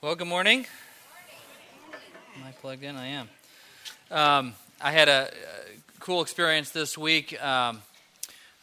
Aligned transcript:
Well, 0.00 0.14
good 0.14 0.28
morning. 0.28 0.64
Am 2.36 2.44
I 2.46 2.52
plugged 2.52 2.84
in? 2.84 2.94
I 2.94 3.06
am. 3.08 3.28
Um, 4.12 4.54
I 4.80 4.92
had 4.92 5.08
a, 5.08 5.28
a, 5.32 5.98
cool 5.98 6.22
experience 6.22 6.70
this 6.70 6.96
week. 6.96 7.42
Um, 7.42 7.82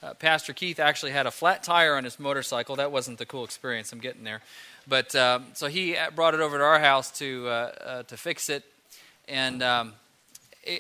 uh, 0.02 0.14
Pastor 0.14 0.54
Keith 0.54 0.80
actually 0.80 1.12
had 1.12 1.26
a 1.28 1.32
flat 1.32 1.62
tire 1.62 1.98
on 1.98 2.06
his 2.06 2.22
motorcycle. 2.22 2.78
That 2.78 2.94
wasn't 2.94 3.18
the 3.18 3.26
cool 3.26 3.44
experience. 3.44 3.92
I'm 3.92 4.00
getting 4.00 4.24
there. 4.24 4.40
But 4.88 5.14
um, 5.18 5.48
so 5.56 5.68
he 5.68 5.98
brought 6.16 6.36
it 6.36 6.40
over 6.40 6.58
to 6.58 6.64
our 6.64 6.80
house 6.80 7.12
to 7.20 7.50
uh, 7.50 7.52
uh, 7.52 8.04
to 8.04 8.16
fix 8.16 8.50
it, 8.50 8.64
and 9.28 9.62
um, 9.62 9.92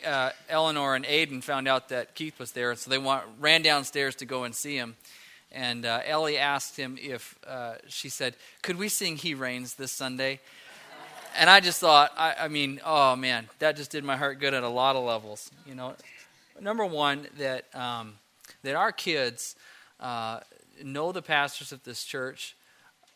uh, 0.07 0.29
Eleanor 0.47 0.95
and 0.95 1.03
Aiden 1.03 1.43
found 1.43 1.67
out 1.67 1.89
that 1.89 2.15
Keith 2.15 2.39
was 2.39 2.53
there, 2.53 2.73
so 2.75 2.89
they 2.89 2.97
want, 2.97 3.25
ran 3.41 3.61
downstairs 3.61 4.15
to 4.15 4.25
go 4.25 4.45
and 4.45 4.55
see 4.55 4.77
him. 4.77 4.95
And 5.51 5.85
uh, 5.85 6.01
Ellie 6.05 6.37
asked 6.37 6.75
him 6.77 6.97
if, 7.01 7.37
uh, 7.47 7.75
she 7.87 8.09
said, 8.09 8.35
could 8.61 8.77
we 8.77 8.89
sing 8.89 9.15
He 9.15 9.33
Reigns 9.33 9.75
this 9.75 9.91
Sunday? 9.91 10.41
And 11.37 11.49
I 11.49 11.59
just 11.59 11.79
thought, 11.79 12.11
I, 12.17 12.35
I, 12.41 12.47
mean, 12.47 12.79
oh 12.85 13.15
man, 13.15 13.49
that 13.59 13.75
just 13.75 13.91
did 13.91 14.03
my 14.03 14.15
heart 14.15 14.39
good 14.39 14.53
at 14.53 14.63
a 14.63 14.69
lot 14.69 14.95
of 14.95 15.03
levels. 15.03 15.51
You 15.65 15.75
know, 15.75 15.95
number 16.61 16.85
one, 16.85 17.27
that, 17.37 17.73
um, 17.75 18.13
that 18.63 18.75
our 18.75 18.91
kids 18.91 19.55
uh, 19.99 20.39
know 20.83 21.11
the 21.11 21.21
pastors 21.21 21.71
of 21.71 21.83
this 21.83 22.03
church, 22.03 22.55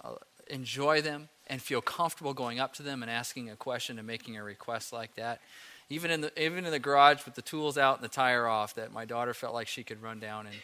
uh, 0.04 0.16
enjoy 0.50 1.02
them, 1.02 1.30
and 1.48 1.62
feel 1.62 1.82
comfortable 1.82 2.34
going 2.34 2.60
up 2.60 2.74
to 2.76 2.84
them 2.84 3.02
and 3.02 3.12
asking 3.12 3.50
a 3.50 3.56
question 3.56 3.98
and 3.98 4.08
making 4.08 4.38
a 4.38 4.44
request 4.44 4.94
like 4.94 5.16
that. 5.16 5.42
Even 5.90 6.12
in 6.12 6.22
the, 6.22 6.42
even 6.42 6.66
in 6.66 6.72
the 6.72 6.80
garage 6.80 7.26
with 7.26 7.36
the 7.36 7.42
tools 7.42 7.78
out 7.78 7.96
and 7.96 8.04
the 8.04 8.14
tire 8.14 8.48
off, 8.48 8.76
that 8.76 8.94
my 8.94 9.06
daughter 9.06 9.34
felt 9.34 9.54
like 9.54 9.68
she 9.68 9.84
could 9.84 10.02
run 10.02 10.20
down 10.20 10.46
and 10.46 10.56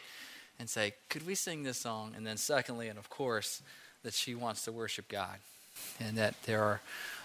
and 0.60 0.70
say, 0.70 0.94
Could 1.10 1.26
we 1.26 1.36
sing 1.36 1.64
this 1.64 1.78
song? 1.78 2.14
And 2.16 2.26
then, 2.26 2.38
secondly, 2.38 2.88
and 2.88 2.98
of 2.98 3.10
course, 3.10 3.62
that 4.04 4.14
she 4.14 4.36
wants 4.36 4.64
to 4.66 4.72
worship 4.72 5.08
God 5.08 5.38
and 6.00 6.18
that 6.18 6.36
there 6.44 6.64
are 6.64 6.82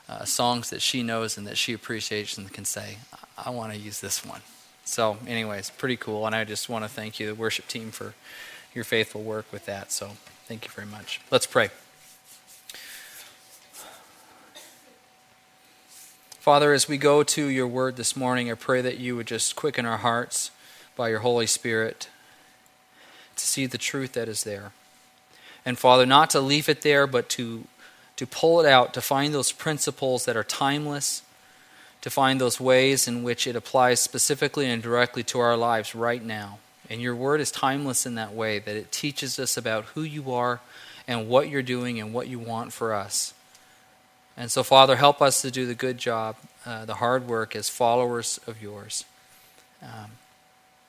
uh, 0.08 0.24
songs 0.24 0.70
that 0.70 0.82
she 0.82 1.02
knows 1.02 1.38
and 1.38 1.46
that 1.46 1.56
she 1.56 1.72
appreciates 1.72 2.36
and 2.36 2.52
can 2.52 2.64
say, 2.64 2.98
I, 3.36 3.48
I 3.48 3.50
want 3.50 3.72
to 3.72 3.78
use 3.78 4.00
this 4.00 4.24
one. 4.24 4.40
So, 4.84 5.18
anyways, 5.26 5.70
pretty 5.70 5.96
cool. 5.96 6.26
And 6.26 6.34
I 6.34 6.44
just 6.44 6.68
want 6.68 6.84
to 6.84 6.88
thank 6.90 7.20
you, 7.20 7.26
the 7.28 7.34
worship 7.34 7.68
team, 7.68 7.90
for 7.90 8.14
your 8.74 8.84
faithful 8.84 9.22
work 9.22 9.52
with 9.52 9.66
that. 9.66 9.92
So, 9.92 10.12
thank 10.46 10.64
you 10.64 10.70
very 10.72 10.86
much. 10.86 11.20
Let's 11.30 11.46
pray. 11.46 11.70
Father, 16.40 16.72
as 16.72 16.88
we 16.88 16.96
go 16.96 17.22
to 17.22 17.46
your 17.48 17.66
word 17.66 17.96
this 17.96 18.16
morning, 18.16 18.50
I 18.50 18.54
pray 18.54 18.80
that 18.80 18.98
you 18.98 19.14
would 19.14 19.26
just 19.26 19.54
quicken 19.54 19.84
our 19.84 19.98
hearts 19.98 20.50
by 20.96 21.10
your 21.10 21.18
Holy 21.20 21.46
Spirit 21.46 22.08
to 23.40 23.46
see 23.46 23.66
the 23.66 23.78
truth 23.78 24.12
that 24.12 24.28
is 24.28 24.44
there. 24.44 24.72
And 25.64 25.78
Father, 25.78 26.06
not 26.06 26.30
to 26.30 26.40
leave 26.40 26.68
it 26.68 26.82
there, 26.82 27.06
but 27.06 27.28
to, 27.30 27.64
to 28.16 28.26
pull 28.26 28.60
it 28.60 28.66
out, 28.66 28.94
to 28.94 29.00
find 29.00 29.34
those 29.34 29.52
principles 29.52 30.24
that 30.24 30.36
are 30.36 30.44
timeless, 30.44 31.22
to 32.00 32.10
find 32.10 32.40
those 32.40 32.60
ways 32.60 33.06
in 33.06 33.22
which 33.22 33.46
it 33.46 33.56
applies 33.56 34.00
specifically 34.00 34.66
and 34.66 34.82
directly 34.82 35.22
to 35.24 35.38
our 35.38 35.56
lives 35.56 35.94
right 35.94 36.24
now. 36.24 36.58
And 36.88 37.00
your 37.00 37.14
word 37.14 37.40
is 37.40 37.50
timeless 37.50 38.06
in 38.06 38.14
that 38.16 38.32
way, 38.32 38.58
that 38.58 38.74
it 38.76 38.90
teaches 38.90 39.38
us 39.38 39.56
about 39.56 39.84
who 39.86 40.02
you 40.02 40.32
are 40.32 40.60
and 41.06 41.28
what 41.28 41.48
you're 41.48 41.62
doing 41.62 42.00
and 42.00 42.12
what 42.12 42.26
you 42.26 42.38
want 42.38 42.72
for 42.72 42.94
us. 42.94 43.34
And 44.36 44.50
so, 44.50 44.62
Father, 44.62 44.96
help 44.96 45.20
us 45.20 45.42
to 45.42 45.50
do 45.50 45.66
the 45.66 45.74
good 45.74 45.98
job, 45.98 46.36
uh, 46.64 46.84
the 46.86 46.94
hard 46.94 47.28
work 47.28 47.54
as 47.54 47.68
followers 47.68 48.40
of 48.46 48.62
yours. 48.62 49.04
Um, 49.82 50.12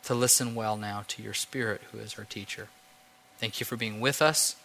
to 0.03 0.15
listen 0.15 0.55
well 0.55 0.77
now 0.77 1.03
to 1.07 1.21
your 1.21 1.33
Spirit, 1.33 1.81
who 1.91 1.99
is 1.99 2.17
our 2.17 2.25
teacher. 2.25 2.67
Thank 3.37 3.59
you 3.59 3.65
for 3.65 3.77
being 3.77 3.99
with 3.99 4.21
us, 4.21 4.55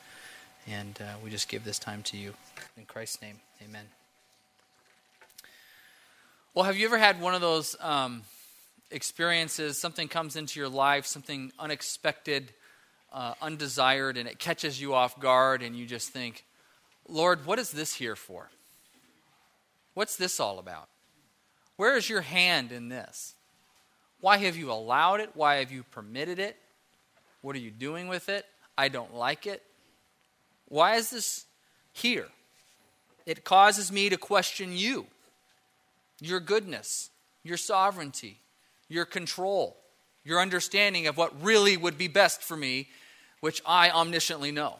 and 0.67 0.99
uh, 1.01 1.15
we 1.23 1.31
just 1.31 1.49
give 1.49 1.65
this 1.65 1.79
time 1.79 2.03
to 2.05 2.17
you. 2.17 2.35
In 2.77 2.85
Christ's 2.85 3.23
name, 3.23 3.41
amen. 3.63 3.85
Well, 6.55 6.65
have 6.65 6.77
you 6.77 6.87
ever 6.87 6.99
had 6.99 7.21
one 7.21 7.35
of 7.35 7.41
those 7.41 7.77
um, 7.81 8.23
experiences? 8.91 9.79
Something 9.79 10.09
comes 10.09 10.37
into 10.37 10.59
your 10.59 10.71
life, 10.71 11.07
something 11.07 11.53
unexpected, 11.59 12.53
uh, 13.13 13.35
undesired, 13.43 14.17
and 14.17 14.29
it 14.29 14.39
catches 14.39 14.81
you 14.81 14.95
off 14.95 15.21
guard, 15.21 15.63
and 15.63 15.77
you 15.77 15.87
just 15.87 16.11
think, 16.11 16.45
Lord, 17.09 17.47
what 17.47 17.59
is 17.59 17.71
this 17.71 17.95
here 17.95 18.17
for? 18.17 18.51
What's 19.95 20.17
this 20.17 20.41
all 20.41 20.59
about? 20.59 20.89
Where 21.77 21.97
is 21.97 22.09
your 22.09 22.23
hand 22.23 22.73
in 22.73 22.89
this? 22.89 23.36
Why 24.21 24.39
have 24.39 24.57
you 24.57 24.71
allowed 24.71 25.21
it? 25.21 25.31
Why 25.35 25.57
have 25.57 25.71
you 25.71 25.83
permitted 25.85 26.39
it? 26.39 26.57
What 27.43 27.55
are 27.55 27.61
you 27.61 27.71
doing 27.71 28.09
with 28.09 28.29
it? 28.29 28.47
I 28.77 28.89
don't 28.89 29.15
like 29.15 29.47
it. 29.47 29.63
Why 30.69 30.97
is 30.97 31.11
this 31.11 31.45
here? 31.93 32.27
It 33.25 33.45
causes 33.45 33.91
me 33.91 34.09
to 34.09 34.17
question 34.17 34.77
you, 34.77 35.07
your 36.21 36.41
goodness, 36.41 37.11
your 37.43 37.57
sovereignty, 37.57 38.39
your 38.89 39.05
control, 39.05 39.77
your 40.25 40.41
understanding 40.41 41.07
of 41.07 41.17
what 41.17 41.43
really 41.43 41.77
would 41.77 41.99
be 41.99 42.09
best 42.09 42.43
for 42.43 42.57
me, 42.57 42.89
which 43.41 43.63
I 43.67 43.91
omnisciently 43.91 44.53
know. 44.53 44.77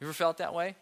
You 0.00 0.06
ever 0.06 0.14
felt 0.14 0.38
that 0.38 0.54
way? 0.54 0.76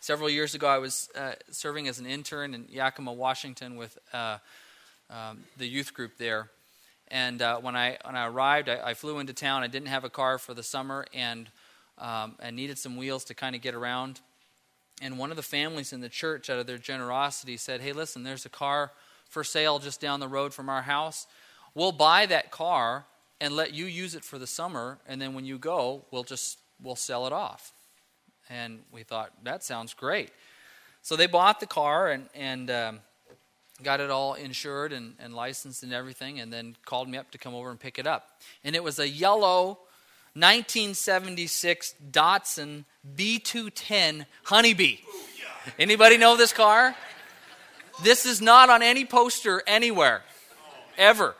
Several 0.00 0.30
years 0.30 0.54
ago, 0.54 0.66
I 0.66 0.78
was 0.78 1.10
uh, 1.14 1.32
serving 1.50 1.88
as 1.88 1.98
an 1.98 2.06
intern 2.06 2.54
in 2.54 2.66
Yakima, 2.70 3.12
Washington, 3.12 3.76
with 3.76 3.98
uh, 4.14 4.38
um, 5.10 5.44
the 5.56 5.66
youth 5.66 5.92
group 5.92 6.16
there. 6.18 6.50
And 7.08 7.42
uh, 7.42 7.58
when 7.58 7.74
I 7.74 7.98
when 8.04 8.14
I 8.14 8.26
arrived, 8.26 8.68
I, 8.68 8.90
I, 8.90 8.94
flew 8.94 9.18
into 9.18 9.32
town. 9.32 9.64
I 9.64 9.66
didn't 9.66 9.88
have 9.88 10.04
a 10.04 10.10
car 10.10 10.38
for 10.38 10.54
the 10.54 10.62
summer, 10.62 11.04
and 11.12 11.48
um, 11.98 12.36
I 12.40 12.50
needed 12.52 12.78
some 12.78 12.96
wheels 12.96 13.24
to 13.24 13.34
kind 13.34 13.56
of 13.56 13.62
get 13.62 13.74
around. 13.74 14.20
And 15.02 15.18
one 15.18 15.30
of 15.30 15.36
the 15.36 15.42
families 15.42 15.92
in 15.92 16.00
the 16.00 16.08
church, 16.08 16.48
out 16.48 16.58
of 16.58 16.66
their 16.66 16.78
generosity, 16.78 17.56
said, 17.56 17.80
"Hey, 17.80 17.92
listen, 17.92 18.22
there's 18.22 18.46
a 18.46 18.50
car 18.50 18.92
for 19.28 19.42
sale 19.42 19.80
just 19.80 20.00
down 20.00 20.20
the 20.20 20.28
road 20.28 20.54
from 20.54 20.68
our 20.68 20.82
house. 20.82 21.26
We'll 21.74 21.92
buy 21.92 22.26
that 22.26 22.52
car 22.52 23.06
and 23.40 23.56
let 23.56 23.74
you 23.74 23.86
use 23.86 24.14
it 24.14 24.22
for 24.22 24.38
the 24.38 24.46
summer, 24.46 24.98
and 25.08 25.20
then 25.20 25.34
when 25.34 25.44
you 25.44 25.58
go, 25.58 26.04
we'll 26.12 26.24
just 26.24 26.58
we'll 26.80 26.96
sell 26.96 27.26
it 27.26 27.32
off." 27.32 27.72
And 28.48 28.82
we 28.92 29.02
thought 29.02 29.32
that 29.42 29.64
sounds 29.64 29.94
great. 29.94 30.30
So 31.02 31.16
they 31.16 31.26
bought 31.26 31.58
the 31.58 31.66
car, 31.66 32.08
and 32.10 32.28
and 32.36 32.70
um, 32.70 33.00
got 33.82 34.00
it 34.00 34.10
all 34.10 34.34
insured 34.34 34.92
and, 34.92 35.14
and 35.18 35.34
licensed 35.34 35.82
and 35.82 35.92
everything, 35.92 36.40
and 36.40 36.52
then 36.52 36.76
called 36.84 37.08
me 37.08 37.18
up 37.18 37.30
to 37.32 37.38
come 37.38 37.54
over 37.54 37.70
and 37.70 37.78
pick 37.78 37.98
it 37.98 38.06
up. 38.06 38.40
And 38.64 38.76
it 38.76 38.84
was 38.84 38.98
a 38.98 39.08
yellow 39.08 39.78
1976 40.34 41.94
Datsun 42.12 42.84
B210 43.16 44.26
Honeybee. 44.44 44.98
Anybody 45.78 46.16
know 46.16 46.36
this 46.36 46.52
car? 46.52 46.94
This 48.02 48.24
is 48.24 48.40
not 48.40 48.70
on 48.70 48.82
any 48.82 49.04
poster 49.04 49.62
anywhere, 49.66 50.22
ever. 50.96 51.34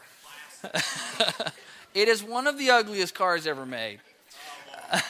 it 1.95 2.09
is 2.09 2.23
one 2.23 2.47
of 2.47 2.59
the 2.59 2.71
ugliest 2.71 3.15
cars 3.15 3.47
ever 3.47 3.65
made. 3.65 4.01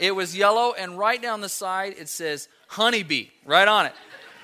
it 0.00 0.14
was 0.14 0.36
yellow, 0.36 0.74
and 0.76 0.98
right 0.98 1.22
down 1.22 1.40
the 1.40 1.48
side 1.48 1.94
it 1.98 2.08
says 2.08 2.48
Honeybee, 2.68 3.28
right 3.44 3.68
on 3.68 3.86
it. 3.86 3.92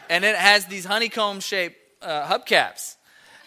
And 0.09 0.25
it 0.25 0.37
has 0.37 0.67
these 0.67 0.85
honeycomb 0.85 1.41
shaped 1.41 1.77
uh, 2.07 2.27
hubcaps. 2.27 2.97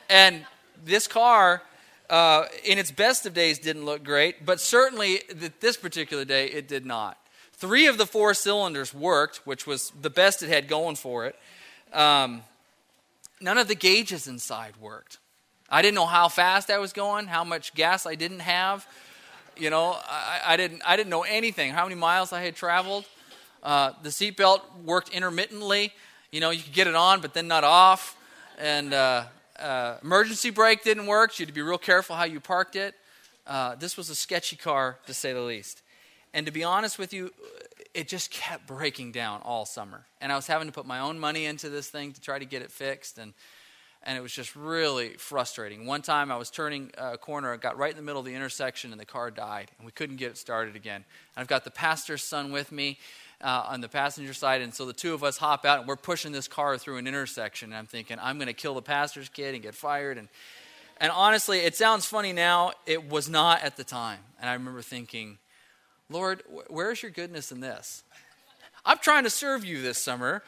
And 0.10 0.46
this 0.84 1.08
car, 1.08 1.64
uh, 2.10 2.46
in 2.66 2.78
its 2.78 2.92
best 2.92 3.26
of 3.26 3.34
days, 3.34 3.58
didn't 3.60 3.86
look 3.86 4.04
great, 4.04 4.46
but 4.46 4.60
certainly 4.60 5.22
this 5.60 5.78
particular 5.78 6.26
day, 6.26 6.48
it 6.48 6.68
did 6.68 6.86
not. 6.86 7.18
Three 7.54 7.88
of 7.88 7.98
the 7.98 8.06
four 8.06 8.34
cylinders 8.34 8.94
worked, 8.94 9.42
which 9.46 9.66
was 9.66 9.92
the 10.02 10.10
best 10.10 10.44
it 10.44 10.50
had 10.50 10.68
going 10.68 10.96
for 10.96 11.26
it. 11.26 11.36
Um, 11.94 12.44
none 13.42 13.58
of 13.58 13.68
the 13.68 13.76
gauges 13.76 14.28
inside 14.28 14.74
worked. 14.80 15.18
I 15.70 15.82
didn't 15.82 15.96
know 15.96 16.06
how 16.06 16.30
fast 16.30 16.70
I 16.70 16.80
was 16.80 16.94
going, 16.94 17.28
how 17.28 17.44
much 17.44 17.74
gas 17.76 18.06
I 18.06 18.16
didn't 18.16 18.40
have. 18.40 18.88
You 19.58 19.70
know, 19.70 19.98
I, 20.08 20.42
I 20.48 20.58
didn't, 20.58 20.82
I 20.86 20.96
didn't 20.96 21.10
know 21.10 21.24
anything, 21.24 21.72
how 21.72 21.84
many 21.84 21.96
miles 21.96 22.34
I 22.34 22.42
had 22.42 22.56
traveled. 22.56 23.06
Uh, 23.62 23.92
the 24.04 24.10
seatbelt 24.10 24.62
worked 24.86 25.10
intermittently. 25.10 25.94
You 26.32 26.40
know, 26.40 26.50
you 26.50 26.64
could 26.64 26.74
get 26.74 26.88
it 26.88 26.96
on, 26.96 27.20
but 27.20 27.34
then 27.34 27.48
not 27.48 27.64
off 27.64 28.16
and 28.60 28.94
uh, 28.94 29.24
uh, 29.58 29.96
emergency 30.04 30.50
brake 30.50 30.84
didn't 30.84 31.08
work. 31.08 31.32
So 31.32 31.42
you 31.42 31.46
had 31.46 31.54
to 31.54 31.56
be 31.56 31.62
real 31.62 31.78
careful 31.78 32.16
how 32.16 32.26
you 32.26 32.40
parked 32.40 32.76
it. 32.76 32.94
Uh, 33.48 33.76
this 33.76 33.98
was 33.98 34.10
a 34.10 34.16
sketchy 34.16 34.56
car, 34.56 35.00
to 35.08 35.14
say 35.14 35.34
the 35.34 35.42
least. 35.42 35.82
And 36.34 36.46
to 36.46 36.52
be 36.52 36.64
honest 36.64 37.00
with 37.00 37.14
you, 37.14 37.32
it 37.94 38.08
just 38.08 38.30
kept 38.30 38.68
breaking 38.68 39.14
down 39.14 39.42
all 39.44 39.66
summer. 39.66 40.06
And 40.22 40.32
I 40.32 40.36
was 40.36 40.46
having 40.46 40.68
to 40.68 40.74
put 40.74 40.86
my 40.86 41.00
own 41.00 41.18
money 41.18 41.46
into 41.46 41.70
this 41.70 41.88
thing 41.88 42.12
to 42.12 42.22
try 42.22 42.38
to 42.38 42.46
get 42.46 42.62
it 42.62 42.72
fixed. 42.72 43.18
And, 43.18 43.34
and 44.04 44.18
it 44.18 44.22
was 44.22 44.34
just 44.34 44.56
really 44.56 45.14
frustrating. 45.14 45.88
One 45.88 46.04
time 46.04 46.32
I 46.32 46.38
was 46.38 46.52
turning 46.52 46.92
a 46.98 47.18
corner, 47.18 47.52
I 47.54 47.58
got 47.58 47.78
right 47.78 47.90
in 47.90 47.98
the 47.98 48.04
middle 48.04 48.20
of 48.20 48.26
the 48.26 48.36
intersection, 48.36 48.92
and 48.92 49.00
the 49.00 49.06
car 49.06 49.32
died. 49.32 49.72
And 49.78 49.86
we 49.86 49.92
couldn't 49.92 50.18
get 50.18 50.32
it 50.32 50.38
started 50.38 50.76
again. 50.76 51.04
And 51.36 51.42
I've 51.42 51.48
got 51.48 51.64
the 51.64 51.72
pastor's 51.72 52.24
son 52.24 52.52
with 52.52 52.72
me 52.72 53.00
uh, 53.42 53.66
on 53.68 53.82
the 53.82 53.90
passenger 53.90 54.34
side. 54.34 54.62
And 54.62 54.74
so 54.74 54.86
the 54.86 54.94
two 54.94 55.14
of 55.14 55.24
us 55.24 55.38
hop 55.38 55.66
out 55.66 55.80
and 55.80 55.88
we're 55.88 55.96
pushing 55.96 56.32
this 56.32 56.48
car 56.48 56.78
through 56.78 56.98
an 56.98 57.08
intersection. 57.08 57.70
And 57.70 57.78
I'm 57.78 57.86
thinking, 57.86 58.18
I'm 58.22 58.38
going 58.38 58.48
to 58.48 58.54
kill 58.54 58.74
the 58.74 58.82
pastor's 58.82 59.30
kid 59.30 59.54
and 59.54 59.64
get 59.64 59.76
fired. 59.76 60.18
And, 60.18 60.28
and 60.98 61.12
honestly, 61.12 61.60
it 61.60 61.76
sounds 61.76 62.06
funny 62.06 62.34
now. 62.34 62.74
It 62.86 63.10
was 63.10 63.30
not 63.30 63.64
at 63.64 63.78
the 63.78 63.84
time. 63.84 64.20
And 64.40 64.50
I 64.50 64.54
remember 64.54 64.82
thinking, 64.82 65.38
Lord, 66.10 66.44
where's 66.68 67.02
your 67.02 67.12
goodness 67.12 67.52
in 67.52 67.60
this? 67.60 68.04
I'm 68.86 68.98
trying 68.98 69.24
to 69.24 69.30
serve 69.30 69.64
you 69.64 69.82
this 69.82 69.98
summer. 69.98 70.44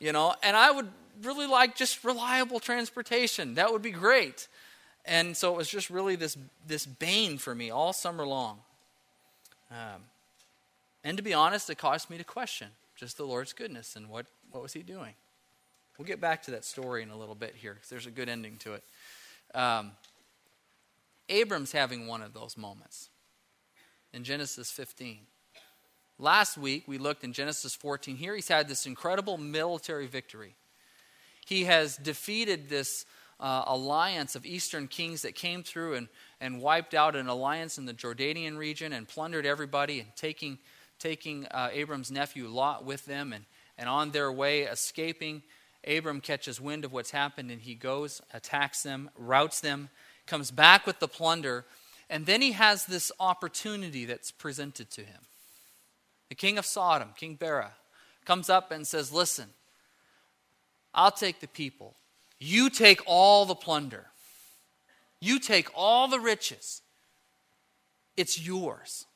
you 0.00 0.12
know, 0.12 0.34
and 0.42 0.56
I 0.56 0.70
would 0.70 0.88
really 1.22 1.46
like 1.46 1.76
just 1.76 2.02
reliable 2.02 2.58
transportation. 2.58 3.54
That 3.54 3.70
would 3.70 3.82
be 3.82 3.90
great. 3.90 4.48
And 5.04 5.36
so 5.36 5.52
it 5.52 5.56
was 5.56 5.68
just 5.68 5.90
really 5.90 6.16
this, 6.16 6.36
this 6.66 6.86
bane 6.86 7.38
for 7.38 7.54
me 7.54 7.70
all 7.70 7.92
summer 7.92 8.26
long. 8.26 8.58
Um, 9.70 10.02
and 11.04 11.16
to 11.16 11.22
be 11.22 11.34
honest, 11.34 11.70
it 11.70 11.78
caused 11.78 12.10
me 12.10 12.18
to 12.18 12.24
question 12.24 12.68
just 12.96 13.16
the 13.16 13.24
Lord's 13.24 13.52
goodness 13.52 13.96
and 13.96 14.08
what, 14.08 14.26
what 14.50 14.62
was 14.62 14.72
he 14.72 14.82
doing. 14.82 15.14
We'll 15.98 16.06
get 16.06 16.20
back 16.20 16.42
to 16.44 16.50
that 16.52 16.64
story 16.64 17.02
in 17.02 17.10
a 17.10 17.16
little 17.16 17.34
bit 17.34 17.54
here 17.56 17.74
because 17.74 17.88
there's 17.88 18.06
a 18.06 18.10
good 18.10 18.28
ending 18.28 18.56
to 18.58 18.74
it. 18.74 18.84
Um, 19.54 19.92
Abram's 21.28 21.72
having 21.72 22.06
one 22.06 22.22
of 22.22 22.34
those 22.34 22.56
moments 22.56 23.08
in 24.12 24.24
Genesis 24.24 24.70
15. 24.70 25.20
Last 26.18 26.58
week, 26.58 26.84
we 26.86 26.98
looked 26.98 27.24
in 27.24 27.32
Genesis 27.32 27.74
14. 27.74 28.16
Here, 28.16 28.34
he's 28.34 28.48
had 28.48 28.68
this 28.68 28.84
incredible 28.84 29.38
military 29.38 30.06
victory. 30.06 30.54
He 31.46 31.64
has 31.64 31.96
defeated 31.96 32.68
this 32.68 33.06
uh, 33.40 33.64
alliance 33.66 34.36
of 34.36 34.44
eastern 34.44 34.86
kings 34.86 35.22
that 35.22 35.34
came 35.34 35.62
through 35.62 35.94
and, 35.94 36.08
and 36.40 36.60
wiped 36.60 36.94
out 36.94 37.16
an 37.16 37.26
alliance 37.26 37.78
in 37.78 37.86
the 37.86 37.94
Jordanian 37.94 38.58
region 38.58 38.92
and 38.92 39.08
plundered 39.08 39.46
everybody 39.46 40.00
and 40.00 40.08
taking, 40.14 40.58
taking 41.00 41.46
uh, 41.46 41.70
Abram's 41.72 42.10
nephew 42.10 42.46
Lot 42.46 42.84
with 42.84 43.06
them. 43.06 43.32
And, 43.32 43.44
and 43.76 43.88
on 43.88 44.12
their 44.12 44.30
way, 44.30 44.62
escaping, 44.62 45.42
Abram 45.86 46.20
catches 46.20 46.60
wind 46.60 46.84
of 46.84 46.92
what's 46.92 47.10
happened 47.10 47.50
and 47.50 47.60
he 47.60 47.74
goes, 47.74 48.20
attacks 48.32 48.82
them, 48.82 49.10
routs 49.16 49.60
them, 49.60 49.88
comes 50.26 50.50
back 50.50 50.86
with 50.86 51.00
the 51.00 51.08
plunder, 51.08 51.64
and 52.08 52.26
then 52.26 52.42
he 52.42 52.52
has 52.52 52.86
this 52.86 53.10
opportunity 53.18 54.04
that's 54.04 54.30
presented 54.30 54.90
to 54.90 55.00
him. 55.02 55.22
The 56.28 56.34
king 56.34 56.58
of 56.58 56.66
Sodom, 56.66 57.10
King 57.16 57.34
Bera, 57.34 57.72
comes 58.24 58.48
up 58.48 58.70
and 58.70 58.86
says, 58.86 59.12
Listen, 59.12 59.48
I'll 60.94 61.10
take 61.10 61.40
the 61.40 61.48
people. 61.48 61.94
You 62.38 62.70
take 62.70 63.00
all 63.06 63.44
the 63.44 63.54
plunder. 63.54 64.06
You 65.20 65.38
take 65.38 65.68
all 65.74 66.08
the 66.08 66.20
riches. 66.20 66.82
It's 68.16 68.40
yours. 68.40 69.06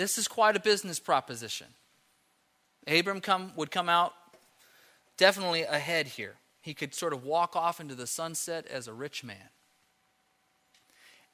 This 0.00 0.16
is 0.16 0.28
quite 0.28 0.56
a 0.56 0.60
business 0.60 0.98
proposition. 0.98 1.66
Abram 2.86 3.20
come, 3.20 3.52
would 3.54 3.70
come 3.70 3.90
out 3.90 4.14
definitely 5.18 5.60
ahead 5.60 6.06
here. 6.06 6.36
He 6.62 6.72
could 6.72 6.94
sort 6.94 7.12
of 7.12 7.22
walk 7.22 7.54
off 7.54 7.80
into 7.80 7.94
the 7.94 8.06
sunset 8.06 8.66
as 8.66 8.88
a 8.88 8.94
rich 8.94 9.22
man. 9.22 9.50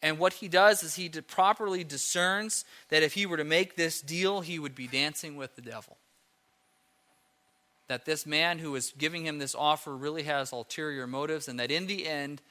And 0.03 0.19
what 0.19 0.33
he 0.33 0.49
does 0.49 0.83
is 0.83 0.97
he 0.97 1.09
properly 1.09 1.85
discerns 1.85 2.65
that 2.89 3.05
if 3.05 3.15
he 3.15 3.25
were 3.25 3.37
to 3.37 3.45
make 3.45 3.77
this 3.77 4.01
deal, 4.01 4.41
he 4.41 4.59
would 4.59 4.75
be 4.75 4.89
dancing 4.89 5.37
with 5.37 5.55
the 5.55 5.63
devil 5.63 5.97
that 7.87 8.05
this 8.05 8.27
man 8.27 8.59
who 8.59 8.75
is 8.75 8.93
giving 8.99 9.25
him 9.25 9.39
this 9.39 9.55
offer 9.55 9.97
really 9.97 10.25
has 10.25 10.51
ulterior 10.51 11.07
motives, 11.07 11.47
and 11.47 11.61
that 11.61 11.71
in 11.71 11.87
the 11.87 12.05
end, 12.05 12.43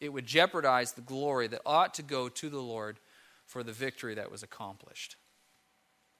it 0.00 0.10
would 0.10 0.26
jeopardize 0.26 0.92
the 0.92 1.00
glory 1.00 1.46
that 1.46 1.62
ought 1.64 1.94
to 1.94 2.02
go 2.02 2.28
to 2.28 2.50
the 2.50 2.60
Lord 2.60 2.98
for 3.46 3.62
the 3.62 3.72
victory 3.72 4.14
that 4.16 4.30
was 4.30 4.42
accomplished. 4.42 5.16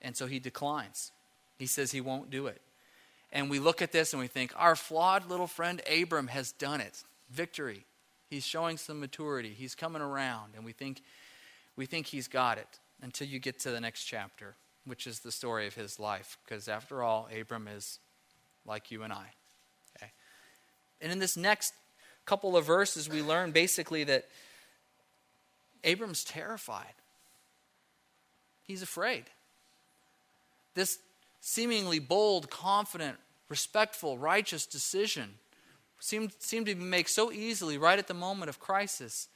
And 0.03 0.17
so 0.17 0.27
he 0.27 0.39
declines. 0.39 1.13
He 1.59 1.67
says 1.67 1.93
he 1.93 2.01
won't 2.01 2.29
do 2.29 2.49
it. 2.49 2.61
And 3.33 3.49
we 3.49 3.61
look 3.61 3.81
at 3.81 3.93
this 3.93 4.13
and 4.13 4.21
we 4.21 4.27
think, 4.27 4.53
our 4.57 4.77
flawed 4.77 5.31
little 5.31 5.47
friend 5.47 5.81
Abram 5.91 6.27
has 6.27 6.53
done 6.53 6.81
it. 6.81 7.03
Victory. 7.31 7.87
He's 8.29 8.45
showing 8.45 8.77
some 8.77 9.01
maturity. 9.01 9.55
He's 9.57 9.75
coming 9.75 10.03
around. 10.03 10.53
And 10.57 10.65
we 10.65 10.73
think, 10.73 11.01
we 11.77 11.87
think 11.87 12.07
he's 12.07 12.29
got 12.29 12.59
it 12.59 12.79
until 13.01 13.27
you 13.27 13.39
get 13.39 13.61
to 13.61 13.71
the 13.71 13.81
next 13.81 14.05
chapter, 14.05 14.55
which 14.85 15.07
is 15.07 15.21
the 15.21 15.33
story 15.33 15.67
of 15.67 15.75
his 15.75 15.99
life. 15.99 16.37
Because 16.45 16.69
after 16.69 17.03
all, 17.03 17.29
Abram 17.41 17.69
is 17.69 18.01
like 18.67 18.91
you 18.91 19.03
and 19.03 19.13
I. 19.13 19.27
Okay? 19.97 20.11
And 21.01 21.13
in 21.13 21.19
this 21.19 21.37
next 21.37 21.73
couple 22.27 22.57
of 22.57 22.67
verses, 22.67 23.09
we 23.09 23.23
learn 23.23 23.53
basically 23.53 24.05
that 24.05 24.27
Abram's 25.85 26.23
terrified. 26.25 26.95
He's 28.65 28.83
afraid. 28.83 29.25
This 30.75 30.99
seemingly 31.41 31.99
bold, 31.99 32.51
confident, 32.51 33.19
respectful, 33.49 34.19
righteous 34.19 34.67
decision 34.67 35.35
seemed, 35.99 36.33
seemed 36.39 36.67
to 36.67 36.75
be 36.75 36.85
made 36.85 37.09
so 37.09 37.31
easily 37.33 37.79
right 37.79 37.99
at 37.99 38.09
the 38.09 38.15
moment 38.15 38.49
of 38.49 38.59
crisis 38.59 39.29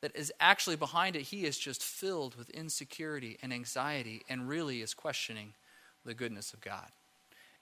that 0.00 0.14
is 0.14 0.32
actually 0.38 0.76
behind 0.76 1.16
it, 1.16 1.22
he 1.22 1.44
is 1.44 1.58
just 1.58 1.82
filled 1.82 2.36
with 2.36 2.50
insecurity 2.50 3.36
and 3.42 3.52
anxiety 3.52 4.22
and 4.28 4.48
really 4.48 4.80
is 4.80 4.94
questioning 4.94 5.54
the 6.04 6.14
goodness 6.14 6.52
of 6.52 6.60
God. 6.60 6.88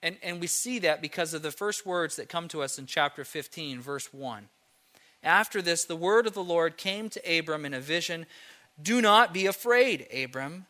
And, 0.03 0.19
and 0.23 0.41
we 0.41 0.47
see 0.47 0.79
that 0.81 1.01
because 1.01 1.33
of 1.33 1.43
the 1.43 1.51
first 1.51 1.87
words 1.87 2.17
that 2.17 2.29
come 2.29 2.49
to 2.49 2.63
us 2.63 2.79
in 2.79 2.87
chapter 2.87 3.25
15, 3.25 3.81
verse 3.81 4.13
1. 4.13 4.49
After 5.23 5.63
this, 5.63 5.85
the 5.85 5.97
word 5.97 6.27
of 6.27 6.35
the 6.35 6.45
Lord 6.45 6.77
came 6.77 7.09
to 7.09 7.39
Abram 7.39 7.65
in 7.65 7.75
a 7.75 7.81
vision 7.81 8.27
Do 8.81 9.01
not 9.01 9.33
be 9.33 9.47
afraid, 9.47 10.07
Abram. 10.15 10.67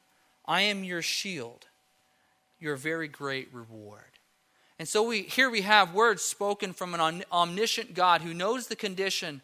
I 0.47 0.63
am 0.63 0.85
your 0.85 1.03
shield, 1.03 1.67
your 2.59 2.77
very 2.77 3.09
great 3.09 3.53
reward. 3.53 4.03
And 4.79 4.89
so 4.89 5.03
we, 5.03 5.23
here 5.23 5.49
we 5.49 5.63
have 5.63 5.95
words 5.95 6.23
spoken 6.23 6.73
from 6.73 6.95
an 6.95 7.25
omniscient 7.33 7.95
God 7.95 8.21
who 8.21 8.35
knows 8.35 8.67
the 8.67 8.77
condition 8.77 9.41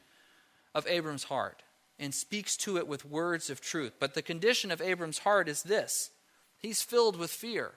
of 0.75 0.87
Abram's 0.87 1.25
heart 1.25 1.63
and 1.99 2.15
speaks 2.15 2.57
to 2.59 2.77
it 2.77 2.87
with 2.87 3.05
words 3.05 3.49
of 3.49 3.61
truth. 3.61 3.93
But 3.99 4.15
the 4.15 4.23
condition 4.23 4.71
of 4.71 4.81
Abram's 4.81 5.19
heart 5.19 5.49
is 5.49 5.63
this 5.63 6.11
he's 6.59 6.83
filled 6.83 7.17
with 7.17 7.31
fear. 7.31 7.73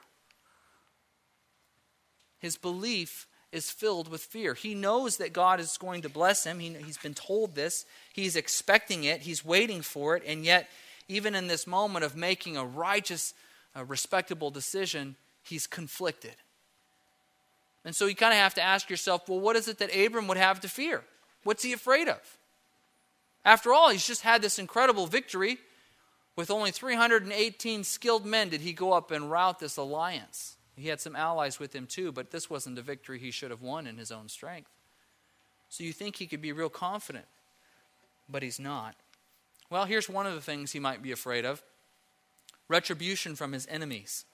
His 2.39 2.57
belief 2.57 3.27
is 3.51 3.71
filled 3.71 4.09
with 4.09 4.21
fear. 4.21 4.53
He 4.53 4.75
knows 4.75 5.17
that 5.17 5.31
God 5.31 5.59
is 5.59 5.77
going 5.77 6.01
to 6.01 6.09
bless 6.09 6.43
him. 6.43 6.59
He, 6.59 6.73
has 6.73 6.97
been 6.97 7.13
told 7.13 7.55
this. 7.55 7.85
He's 8.13 8.35
expecting 8.35 9.05
it. 9.05 9.21
He's 9.21 9.45
waiting 9.45 9.81
for 9.81 10.17
it. 10.17 10.23
And 10.27 10.43
yet, 10.43 10.69
even 11.07 11.35
in 11.35 11.47
this 11.47 11.65
moment 11.65 12.03
of 12.03 12.15
making 12.15 12.57
a 12.57 12.65
righteous, 12.65 13.33
respectable 13.87 14.51
decision, 14.51 15.15
he's 15.47 15.67
conflicted. 15.67 16.35
And 17.83 17.95
so 17.95 18.07
you 18.07 18.15
kind 18.15 18.33
of 18.33 18.39
have 18.39 18.55
to 18.55 18.61
ask 18.61 18.89
yourself 18.89 19.29
well, 19.29 19.39
what 19.39 19.55
is 19.55 19.67
it 19.67 19.77
that 19.79 19.95
Abram 19.95 20.27
would 20.27 20.37
have 20.37 20.59
to 20.61 20.67
fear? 20.67 21.03
What's 21.43 21.63
he 21.63 21.73
afraid 21.73 22.07
of? 22.07 22.37
After 23.45 23.71
all, 23.71 23.89
he's 23.89 24.07
just 24.07 24.23
had 24.23 24.41
this 24.41 24.57
incredible 24.57 25.05
victory. 25.05 25.59
With 26.35 26.51
only 26.51 26.71
318 26.71 27.83
skilled 27.85 28.25
men, 28.25 28.49
did 28.49 28.61
he 28.61 28.73
go 28.73 28.91
up 28.91 29.11
and 29.11 29.31
rout 29.31 29.59
this 29.59 29.77
alliance? 29.77 30.57
He 30.75 30.89
had 30.89 30.99
some 30.99 31.15
allies 31.15 31.59
with 31.59 31.73
him 31.73 31.87
too, 31.87 32.11
but 32.11 32.31
this 32.31 32.49
wasn't 32.49 32.77
a 32.77 32.81
victory 32.81 33.19
he 33.19 33.31
should 33.31 33.51
have 33.51 33.61
won 33.61 33.87
in 33.87 33.97
his 33.97 34.11
own 34.11 34.27
strength. 34.27 34.69
So 35.69 35.83
you 35.83 35.93
think 35.93 36.17
he 36.17 36.27
could 36.27 36.41
be 36.41 36.51
real 36.51 36.69
confident, 36.69 37.25
but 38.27 38.43
he's 38.43 38.59
not. 38.59 38.95
Well, 39.69 39.85
here's 39.85 40.09
one 40.09 40.27
of 40.27 40.33
the 40.33 40.41
things 40.41 40.71
he 40.71 40.79
might 40.79 41.01
be 41.01 41.11
afraid 41.11 41.45
of 41.45 41.63
retribution 42.67 43.35
from 43.35 43.53
his 43.53 43.67
enemies. 43.67 44.25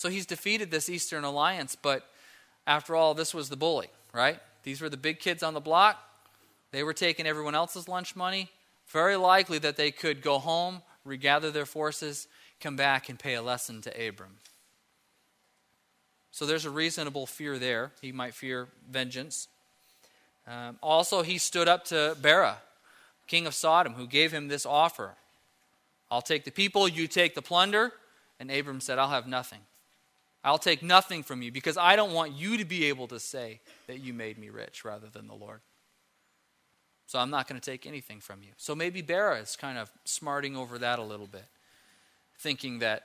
So 0.00 0.08
he's 0.08 0.24
defeated 0.24 0.70
this 0.70 0.88
Eastern 0.88 1.24
alliance, 1.24 1.76
but 1.76 2.08
after 2.66 2.96
all, 2.96 3.12
this 3.12 3.34
was 3.34 3.50
the 3.50 3.56
bully, 3.56 3.88
right? 4.14 4.38
These 4.62 4.80
were 4.80 4.88
the 4.88 4.96
big 4.96 5.20
kids 5.20 5.42
on 5.42 5.52
the 5.52 5.60
block. 5.60 5.98
They 6.70 6.82
were 6.82 6.94
taking 6.94 7.26
everyone 7.26 7.54
else's 7.54 7.86
lunch 7.86 8.16
money. 8.16 8.48
Very 8.86 9.16
likely 9.16 9.58
that 9.58 9.76
they 9.76 9.90
could 9.90 10.22
go 10.22 10.38
home, 10.38 10.80
regather 11.04 11.50
their 11.50 11.66
forces, 11.66 12.28
come 12.62 12.76
back, 12.76 13.10
and 13.10 13.18
pay 13.18 13.34
a 13.34 13.42
lesson 13.42 13.82
to 13.82 13.90
Abram. 13.90 14.38
So 16.30 16.46
there's 16.46 16.64
a 16.64 16.70
reasonable 16.70 17.26
fear 17.26 17.58
there. 17.58 17.92
He 18.00 18.10
might 18.10 18.32
fear 18.32 18.68
vengeance. 18.90 19.48
Um, 20.48 20.78
also, 20.82 21.20
he 21.20 21.36
stood 21.36 21.68
up 21.68 21.84
to 21.88 22.16
Bera, 22.22 22.56
king 23.26 23.46
of 23.46 23.52
Sodom, 23.52 23.92
who 23.92 24.06
gave 24.06 24.32
him 24.32 24.48
this 24.48 24.64
offer 24.64 25.16
I'll 26.10 26.22
take 26.22 26.44
the 26.44 26.50
people, 26.50 26.88
you 26.88 27.06
take 27.06 27.34
the 27.34 27.42
plunder. 27.42 27.92
And 28.40 28.50
Abram 28.50 28.80
said, 28.80 28.98
I'll 28.98 29.10
have 29.10 29.26
nothing. 29.26 29.60
I'll 30.42 30.58
take 30.58 30.82
nothing 30.82 31.22
from 31.22 31.42
you 31.42 31.52
because 31.52 31.76
I 31.76 31.96
don't 31.96 32.12
want 32.12 32.32
you 32.32 32.56
to 32.56 32.64
be 32.64 32.86
able 32.86 33.08
to 33.08 33.20
say 33.20 33.60
that 33.86 34.00
you 34.00 34.14
made 34.14 34.38
me 34.38 34.48
rich 34.48 34.84
rather 34.84 35.08
than 35.08 35.26
the 35.26 35.34
Lord. 35.34 35.60
So 37.06 37.18
I'm 37.18 37.30
not 37.30 37.48
going 37.48 37.60
to 37.60 37.70
take 37.70 37.86
anything 37.86 38.20
from 38.20 38.42
you. 38.42 38.50
So 38.56 38.74
maybe 38.74 39.02
Bera 39.02 39.38
is 39.40 39.56
kind 39.56 39.76
of 39.76 39.90
smarting 40.04 40.56
over 40.56 40.78
that 40.78 40.98
a 40.98 41.02
little 41.02 41.26
bit, 41.26 41.44
thinking 42.38 42.78
that 42.78 43.02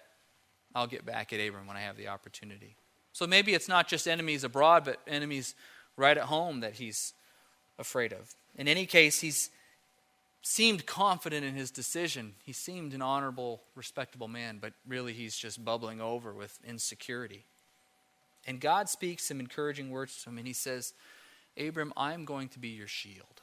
I'll 0.76 0.88
get 0.88 1.06
back 1.06 1.34
at 1.34 1.40
Abram 1.40 1.68
when 1.68 1.76
I 1.76 1.82
have 1.82 1.98
the 1.98 2.08
opportunity. 2.08 2.76
So 3.14 3.26
maybe 3.26 3.54
it's 3.54 3.68
not 3.68 3.88
just 3.88 4.08
enemies 4.08 4.44
abroad, 4.44 4.86
but 4.86 5.00
enemies 5.08 5.56
right 5.98 6.18
at 6.18 6.26
home 6.26 6.60
that 6.60 6.74
he's 6.74 7.14
afraid 7.80 8.14
of. 8.14 8.36
In 8.58 8.68
any 8.68 8.86
case, 8.86 9.22
he's 9.22 9.50
seemed 10.48 10.86
confident 10.86 11.44
in 11.44 11.56
his 11.56 11.72
decision. 11.72 12.36
He 12.44 12.54
seemed 12.54 12.94
an 12.94 13.02
honorable, 13.02 13.64
respectable 13.74 14.28
man, 14.28 14.60
but 14.62 14.74
really 14.88 15.12
he's 15.12 15.36
just 15.36 15.66
bubbling 15.66 16.00
over 16.00 16.36
with 16.36 16.60
insecurity. 16.64 17.46
And 18.46 18.62
God 18.62 18.88
speaks 18.88 19.24
some 19.24 19.40
encouraging 19.40 19.90
words 19.90 20.22
to 20.22 20.30
him, 20.30 20.38
and 20.38 20.46
he 20.46 20.54
says, 20.54 20.94
Abram, 21.58 21.92
I'm 21.98 22.26
going 22.26 22.50
to 22.50 22.60
be 22.60 22.68
your 22.68 22.86
shield. 22.86 23.42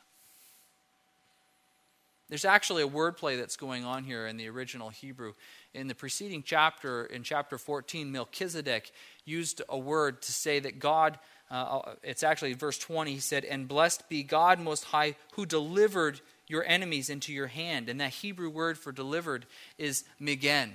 There's 2.28 2.44
actually 2.44 2.85
a 2.85 2.88
wordplay 2.88 3.37
that's 3.37 3.56
going 3.56 3.85
on 3.85 4.04
here 4.04 4.28
in 4.28 4.37
the 4.37 4.49
original 4.49 4.90
Hebrew. 4.90 5.35
In 5.75 5.88
the 5.88 5.97
preceding 5.97 6.44
chapter, 6.44 7.06
in 7.06 7.25
chapter 7.25 7.59
14, 7.59 8.12
Melchizedek 8.12 8.92
used 9.25 9.61
a 9.68 9.76
word 9.76 10.23
to 10.23 10.32
say 10.32 10.61
that 10.61 10.78
God, 10.78 11.18
uh, 11.50 11.54
uh 11.54 11.94
it's 12.04 12.23
actually 12.23 12.52
verse 12.52 12.78
20, 12.78 13.12
he 13.12 13.18
said, 13.18 13.44
And 13.44 13.66
blessed 13.66 14.09
be 14.09 14.23
God 14.23 14.61
Most 14.61 14.85
High, 14.85 15.16
who 15.32 15.44
delivered 15.44 16.21
your 16.52 16.64
enemies 16.64 17.11
into 17.11 17.32
your 17.32 17.49
hand. 17.49 17.88
And 17.88 18.00
that 18.00 18.11
Hebrew 18.11 18.50
word 18.50 18.78
for 18.78 18.92
delivered 18.92 19.47
is 19.78 20.04
migen. 20.21 20.75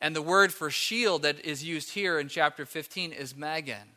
And 0.00 0.16
the 0.16 0.22
word 0.22 0.52
for 0.52 0.70
shield 0.70 1.22
that 1.22 1.44
is 1.44 1.62
used 1.62 1.90
here 1.90 2.18
in 2.18 2.28
chapter 2.28 2.64
15 2.64 3.12
is 3.12 3.36
magen. 3.36 3.96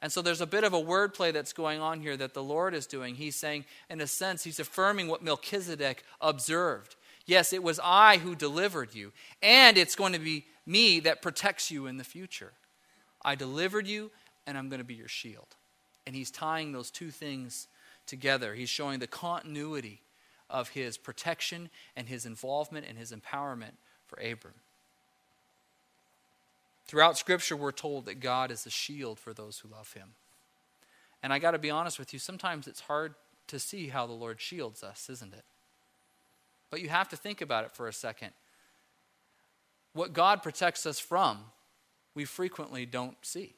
And 0.00 0.12
so 0.12 0.22
there's 0.22 0.40
a 0.40 0.46
bit 0.46 0.62
of 0.62 0.74
a 0.74 0.80
wordplay 0.80 1.32
that's 1.32 1.52
going 1.52 1.80
on 1.80 2.00
here 2.00 2.16
that 2.16 2.34
the 2.34 2.42
Lord 2.42 2.72
is 2.72 2.86
doing. 2.86 3.16
He's 3.16 3.34
saying, 3.34 3.64
in 3.90 4.00
a 4.00 4.06
sense, 4.06 4.44
he's 4.44 4.60
affirming 4.60 5.08
what 5.08 5.24
Melchizedek 5.24 6.04
observed. 6.20 6.94
Yes, 7.26 7.52
it 7.52 7.62
was 7.62 7.80
I 7.82 8.18
who 8.18 8.36
delivered 8.36 8.94
you, 8.94 9.12
and 9.42 9.76
it's 9.76 9.96
going 9.96 10.12
to 10.12 10.20
be 10.20 10.46
me 10.64 11.00
that 11.00 11.20
protects 11.20 11.70
you 11.70 11.86
in 11.86 11.96
the 11.96 12.04
future. 12.04 12.52
I 13.24 13.34
delivered 13.34 13.88
you, 13.88 14.12
and 14.46 14.56
I'm 14.56 14.68
going 14.68 14.80
to 14.80 14.84
be 14.84 14.94
your 14.94 15.08
shield. 15.08 15.48
And 16.06 16.14
he's 16.14 16.30
tying 16.30 16.72
those 16.72 16.90
two 16.90 17.10
things 17.10 17.66
together. 18.08 18.54
He's 18.54 18.68
showing 18.68 18.98
the 18.98 19.06
continuity 19.06 20.00
of 20.50 20.70
his 20.70 20.98
protection 20.98 21.70
and 21.94 22.08
his 22.08 22.26
involvement 22.26 22.86
and 22.88 22.98
his 22.98 23.12
empowerment 23.12 23.74
for 24.06 24.18
Abram. 24.20 24.54
Throughout 26.88 27.18
Scripture, 27.18 27.54
we're 27.54 27.70
told 27.70 28.06
that 28.06 28.18
God 28.18 28.50
is 28.50 28.64
a 28.64 28.70
shield 28.70 29.20
for 29.20 29.34
those 29.34 29.58
who 29.58 29.68
love 29.68 29.92
Him. 29.92 30.14
And 31.22 31.34
I 31.34 31.38
got 31.38 31.50
to 31.50 31.58
be 31.58 31.70
honest 31.70 31.98
with 31.98 32.14
you, 32.14 32.18
sometimes 32.18 32.66
it's 32.66 32.80
hard 32.80 33.14
to 33.48 33.58
see 33.58 33.88
how 33.88 34.06
the 34.06 34.14
Lord 34.14 34.40
shields 34.40 34.82
us, 34.82 35.10
isn't 35.10 35.34
it? 35.34 35.44
But 36.70 36.80
you 36.80 36.88
have 36.88 37.08
to 37.10 37.16
think 37.16 37.42
about 37.42 37.64
it 37.64 37.72
for 37.72 37.88
a 37.88 37.92
second. 37.92 38.30
What 39.92 40.14
God 40.14 40.42
protects 40.42 40.86
us 40.86 40.98
from, 40.98 41.38
we 42.14 42.24
frequently 42.24 42.86
don't 42.86 43.16
see. 43.20 43.54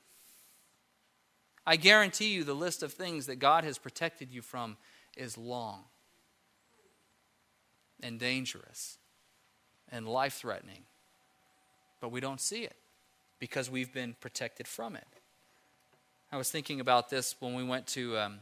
I 1.66 1.76
guarantee 1.76 2.28
you 2.28 2.44
the 2.44 2.54
list 2.54 2.82
of 2.82 2.92
things 2.92 3.26
that 3.26 3.36
God 3.36 3.64
has 3.64 3.78
protected 3.78 4.30
you 4.32 4.42
from 4.42 4.76
is 5.16 5.36
long 5.36 5.84
and 8.02 8.18
dangerous 8.18 8.98
and 9.90 10.08
life 10.08 10.34
threatening, 10.34 10.84
but 12.00 12.10
we 12.10 12.20
don't 12.20 12.40
see 12.40 12.62
it 12.62 12.76
because 13.38 13.70
we've 13.70 13.92
been 13.92 14.14
protected 14.20 14.66
from 14.66 14.96
it. 14.96 15.06
I 16.32 16.36
was 16.36 16.50
thinking 16.50 16.80
about 16.80 17.10
this 17.10 17.34
when 17.40 17.54
we 17.54 17.64
went 17.64 17.86
to 17.88 18.16
um, 18.16 18.38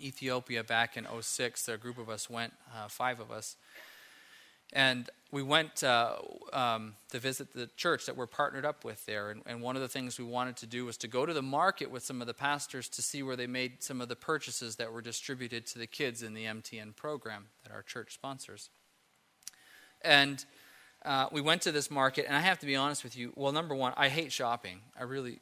Ethiopia 0.00 0.62
back 0.62 0.96
in 0.96 1.06
06. 1.20 1.68
A 1.68 1.78
group 1.78 1.98
of 1.98 2.10
us 2.10 2.28
went, 2.28 2.52
uh, 2.74 2.88
five 2.88 3.20
of 3.20 3.30
us. 3.30 3.56
And 4.72 5.08
we 5.30 5.42
went 5.42 5.82
uh, 5.82 6.16
um, 6.52 6.94
to 7.10 7.18
visit 7.18 7.52
the 7.52 7.68
church 7.76 8.06
that 8.06 8.16
we're 8.16 8.26
partnered 8.26 8.64
up 8.64 8.84
with 8.84 9.04
there. 9.06 9.30
And, 9.30 9.42
and, 9.46 9.60
one 9.60 9.76
of 9.76 9.82
the 9.82 9.88
things 9.88 10.18
we 10.18 10.24
wanted 10.24 10.56
to 10.58 10.66
do 10.66 10.84
was 10.84 10.96
to 10.98 11.08
go 11.08 11.26
to 11.26 11.32
the 11.32 11.42
market 11.42 11.90
with 11.90 12.04
some 12.04 12.20
of 12.20 12.26
the 12.26 12.34
pastors 12.34 12.88
to 12.90 13.02
see 13.02 13.22
where 13.22 13.36
they 13.36 13.46
made 13.46 13.82
some 13.82 14.00
of 14.00 14.08
the 14.08 14.16
purchases 14.16 14.76
that 14.76 14.92
were 14.92 15.02
distributed 15.02 15.66
to 15.66 15.78
the 15.78 15.86
kids 15.86 16.22
in 16.22 16.34
the 16.34 16.44
MTN 16.44 16.96
program 16.96 17.46
that 17.62 17.72
our 17.72 17.82
church 17.82 18.14
sponsors. 18.14 18.70
And 20.02 20.44
uh, 21.04 21.28
we 21.32 21.40
went 21.40 21.62
to 21.62 21.72
this 21.72 21.90
market, 21.90 22.26
and 22.26 22.36
I 22.36 22.40
have 22.40 22.58
to 22.60 22.66
be 22.66 22.76
honest 22.76 23.04
with 23.04 23.16
you. 23.16 23.32
Well, 23.36 23.52
number 23.52 23.74
one, 23.74 23.92
I 23.96 24.08
hate 24.08 24.32
shopping. 24.32 24.80
I 24.98 25.04
really 25.04 25.40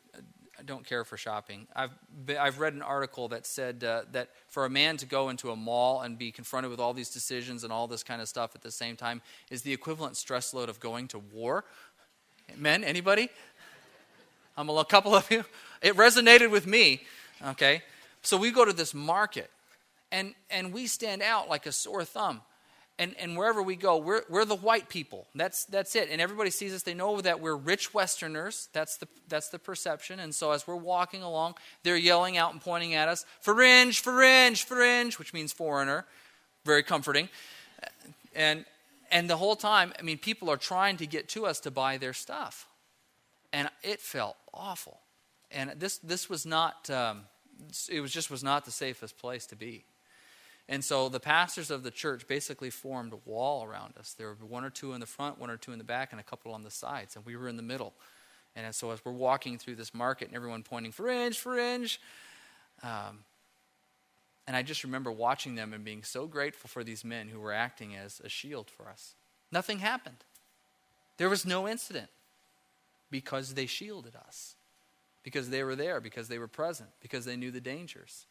don't 0.67 0.87
care 0.87 1.05
for 1.05 1.17
shopping. 1.17 1.67
I've, 1.75 1.91
been, 2.27 2.37
I've 2.39 2.59
read 2.59 2.75
an 2.75 2.83
article 2.83 3.29
that 3.29 3.47
said 3.47 3.85
uh, 3.85 4.03
that 4.13 4.31
for 4.49 4.65
a 4.65 4.71
man 4.71 4.97
to 4.99 5.07
go 5.07 5.29
into 5.29 5.51
a 5.51 5.57
mall 5.57 6.01
and 6.01 6.19
be 6.19 6.31
confronted 6.33 6.71
with 6.71 6.81
all 6.81 6.95
these 6.95 7.11
decisions 7.11 7.65
and 7.65 7.73
all 7.73 7.87
this 7.87 8.03
kind 8.03 8.23
of 8.23 8.29
stuff 8.29 8.55
at 8.55 8.63
the 8.63 8.71
same 8.71 8.97
time 8.97 9.23
is 9.51 9.63
the 9.63 9.73
equivalent 9.73 10.17
stress 10.17 10.55
load 10.55 10.69
of 10.69 10.81
going 10.81 11.09
to 11.09 11.19
war. 11.19 11.65
Men, 12.57 12.85
anybody? 12.85 13.29
I'm 14.57 14.69
a 14.69 14.85
couple 14.85 15.15
of 15.15 15.31
you. 15.31 15.45
It 15.83 15.97
resonated 15.97 16.51
with 16.51 16.67
me. 16.67 17.03
Okay, 17.45 17.83
so 18.23 18.37
we 18.37 18.51
go 18.51 18.65
to 18.65 18.73
this 18.73 18.95
market, 18.95 19.51
and 20.13 20.35
and 20.49 20.73
we 20.73 20.87
stand 20.87 21.23
out 21.23 21.49
like 21.49 21.67
a 21.67 21.73
sore 21.73 22.05
thumb 22.05 22.41
and, 22.99 23.17
and 23.19 23.37
wherever 23.37 23.61
we 23.61 23.75
go, 23.75 23.97
we're, 23.97 24.23
we're 24.29 24.45
the 24.45 24.55
white 24.55 24.89
people. 24.89 25.27
That's, 25.35 25.65
that's 25.65 25.97
it. 25.97 26.09
And 26.11 26.21
everybody 26.21 26.51
sees 26.51 26.73
us. 26.73 26.83
They 26.83 26.95
know 26.95 27.21
that 27.21 27.41
we're 27.41 27.57
rich 27.57 27.93
Westerners. 27.93 28.69
That's 28.73 28.99
the, 28.99 29.09
that's 29.29 29.49
the 29.49 29.59
perception. 29.59 30.21
And 30.21 30.33
so 30.33 30.53
as 30.53 30.67
we're 30.67 30.77
walking 30.77 31.23
along, 31.23 31.55
they're 31.83 31.97
yelling 31.97 32.37
out 32.37 32.53
and 32.53 32.61
pointing 32.61 32.95
at 32.95 33.09
us, 33.09 33.27
fringe, 33.41 34.01
fringe, 34.01 34.65
fringe, 34.65 35.19
which 35.19 35.35
means 35.35 35.53
foreigner. 35.53 36.07
Very 36.65 36.85
comforting. 36.85 37.29
And, 38.35 38.65
and 39.11 39.29
the 39.29 39.37
whole 39.37 39.57
time, 39.57 39.93
I 39.99 40.03
mean, 40.03 40.19
people 40.19 40.49
are 40.49 40.57
trying 40.57 40.97
to 40.99 41.07
get 41.07 41.29
to 41.31 41.47
us 41.47 41.61
to 41.61 41.73
buy 41.73 41.99
their 41.99 42.13
stuff. 42.13 42.69
And 43.53 43.69
it 43.83 44.01
felt 44.01 44.37
awful. 44.53 45.01
And 45.51 45.73
this, 45.79 45.99
this 45.99 46.31
was 46.31 46.47
not, 46.47 46.89
um, 46.91 47.23
it 47.91 48.01
was 48.01 48.13
just 48.13 48.31
was 48.31 48.45
not 48.45 48.65
the 48.65 48.71
safest 48.71 49.19
place 49.19 49.47
to 49.47 49.57
be. 49.57 49.85
And 50.69 50.83
so 50.83 51.09
the 51.09 51.21
pastors 51.21 51.71
of 51.71 51.83
the 51.83 51.91
church 51.91 52.27
basically 52.27 52.71
formed 52.71 53.13
a 53.13 53.19
wall 53.29 53.65
around 53.65 53.95
us. 53.99 54.15
There 54.17 54.29
were 54.29 54.47
one 54.47 54.65
or 54.65 54.71
two 54.71 54.95
in 54.95 55.01
the 55.01 55.07
front, 55.07 55.39
one 55.39 55.51
or 55.51 55.57
two 55.57 55.73
in 55.73 55.79
the 55.79 55.85
back, 55.85 56.13
and 56.13 56.21
a 56.21 56.25
couple 56.25 56.55
on 56.55 56.63
the 56.63 56.71
sides. 56.71 57.17
And 57.17 57.27
we 57.27 57.37
were 57.37 57.49
in 57.49 57.57
the 57.57 57.63
middle. 57.63 57.93
And 58.57 58.75
so 58.75 58.91
as 58.91 59.05
we're 59.05 59.13
walking 59.13 59.59
through 59.59 59.75
this 59.75 59.93
market 59.93 60.29
and 60.29 60.37
everyone 60.37 60.63
pointing, 60.63 60.93
fringe, 60.93 61.39
fringe. 61.39 62.01
Um, 62.83 63.25
and 64.47 64.57
I 64.57 64.63
just 64.63 64.85
remember 64.85 65.13
watching 65.13 65.55
them 65.55 65.73
and 65.75 65.85
being 65.85 66.03
so 66.03 66.27
grateful 66.27 66.69
for 66.69 66.83
these 66.83 67.05
men 67.05 67.29
who 67.29 67.41
were 67.41 67.53
acting 67.53 67.95
as 67.95 68.21
a 68.25 68.29
shield 68.29 68.71
for 68.71 68.89
us. 68.89 69.15
Nothing 69.53 69.81
happened. 69.81 70.25
There 71.19 71.29
was 71.29 71.45
no 71.45 71.69
incident 71.69 72.09
because 73.11 73.55
they 73.55 73.67
shielded 73.67 74.17
us, 74.17 74.55
because 75.23 75.51
they 75.51 75.63
were 75.63 75.77
there, 75.77 76.01
because 76.01 76.29
they 76.29 76.39
were 76.39 76.49
present, 76.49 76.91
because 77.01 77.25
they 77.25 77.37
knew 77.37 77.51
the 77.51 77.61
dangers 77.61 78.27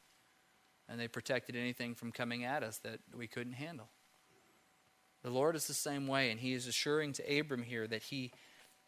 and 0.93 1.01
they 1.01 1.07
protected 1.07 1.55
anything 1.55 1.95
from 1.95 2.11
coming 2.11 2.43
at 2.43 2.61
us 2.61 2.77
that 2.77 2.99
we 3.17 3.25
couldn't 3.25 3.53
handle. 3.53 3.89
The 5.23 5.31
Lord 5.31 5.55
is 5.55 5.65
the 5.65 5.73
same 5.73 6.05
way, 6.05 6.29
and 6.29 6.39
He 6.39 6.53
is 6.53 6.67
assuring 6.67 7.13
to 7.13 7.39
Abram 7.39 7.63
here 7.63 7.87
that 7.87 8.03
He 8.03 8.31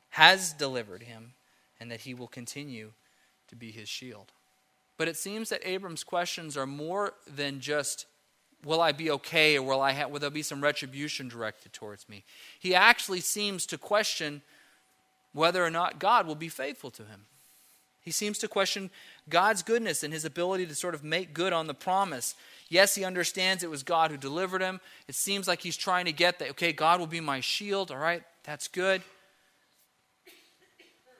has 0.09 0.53
delivered 0.53 1.01
him 1.01 1.33
and 1.79 1.89
that 1.89 2.01
He 2.01 2.13
will 2.13 2.27
continue 2.27 2.91
to 3.47 3.55
be 3.55 3.71
his 3.71 3.89
shield. 3.89 4.33
But 4.97 5.07
it 5.07 5.17
seems 5.17 5.49
that 5.49 5.67
Abram's 5.67 6.03
questions 6.03 6.55
are 6.55 6.67
more 6.67 7.13
than 7.27 7.59
just, 7.59 8.05
will 8.63 8.81
I 8.81 8.91
be 8.91 9.09
okay 9.09 9.57
or 9.57 9.63
will, 9.63 9.81
I 9.81 9.93
have, 9.93 10.11
will 10.11 10.19
there 10.19 10.29
be 10.29 10.43
some 10.43 10.61
retribution 10.61 11.27
directed 11.27 11.73
towards 11.73 12.07
me? 12.07 12.23
He 12.59 12.75
actually 12.75 13.21
seems 13.21 13.65
to 13.65 13.79
question 13.79 14.43
whether 15.33 15.65
or 15.65 15.71
not 15.71 15.97
God 15.97 16.27
will 16.27 16.35
be 16.35 16.49
faithful 16.49 16.91
to 16.91 17.03
him. 17.03 17.25
He 18.05 18.11
seems 18.11 18.37
to 18.37 18.47
question 18.47 18.91
God's 19.27 19.63
goodness 19.63 20.03
and 20.03 20.13
his 20.13 20.25
ability 20.25 20.67
to 20.67 20.75
sort 20.75 20.93
of 20.93 21.03
make 21.03 21.33
good 21.33 21.51
on 21.51 21.65
the 21.65 21.73
promise. 21.73 22.35
Yes, 22.69 22.93
he 22.93 23.03
understands 23.03 23.63
it 23.63 23.69
was 23.71 23.81
God 23.81 24.11
who 24.11 24.17
delivered 24.17 24.61
him. 24.61 24.79
It 25.07 25.15
seems 25.15 25.47
like 25.47 25.61
he's 25.61 25.75
trying 25.75 26.05
to 26.05 26.11
get 26.11 26.37
that, 26.37 26.51
okay, 26.51 26.71
God 26.71 26.99
will 26.99 27.07
be 27.07 27.19
my 27.19 27.39
shield. 27.39 27.89
All 27.89 27.97
right, 27.97 28.21
that's 28.43 28.67
good. 28.67 29.01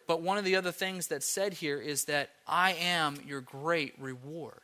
But 0.07 0.21
one 0.21 0.37
of 0.37 0.45
the 0.45 0.55
other 0.55 0.71
things 0.71 1.07
that's 1.07 1.25
said 1.25 1.55
here 1.55 1.81
is 1.81 2.05
that 2.05 2.29
I 2.47 2.73
am 2.73 3.17
your 3.27 3.41
great 3.41 3.95
reward. 3.99 4.61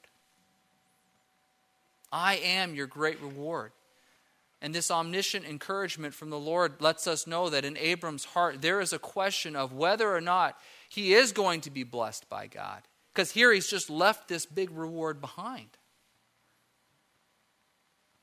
I 2.13 2.35
am 2.35 2.75
your 2.75 2.85
great 2.85 3.19
reward. 3.19 3.71
And 4.61 4.75
this 4.75 4.91
omniscient 4.91 5.45
encouragement 5.45 6.13
from 6.13 6.29
the 6.29 6.37
Lord 6.37 6.73
lets 6.79 7.07
us 7.07 7.25
know 7.25 7.49
that 7.49 7.65
in 7.65 7.77
Abram's 7.77 8.25
heart, 8.25 8.61
there 8.61 8.79
is 8.79 8.93
a 8.93 8.99
question 8.99 9.55
of 9.55 9.73
whether 9.73 10.15
or 10.15 10.21
not 10.21 10.55
he 10.91 11.13
is 11.13 11.31
going 11.31 11.61
to 11.61 11.71
be 11.71 11.83
blessed 11.85 12.29
by 12.29 12.47
God. 12.47 12.81
Because 13.13 13.31
here 13.31 13.53
he's 13.53 13.69
just 13.69 13.89
left 13.89 14.27
this 14.27 14.45
big 14.45 14.69
reward 14.71 15.21
behind. 15.21 15.69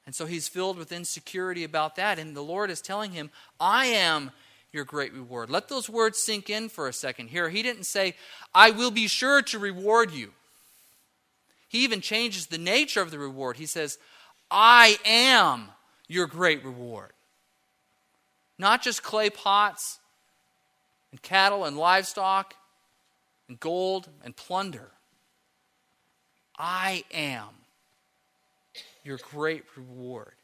And 0.05 0.15
so 0.15 0.27
he's 0.27 0.49
filled 0.49 0.77
with 0.77 0.93
insecurity 0.93 1.65
about 1.65 1.97
that. 1.97 2.19
And 2.19 2.37
the 2.37 2.43
Lord 2.43 2.71
is 2.71 2.83
telling 2.83 3.13
him, 3.13 3.31
I 3.59 3.87
am 3.87 4.33
your 4.71 4.85
great 4.85 5.15
reward. 5.15 5.49
Let 5.49 5.69
those 5.69 5.89
words 5.89 6.19
sink 6.19 6.51
in 6.51 6.69
for 6.69 6.89
a 6.89 6.93
second. 6.93 7.29
Here, 7.29 7.49
he 7.49 7.63
didn't 7.63 7.85
say, 7.85 8.15
I 8.55 8.71
will 8.71 8.91
be 8.91 9.09
sure 9.09 9.41
to 9.41 9.59
reward 9.59 10.11
you. 10.11 10.33
He 11.69 11.85
even 11.85 12.03
changes 12.03 12.49
the 12.49 12.59
nature 12.59 13.01
of 13.01 13.11
the 13.11 13.19
reward. 13.19 13.57
He 13.57 13.65
says, 13.65 13.97
I 14.51 14.99
am 15.07 15.69
your 16.07 16.27
great 16.27 16.63
reward. 16.63 17.13
Not 18.59 18.83
just 18.83 19.03
clay 19.03 19.31
pots 19.31 20.01
and 21.11 21.23
cattle 21.23 21.65
and 21.65 21.77
livestock 21.77 22.55
and 23.49 23.59
gold 23.59 24.09
and 24.25 24.37
plunder. 24.37 24.91
I 26.59 27.05
am 27.13 27.49
your 29.05 29.19
great 29.19 29.65
reward. 29.77 30.35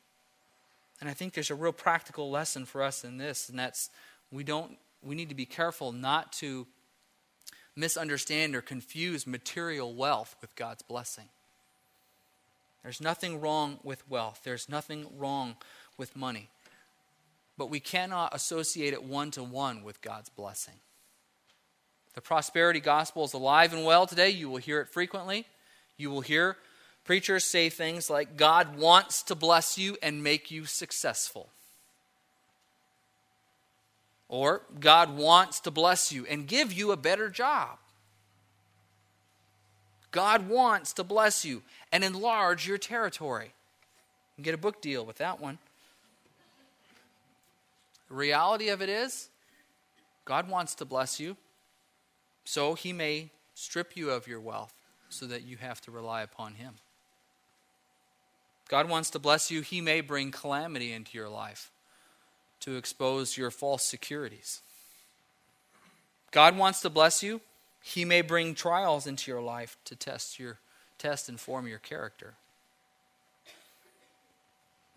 And 1.01 1.11
I 1.11 1.13
think 1.13 1.35
there's 1.35 1.51
a 1.51 1.55
real 1.55 1.73
practical 1.73 2.31
lesson 2.31 2.65
for 2.65 2.83
us 2.83 3.05
in 3.05 3.19
this, 3.19 3.49
and 3.49 3.59
that's 3.59 3.91
we 4.31 4.45
don't 4.45 4.79
we 5.03 5.15
need 5.15 5.29
to 5.29 5.35
be 5.35 5.45
careful 5.45 5.93
not 5.93 6.33
to 6.35 6.67
misunderstand 7.77 8.55
or 8.55 8.63
confuse 8.63 9.27
material 9.27 9.93
wealth 9.93 10.37
with 10.41 10.57
God's 10.57 10.83
blessing. 10.83 11.29
There's 12.83 13.01
nothing 13.01 13.41
wrong 13.41 13.81
with 13.83 14.09
wealth, 14.09 14.41
there's 14.45 14.69
nothing 14.69 15.07
wrong 15.17 15.57
with 15.99 16.17
money. 16.17 16.49
But 17.57 17.71
we 17.71 17.81
cannot 17.81 18.35
associate 18.35 18.93
it 18.93 19.05
one 19.05 19.31
to 19.33 19.43
one 19.43 19.85
with 19.85 20.01
God's 20.01 20.29
blessing. 20.29 20.75
The 22.15 22.21
prosperity 22.21 22.81
gospel 22.81 23.25
is 23.25 23.33
alive 23.33 23.73
and 23.73 23.85
well 23.85 24.07
today. 24.07 24.31
You 24.31 24.49
will 24.49 24.59
hear 24.59 24.81
it 24.81 24.89
frequently. 24.89 25.47
You 25.97 26.11
will 26.11 26.21
hear 26.21 26.57
preachers 27.05 27.45
say 27.45 27.69
things 27.69 28.09
like, 28.09 28.37
God 28.37 28.77
wants 28.77 29.23
to 29.25 29.35
bless 29.35 29.79
you 29.79 29.97
and 30.03 30.23
make 30.23 30.51
you 30.51 30.65
successful. 30.65 31.51
Or, 34.29 34.63
God 34.81 35.17
wants 35.17 35.61
to 35.61 35.71
bless 35.71 36.11
you 36.11 36.27
and 36.29 36.47
give 36.47 36.73
you 36.73 36.93
a 36.93 36.97
better 36.97 37.29
job. 37.29 37.79
God 40.11 40.49
wants 40.49 40.93
to 40.95 41.05
bless 41.05 41.45
you 41.45 41.63
and 41.93 42.03
enlarge 42.03 42.67
your 42.67 42.79
territory. 42.79 43.53
You 44.37 44.45
get 44.45 44.55
a 44.55 44.59
book 44.59 44.81
deal 44.81 45.05
with 45.05 45.17
that 45.17 45.41
one. 45.41 45.59
Reality 48.15 48.69
of 48.69 48.81
it 48.81 48.89
is, 48.89 49.29
God 50.25 50.49
wants 50.49 50.77
to 50.77 50.85
bless 50.85 51.19
you, 51.19 51.37
so 52.45 52.75
he 52.75 52.93
may 52.93 53.31
strip 53.55 53.97
you 53.97 54.11
of 54.11 54.29
your 54.29 54.41
wealth 54.41 54.73
so 55.09 55.27
that 55.27 55.43
you 55.43 55.57
have 55.57 55.81
to 55.83 55.91
rely 55.91 56.23
upon 56.23 56.55
him. 56.55 56.75
God 58.69 58.89
wants 58.89 59.11
to 59.11 59.19
bless 59.19 59.51
you, 59.51 59.63
he 59.63 59.81
may 59.81 60.01
bring 60.01 60.31
calamity 60.31 60.93
into 60.93 61.19
your 61.19 61.29
life 61.29 61.73
to 62.61 62.77
expose 62.77 63.37
your 63.37 63.51
false 63.51 63.83
securities. 63.83 64.63
God 66.31 66.57
wants 66.57 66.81
to 66.83 66.91
bless 66.91 67.23
you, 67.23 67.41
he 67.83 68.05
may 68.05 68.23
bring 68.23 68.55
trials 68.55 69.09
into 69.09 69.31
your 69.31 69.43
life 69.43 69.77
to 69.87 69.97
test 69.97 70.39
your 70.39 70.59
test 70.99 71.29
and 71.29 71.39
form 71.39 71.67
your 71.67 71.79
character. 71.79 72.35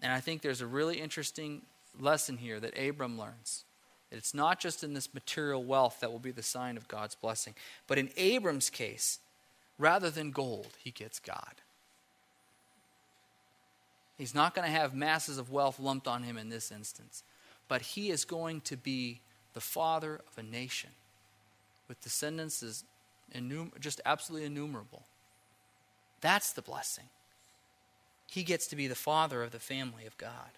And 0.03 0.13
I 0.13 0.19
think 0.19 0.43
there's 0.43 0.61
a 0.61 0.67
really 0.67 1.01
interesting 1.01 1.63
lesson 1.99 2.37
here 2.37 2.59
that 2.59 2.77
Abram 2.77 3.17
learns. 3.17 3.65
It's 4.11 4.33
not 4.33 4.59
just 4.59 4.83
in 4.83 4.93
this 4.93 5.13
material 5.13 5.63
wealth 5.63 5.99
that 5.99 6.11
will 6.11 6.19
be 6.19 6.31
the 6.31 6.43
sign 6.43 6.77
of 6.77 6.87
God's 6.87 7.15
blessing, 7.15 7.55
but 7.87 7.97
in 7.97 8.09
Abram's 8.15 8.69
case, 8.69 9.19
rather 9.77 10.09
than 10.09 10.31
gold, 10.31 10.69
he 10.79 10.91
gets 10.91 11.19
God. 11.19 11.61
He's 14.17 14.33
not 14.33 14.55
going 14.55 14.65
to 14.65 14.73
have 14.73 14.95
masses 14.95 15.37
of 15.37 15.51
wealth 15.51 15.79
lumped 15.79 16.07
on 16.07 16.23
him 16.23 16.37
in 16.37 16.49
this 16.49 16.71
instance, 16.71 17.23
but 17.67 17.81
he 17.81 18.09
is 18.09 18.25
going 18.25 18.61
to 18.61 18.77
be 18.77 19.21
the 19.53 19.61
father 19.61 20.21
of 20.27 20.37
a 20.37 20.43
nation 20.43 20.91
with 21.87 22.01
descendants 22.01 22.61
is 22.63 22.83
innum- 23.35 23.77
just 23.79 24.01
absolutely 24.05 24.45
innumerable. 24.45 25.03
That's 26.21 26.53
the 26.53 26.61
blessing. 26.61 27.05
He 28.29 28.43
gets 28.43 28.67
to 28.67 28.75
be 28.75 28.87
the 28.87 28.95
father 28.95 29.43
of 29.43 29.51
the 29.51 29.59
family 29.59 30.05
of 30.05 30.17
God. 30.17 30.51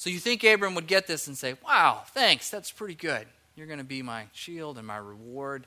So 0.00 0.08
you 0.08 0.18
think 0.18 0.42
Abram 0.44 0.74
would 0.76 0.86
get 0.86 1.06
this 1.06 1.26
and 1.26 1.36
say, 1.36 1.56
Wow, 1.62 2.04
thanks, 2.14 2.48
that's 2.48 2.72
pretty 2.72 2.94
good. 2.94 3.26
You're 3.54 3.66
going 3.66 3.80
to 3.80 3.84
be 3.84 4.00
my 4.00 4.28
shield 4.32 4.78
and 4.78 4.86
my 4.86 4.96
reward. 4.96 5.66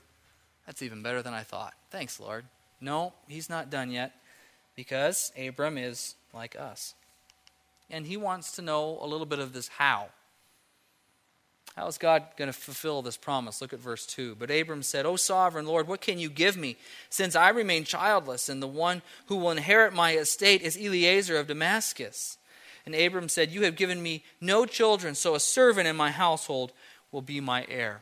That's 0.66 0.82
even 0.82 1.04
better 1.04 1.22
than 1.22 1.32
I 1.32 1.44
thought. 1.44 1.72
Thanks, 1.90 2.18
Lord. 2.18 2.44
No, 2.80 3.12
he's 3.28 3.48
not 3.48 3.70
done 3.70 3.92
yet 3.92 4.10
because 4.74 5.30
Abram 5.40 5.78
is 5.78 6.16
like 6.32 6.56
us. 6.58 6.94
And 7.88 8.08
he 8.08 8.16
wants 8.16 8.50
to 8.56 8.62
know 8.62 8.98
a 9.00 9.06
little 9.06 9.24
bit 9.24 9.38
of 9.38 9.52
this 9.52 9.68
how. 9.68 10.08
How 11.76 11.86
is 11.86 11.96
God 11.96 12.24
going 12.36 12.48
to 12.50 12.58
fulfill 12.58 13.02
this 13.02 13.16
promise? 13.16 13.60
Look 13.60 13.72
at 13.72 13.78
verse 13.78 14.04
2. 14.04 14.34
But 14.34 14.50
Abram 14.50 14.82
said, 14.82 15.06
O 15.06 15.14
sovereign 15.14 15.64
Lord, 15.66 15.86
what 15.86 16.00
can 16.00 16.18
you 16.18 16.28
give 16.28 16.56
me, 16.56 16.76
since 17.08 17.36
I 17.36 17.50
remain 17.50 17.84
childless, 17.84 18.48
and 18.48 18.60
the 18.60 18.66
one 18.66 19.02
who 19.26 19.36
will 19.36 19.52
inherit 19.52 19.94
my 19.94 20.16
estate 20.16 20.62
is 20.62 20.76
Eliezer 20.76 21.36
of 21.36 21.46
Damascus? 21.46 22.36
And 22.86 22.94
Abram 22.94 23.28
said, 23.28 23.50
You 23.50 23.62
have 23.64 23.76
given 23.76 24.02
me 24.02 24.24
no 24.40 24.66
children, 24.66 25.14
so 25.14 25.34
a 25.34 25.40
servant 25.40 25.86
in 25.86 25.96
my 25.96 26.10
household 26.10 26.72
will 27.12 27.22
be 27.22 27.40
my 27.40 27.66
heir. 27.68 28.00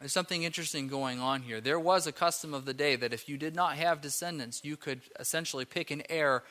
There's 0.00 0.12
something 0.12 0.42
interesting 0.42 0.88
going 0.88 1.20
on 1.20 1.42
here. 1.42 1.60
There 1.60 1.80
was 1.80 2.06
a 2.06 2.12
custom 2.12 2.52
of 2.52 2.64
the 2.64 2.74
day 2.74 2.96
that 2.96 3.12
if 3.12 3.28
you 3.28 3.38
did 3.38 3.54
not 3.54 3.76
have 3.76 4.00
descendants, 4.00 4.64
you 4.64 4.76
could 4.76 5.00
essentially 5.18 5.64
pick 5.64 5.90
an 5.90 6.02
heir 6.08 6.42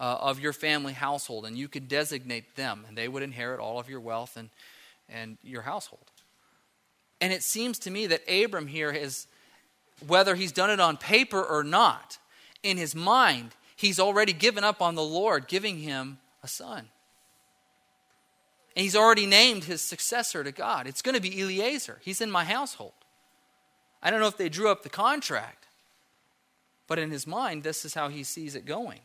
uh, 0.00 0.18
of 0.20 0.40
your 0.40 0.52
family 0.52 0.92
household 0.92 1.46
and 1.46 1.56
you 1.56 1.68
could 1.68 1.88
designate 1.88 2.56
them, 2.56 2.84
and 2.86 2.96
they 2.96 3.08
would 3.08 3.22
inherit 3.22 3.60
all 3.60 3.78
of 3.78 3.88
your 3.88 4.00
wealth 4.00 4.36
and 4.36 4.50
and 5.08 5.38
your 5.42 5.62
household. 5.62 6.04
And 7.20 7.32
it 7.32 7.42
seems 7.42 7.78
to 7.80 7.90
me 7.90 8.06
that 8.06 8.22
Abram 8.28 8.66
here 8.66 8.90
is, 8.90 9.26
whether 10.06 10.34
he's 10.34 10.52
done 10.52 10.70
it 10.70 10.80
on 10.80 10.96
paper 10.96 11.42
or 11.42 11.64
not, 11.64 12.18
in 12.62 12.76
his 12.76 12.94
mind, 12.94 13.54
he's 13.74 13.98
already 13.98 14.32
given 14.32 14.64
up 14.64 14.80
on 14.80 14.94
the 14.94 15.02
Lord 15.02 15.48
giving 15.48 15.78
him 15.78 16.18
son. 16.48 16.88
And 18.76 18.84
he's 18.84 18.96
already 18.96 19.26
named 19.26 19.64
his 19.64 19.82
successor 19.82 20.44
to 20.44 20.52
God. 20.52 20.86
It's 20.86 21.02
going 21.02 21.14
to 21.14 21.20
be 21.20 21.40
Eliezer. 21.40 22.00
He's 22.02 22.20
in 22.20 22.30
my 22.30 22.44
household. 22.44 22.92
I 24.02 24.10
don't 24.10 24.20
know 24.20 24.28
if 24.28 24.36
they 24.36 24.48
drew 24.48 24.70
up 24.70 24.82
the 24.82 24.88
contract, 24.88 25.66
but 26.86 26.98
in 26.98 27.10
his 27.10 27.26
mind, 27.26 27.62
this 27.62 27.84
is 27.84 27.94
how 27.94 28.08
he 28.08 28.22
sees 28.22 28.54
it 28.54 28.64
going. 28.64 29.00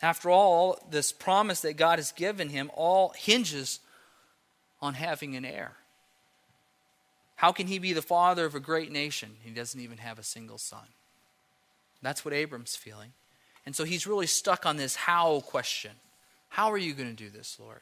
After 0.00 0.30
all, 0.30 0.78
this 0.90 1.12
promise 1.12 1.60
that 1.62 1.76
God 1.76 1.98
has 1.98 2.12
given 2.12 2.50
him 2.50 2.70
all 2.74 3.12
hinges 3.16 3.80
on 4.80 4.94
having 4.94 5.34
an 5.34 5.44
heir. 5.44 5.72
How 7.36 7.52
can 7.52 7.68
he 7.68 7.78
be 7.78 7.92
the 7.92 8.02
father 8.02 8.44
of 8.44 8.54
a 8.54 8.60
great 8.60 8.92
nation? 8.92 9.36
He 9.42 9.50
doesn't 9.50 9.80
even 9.80 9.98
have 9.98 10.18
a 10.18 10.24
single 10.24 10.58
son. 10.58 10.88
That's 12.02 12.24
what 12.24 12.34
Abram's 12.34 12.76
feeling. 12.76 13.12
And 13.68 13.76
so 13.76 13.84
he's 13.84 14.06
really 14.06 14.26
stuck 14.26 14.64
on 14.64 14.78
this 14.78 14.96
how 14.96 15.40
question. 15.40 15.90
How 16.48 16.72
are 16.72 16.78
you 16.78 16.94
going 16.94 17.14
to 17.14 17.14
do 17.14 17.28
this, 17.28 17.58
Lord? 17.60 17.80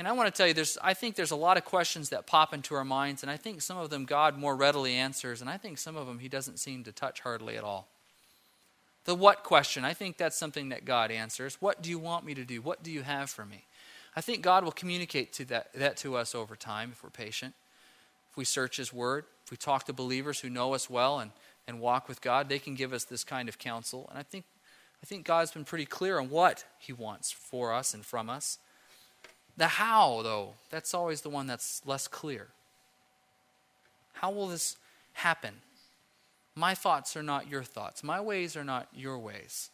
And 0.00 0.08
I 0.08 0.12
want 0.14 0.26
to 0.26 0.36
tell 0.36 0.48
you, 0.48 0.52
there's, 0.52 0.76
I 0.82 0.94
think 0.94 1.14
there's 1.14 1.30
a 1.30 1.36
lot 1.36 1.56
of 1.56 1.64
questions 1.64 2.08
that 2.08 2.26
pop 2.26 2.52
into 2.52 2.74
our 2.74 2.84
minds, 2.84 3.22
and 3.22 3.30
I 3.30 3.36
think 3.36 3.62
some 3.62 3.78
of 3.78 3.88
them 3.88 4.04
God 4.04 4.36
more 4.36 4.56
readily 4.56 4.96
answers, 4.96 5.42
and 5.42 5.48
I 5.48 5.58
think 5.58 5.78
some 5.78 5.94
of 5.94 6.08
them 6.08 6.18
He 6.18 6.28
doesn't 6.28 6.58
seem 6.58 6.82
to 6.82 6.90
touch 6.90 7.20
hardly 7.20 7.56
at 7.56 7.62
all. 7.62 7.86
The 9.04 9.14
what 9.14 9.44
question, 9.44 9.84
I 9.84 9.94
think 9.94 10.16
that's 10.16 10.36
something 10.36 10.70
that 10.70 10.84
God 10.84 11.12
answers. 11.12 11.62
What 11.62 11.80
do 11.80 11.88
you 11.88 12.00
want 12.00 12.26
me 12.26 12.34
to 12.34 12.44
do? 12.44 12.60
What 12.60 12.82
do 12.82 12.90
you 12.90 13.02
have 13.02 13.30
for 13.30 13.46
me? 13.46 13.62
I 14.16 14.22
think 14.22 14.42
God 14.42 14.64
will 14.64 14.72
communicate 14.72 15.32
to 15.34 15.44
that, 15.44 15.72
that 15.74 15.96
to 15.98 16.16
us 16.16 16.34
over 16.34 16.56
time 16.56 16.90
if 16.90 17.04
we're 17.04 17.10
patient. 17.10 17.54
If 18.32 18.36
we 18.36 18.44
search 18.44 18.78
His 18.78 18.92
Word, 18.92 19.24
if 19.44 19.52
we 19.52 19.56
talk 19.56 19.84
to 19.84 19.92
believers 19.92 20.40
who 20.40 20.50
know 20.50 20.74
us 20.74 20.90
well 20.90 21.20
and, 21.20 21.30
and 21.66 21.80
walk 21.80 22.08
with 22.08 22.20
God, 22.20 22.48
they 22.48 22.58
can 22.58 22.74
give 22.74 22.92
us 22.92 23.04
this 23.04 23.24
kind 23.24 23.48
of 23.48 23.58
counsel. 23.58 24.06
And 24.10 24.18
I 24.18 24.22
think, 24.22 24.44
I 25.02 25.06
think 25.06 25.26
God's 25.26 25.50
been 25.50 25.64
pretty 25.64 25.86
clear 25.86 26.18
on 26.18 26.30
what 26.30 26.64
He 26.78 26.92
wants 26.92 27.32
for 27.32 27.72
us 27.72 27.94
and 27.94 28.04
from 28.04 28.30
us. 28.30 28.58
The 29.56 29.66
how, 29.66 30.22
though, 30.22 30.54
that's 30.70 30.94
always 30.94 31.22
the 31.22 31.30
one 31.30 31.46
that's 31.46 31.82
less 31.86 32.08
clear. 32.08 32.48
How 34.14 34.30
will 34.30 34.48
this 34.48 34.76
happen? 35.14 35.54
My 36.54 36.74
thoughts 36.74 37.16
are 37.16 37.22
not 37.22 37.50
your 37.50 37.62
thoughts. 37.62 38.02
My 38.02 38.20
ways 38.20 38.56
are 38.56 38.64
not 38.64 38.88
your 38.94 39.18
ways. 39.18 39.70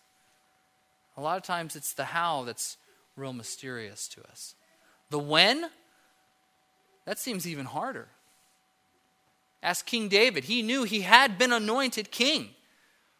A 1.17 1.21
lot 1.21 1.37
of 1.37 1.43
times 1.43 1.77
it's 1.77 1.93
the 1.93 2.07
how 2.07 2.45
that's 2.45 2.77
real 3.17 3.33
mysterious 3.33 4.09
to 4.09 4.23
us. 4.29 4.55
The 5.11 5.19
when, 5.19 5.71
that 7.05 7.19
seems 7.19 7.47
even 7.47 7.67
harder. 7.67 8.09
Ask 9.63 9.87
King 9.87 10.09
David. 10.09 10.45
He 10.45 10.63
knew 10.63 10.85
he 10.85 11.03
had 11.03 11.39
been 11.39 11.53
anointed 11.53 12.11
king, 12.11 12.51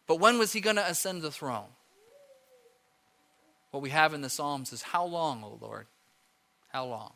but 0.07 0.19
when 0.19 0.39
was 0.39 0.53
he 0.53 0.61
going 0.61 0.77
to 0.77 0.87
ascend 0.87 1.23
the 1.23 1.31
throne? 1.31 1.69
What 3.71 3.83
we 3.83 3.91
have 3.91 4.13
in 4.13 4.21
the 4.21 4.29
Psalms 4.29 4.73
is 4.73 4.83
How 4.83 5.05
long, 5.05 5.43
O 5.45 5.59
Lord? 5.61 5.87
How 6.69 6.85
long? 6.85 7.13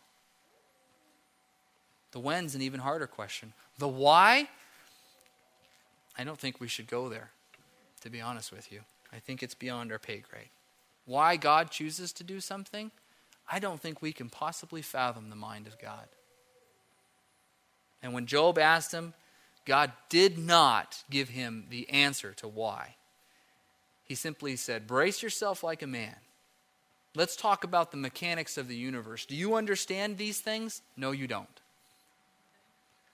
The 2.12 2.20
when's 2.20 2.54
an 2.54 2.62
even 2.62 2.80
harder 2.80 3.06
question. 3.06 3.52
The 3.78 3.88
why, 3.88 4.48
I 6.16 6.24
don't 6.24 6.38
think 6.38 6.60
we 6.60 6.68
should 6.68 6.86
go 6.86 7.08
there, 7.08 7.30
to 8.00 8.10
be 8.10 8.20
honest 8.20 8.52
with 8.52 8.72
you. 8.72 8.80
I 9.12 9.18
think 9.18 9.42
it's 9.42 9.54
beyond 9.54 9.92
our 9.92 9.98
pay 9.98 10.22
grade 10.30 10.48
why 11.06 11.36
God 11.36 11.70
chooses 11.70 12.12
to 12.14 12.24
do 12.24 12.40
something, 12.40 12.90
I 13.50 13.60
don't 13.60 13.80
think 13.80 14.02
we 14.02 14.12
can 14.12 14.28
possibly 14.28 14.82
fathom 14.82 15.30
the 15.30 15.36
mind 15.36 15.66
of 15.66 15.78
God. 15.78 16.08
And 18.06 18.14
when 18.14 18.26
Job 18.26 18.56
asked 18.56 18.92
him, 18.92 19.14
God 19.64 19.90
did 20.08 20.38
not 20.38 21.02
give 21.10 21.30
him 21.30 21.64
the 21.70 21.90
answer 21.90 22.32
to 22.34 22.46
why. 22.46 22.94
He 24.04 24.14
simply 24.14 24.54
said, 24.54 24.86
Brace 24.86 25.24
yourself 25.24 25.64
like 25.64 25.82
a 25.82 25.88
man. 25.88 26.14
Let's 27.16 27.34
talk 27.34 27.64
about 27.64 27.90
the 27.90 27.96
mechanics 27.96 28.58
of 28.58 28.68
the 28.68 28.76
universe. 28.76 29.26
Do 29.26 29.34
you 29.34 29.56
understand 29.56 30.18
these 30.18 30.38
things? 30.38 30.82
No, 30.96 31.10
you 31.10 31.26
don't. 31.26 31.48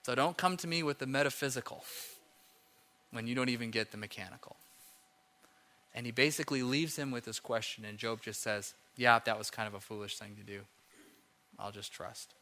So 0.03 0.13
don't 0.13 0.37
come 0.37 0.57
to 0.57 0.67
me 0.67 0.83
with 0.83 0.99
the 0.99 1.07
metaphysical 1.07 1.83
when 3.09 3.25
you 3.25 3.33
don't 3.33 3.49
even 3.49 3.71
get 3.71 3.89
the 3.89 3.97
mechanical. 3.97 4.57
And 5.95 6.05
he 6.05 6.11
basically 6.11 6.61
leaves 6.61 6.95
him 6.95 7.09
with 7.09 7.25
this 7.25 7.39
question, 7.39 7.83
and 7.83 7.97
Job 7.97 8.21
just 8.21 8.43
says, 8.43 8.75
Yeah, 8.95 9.17
that 9.25 9.39
was 9.39 9.49
kind 9.49 9.67
of 9.67 9.73
a 9.73 9.79
foolish 9.79 10.19
thing 10.19 10.35
to 10.35 10.43
do. 10.43 10.59
I'll 11.57 11.71
just 11.71 11.91
trust. 11.91 12.35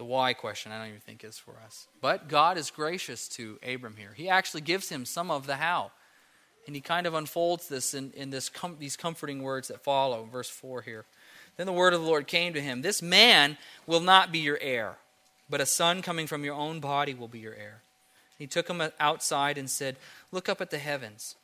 The 0.00 0.04
why 0.06 0.32
question, 0.32 0.72
I 0.72 0.78
don't 0.78 0.88
even 0.88 1.00
think 1.00 1.24
is 1.24 1.36
for 1.36 1.56
us. 1.62 1.86
But 2.00 2.26
God 2.26 2.56
is 2.56 2.70
gracious 2.70 3.28
to 3.36 3.58
Abram 3.62 3.96
here. 3.98 4.14
He 4.16 4.30
actually 4.30 4.62
gives 4.62 4.88
him 4.88 5.04
some 5.04 5.30
of 5.30 5.46
the 5.46 5.56
how. 5.56 5.90
And 6.66 6.74
he 6.74 6.80
kind 6.80 7.06
of 7.06 7.12
unfolds 7.12 7.68
this 7.68 7.92
in, 7.92 8.10
in 8.16 8.30
this 8.30 8.48
com- 8.48 8.78
these 8.78 8.96
comforting 8.96 9.42
words 9.42 9.68
that 9.68 9.84
follow, 9.84 10.24
verse 10.24 10.48
4 10.48 10.80
here. 10.80 11.04
Then 11.58 11.66
the 11.66 11.74
word 11.74 11.92
of 11.92 12.00
the 12.00 12.06
Lord 12.06 12.26
came 12.26 12.54
to 12.54 12.62
him 12.62 12.80
This 12.80 13.02
man 13.02 13.58
will 13.86 14.00
not 14.00 14.32
be 14.32 14.38
your 14.38 14.56
heir, 14.62 14.96
but 15.50 15.60
a 15.60 15.66
son 15.66 16.00
coming 16.00 16.26
from 16.26 16.44
your 16.44 16.54
own 16.54 16.80
body 16.80 17.12
will 17.12 17.28
be 17.28 17.40
your 17.40 17.54
heir. 17.54 17.82
He 18.38 18.46
took 18.46 18.68
him 18.68 18.82
outside 18.98 19.58
and 19.58 19.68
said, 19.68 19.96
Look 20.32 20.48
up 20.48 20.62
at 20.62 20.70
the 20.70 20.78
heavens 20.78 21.34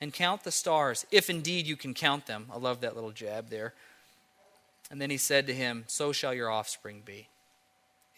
and 0.00 0.14
count 0.14 0.44
the 0.44 0.50
stars, 0.50 1.04
if 1.10 1.28
indeed 1.28 1.66
you 1.66 1.76
can 1.76 1.92
count 1.92 2.24
them. 2.24 2.46
I 2.50 2.56
love 2.56 2.80
that 2.80 2.94
little 2.94 3.12
jab 3.12 3.50
there. 3.50 3.74
And 4.90 5.02
then 5.02 5.10
he 5.10 5.18
said 5.18 5.46
to 5.48 5.54
him, 5.54 5.84
So 5.86 6.12
shall 6.12 6.32
your 6.32 6.50
offspring 6.50 7.02
be. 7.04 7.28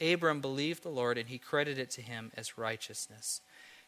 Abram 0.03 0.41
believed 0.41 0.83
the 0.83 0.89
Lord, 0.89 1.19
and 1.19 1.29
he 1.29 1.39
credited 1.39 1.79
it 1.79 1.91
to 1.93 2.03
him 2.03 2.33
as 2.35 2.59
righteousness. 2.59 3.41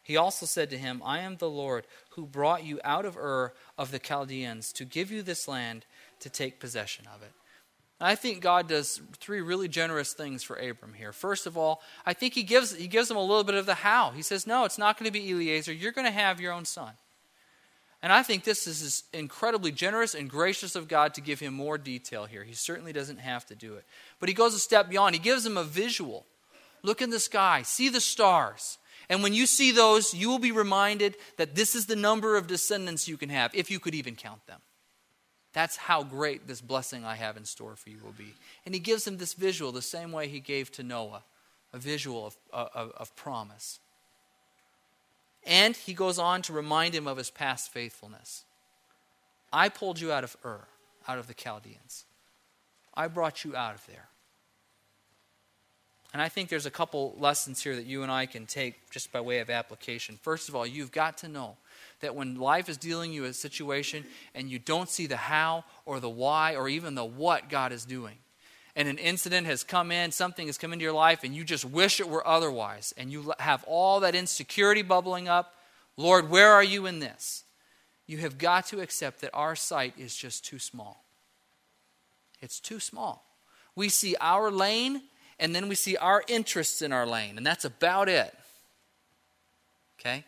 He 0.03 0.16
also 0.16 0.44
said 0.44 0.68
to 0.70 0.79
him, 0.79 1.03
I 1.05 1.20
am 1.20 1.37
the 1.37 1.48
Lord 1.48 1.87
who 2.11 2.27
brought 2.27 2.64
you 2.64 2.79
out 2.85 3.07
of 3.07 3.16
Ur 3.16 3.55
of 3.79 3.90
the 3.90 3.98
Chaldeans 3.98 4.72
to 4.74 4.85
give 4.85 5.11
you 5.11 5.22
this 5.22 5.48
land 5.48 5.87
to 6.20 6.29
take 6.29 6.61
possession 6.61 7.07
of 7.14 7.22
it. 7.22 7.33
I 8.00 8.14
think 8.16 8.42
God 8.42 8.68
does 8.68 9.00
three 9.18 9.40
really 9.40 9.68
generous 9.68 10.12
things 10.12 10.42
for 10.42 10.57
Abram 10.57 10.92
here. 10.92 11.12
First 11.12 11.46
of 11.46 11.57
all, 11.57 11.81
I 12.05 12.12
think 12.12 12.35
he 12.35 12.42
gives, 12.42 12.74
he 12.74 12.87
gives 12.87 13.11
him 13.11 13.16
a 13.16 13.22
little 13.22 13.44
bit 13.44 13.55
of 13.55 13.64
the 13.66 13.74
how. 13.74 14.11
He 14.11 14.20
says, 14.20 14.46
No, 14.46 14.64
it's 14.64 14.79
not 14.79 14.98
going 14.98 15.11
to 15.11 15.12
be 15.12 15.31
Eliezer. 15.31 15.72
You're 15.72 15.92
going 15.92 16.07
to 16.07 16.11
have 16.11 16.40
your 16.40 16.53
own 16.53 16.66
son. 16.66 16.92
And 18.04 18.12
I 18.12 18.22
think 18.22 18.44
this 18.44 18.66
is 18.66 19.04
incredibly 19.14 19.72
generous 19.72 20.14
and 20.14 20.28
gracious 20.28 20.76
of 20.76 20.88
God 20.88 21.14
to 21.14 21.22
give 21.22 21.40
him 21.40 21.54
more 21.54 21.78
detail 21.78 22.26
here. 22.26 22.44
He 22.44 22.52
certainly 22.52 22.92
doesn't 22.92 23.16
have 23.16 23.46
to 23.46 23.54
do 23.54 23.76
it. 23.76 23.86
But 24.20 24.28
he 24.28 24.34
goes 24.34 24.52
a 24.52 24.58
step 24.58 24.90
beyond. 24.90 25.14
He 25.14 25.18
gives 25.18 25.46
him 25.46 25.56
a 25.56 25.64
visual. 25.64 26.26
Look 26.82 27.00
in 27.00 27.08
the 27.08 27.18
sky, 27.18 27.62
see 27.62 27.88
the 27.88 28.02
stars. 28.02 28.76
And 29.08 29.22
when 29.22 29.32
you 29.32 29.46
see 29.46 29.72
those, 29.72 30.12
you 30.12 30.28
will 30.28 30.38
be 30.38 30.52
reminded 30.52 31.16
that 31.38 31.54
this 31.54 31.74
is 31.74 31.86
the 31.86 31.96
number 31.96 32.36
of 32.36 32.46
descendants 32.46 33.08
you 33.08 33.16
can 33.16 33.30
have, 33.30 33.54
if 33.54 33.70
you 33.70 33.80
could 33.80 33.94
even 33.94 34.16
count 34.16 34.46
them. 34.46 34.60
That's 35.54 35.78
how 35.78 36.02
great 36.02 36.46
this 36.46 36.60
blessing 36.60 37.06
I 37.06 37.14
have 37.14 37.38
in 37.38 37.46
store 37.46 37.74
for 37.74 37.88
you 37.88 38.00
will 38.04 38.12
be. 38.12 38.34
And 38.66 38.74
he 38.74 38.80
gives 38.80 39.06
him 39.06 39.16
this 39.16 39.32
visual 39.32 39.72
the 39.72 39.80
same 39.80 40.12
way 40.12 40.28
he 40.28 40.40
gave 40.40 40.70
to 40.72 40.82
Noah 40.82 41.22
a 41.72 41.78
visual 41.78 42.26
of, 42.26 42.36
uh, 42.52 42.66
of, 42.74 42.92
of 42.98 43.16
promise. 43.16 43.80
And 45.46 45.76
he 45.76 45.94
goes 45.94 46.18
on 46.18 46.42
to 46.42 46.52
remind 46.52 46.94
him 46.94 47.07
of 47.07 47.18
his 47.18 47.30
past 47.30 47.72
faithfulness. 47.72 48.44
I 49.52 49.68
pulled 49.68 50.00
you 50.00 50.11
out 50.11 50.24
of 50.24 50.37
Ur, 50.44 50.66
out 51.07 51.18
of 51.18 51.26
the 51.26 51.35
Chaldeans. 51.35 52.04
I 52.94 53.09
brought 53.09 53.44
you 53.44 53.54
out 53.54 53.74
of 53.74 53.87
there. 53.87 54.09
And 56.14 56.22
I 56.22 56.28
think 56.28 56.48
there's 56.48 56.64
a 56.64 56.70
couple 56.70 57.16
lessons 57.18 57.61
here 57.61 57.74
that 57.74 57.87
you 57.87 58.04
and 58.04 58.11
I 58.11 58.26
can 58.26 58.46
take 58.46 58.88
just 58.90 59.11
by 59.11 59.20
way 59.20 59.40
of 59.40 59.50
application. 59.50 60.16
First 60.22 60.48
of 60.48 60.54
all, 60.54 60.64
you've 60.64 60.92
got 60.92 61.18
to 61.18 61.28
know 61.28 61.57
that 62.00 62.14
when 62.14 62.37
life 62.37 62.68
is 62.68 62.76
dealing 62.76 63.12
you 63.12 63.24
a 63.24 63.33
situation 63.33 64.04
and 64.33 64.48
you 64.48 64.61
don't 64.61 64.88
see 64.88 65.07
the 65.07 65.16
how 65.16 65.64
or 65.85 65.98
the 65.98 66.09
why 66.09 66.54
or 66.54 66.68
even 66.68 66.94
the 66.94 67.04
what 67.04 67.48
God 67.48 67.72
is 67.72 67.85
doing, 67.85 68.14
and 68.76 68.88
an 68.88 68.98
incident 68.98 69.46
has 69.46 69.62
come 69.62 69.92
in, 69.92 70.10
something 70.10 70.46
has 70.46 70.58
come 70.58 70.72
into 70.72 70.82
your 70.82 70.92
life, 70.92 71.22
and 71.22 71.34
you 71.34 71.44
just 71.44 71.64
wish 71.64 72.00
it 72.00 72.08
were 72.08 72.26
otherwise, 72.26 72.92
and 72.96 73.10
you 73.12 73.32
have 73.38 73.64
all 73.64 74.00
that 74.00 74.14
insecurity 74.14 74.82
bubbling 74.82 75.28
up, 75.28 75.54
Lord, 75.96 76.28
where 76.28 76.52
are 76.52 76.64
you 76.64 76.87
in 76.87 76.98
this? 76.98 77.44
You 78.06 78.18
have 78.18 78.37
got 78.37 78.66
to 78.66 78.80
accept 78.80 79.20
that 79.20 79.30
our 79.32 79.54
sight 79.54 79.94
is 79.96 80.16
just 80.16 80.44
too 80.44 80.58
small. 80.58 81.04
It's 82.42 82.60
too 82.60 82.80
small. 82.80 83.24
We 83.76 83.88
see 83.88 84.16
our 84.20 84.50
lane, 84.50 85.02
and 85.38 85.54
then 85.54 85.68
we 85.68 85.74
see 85.76 85.96
our 85.96 86.22
interests 86.28 86.82
in 86.82 86.92
our 86.92 87.06
lane, 87.06 87.37
and 87.37 87.46
that's 87.46 87.64
about 87.64 88.08
it. 88.08 88.34
Okay? 90.00 90.24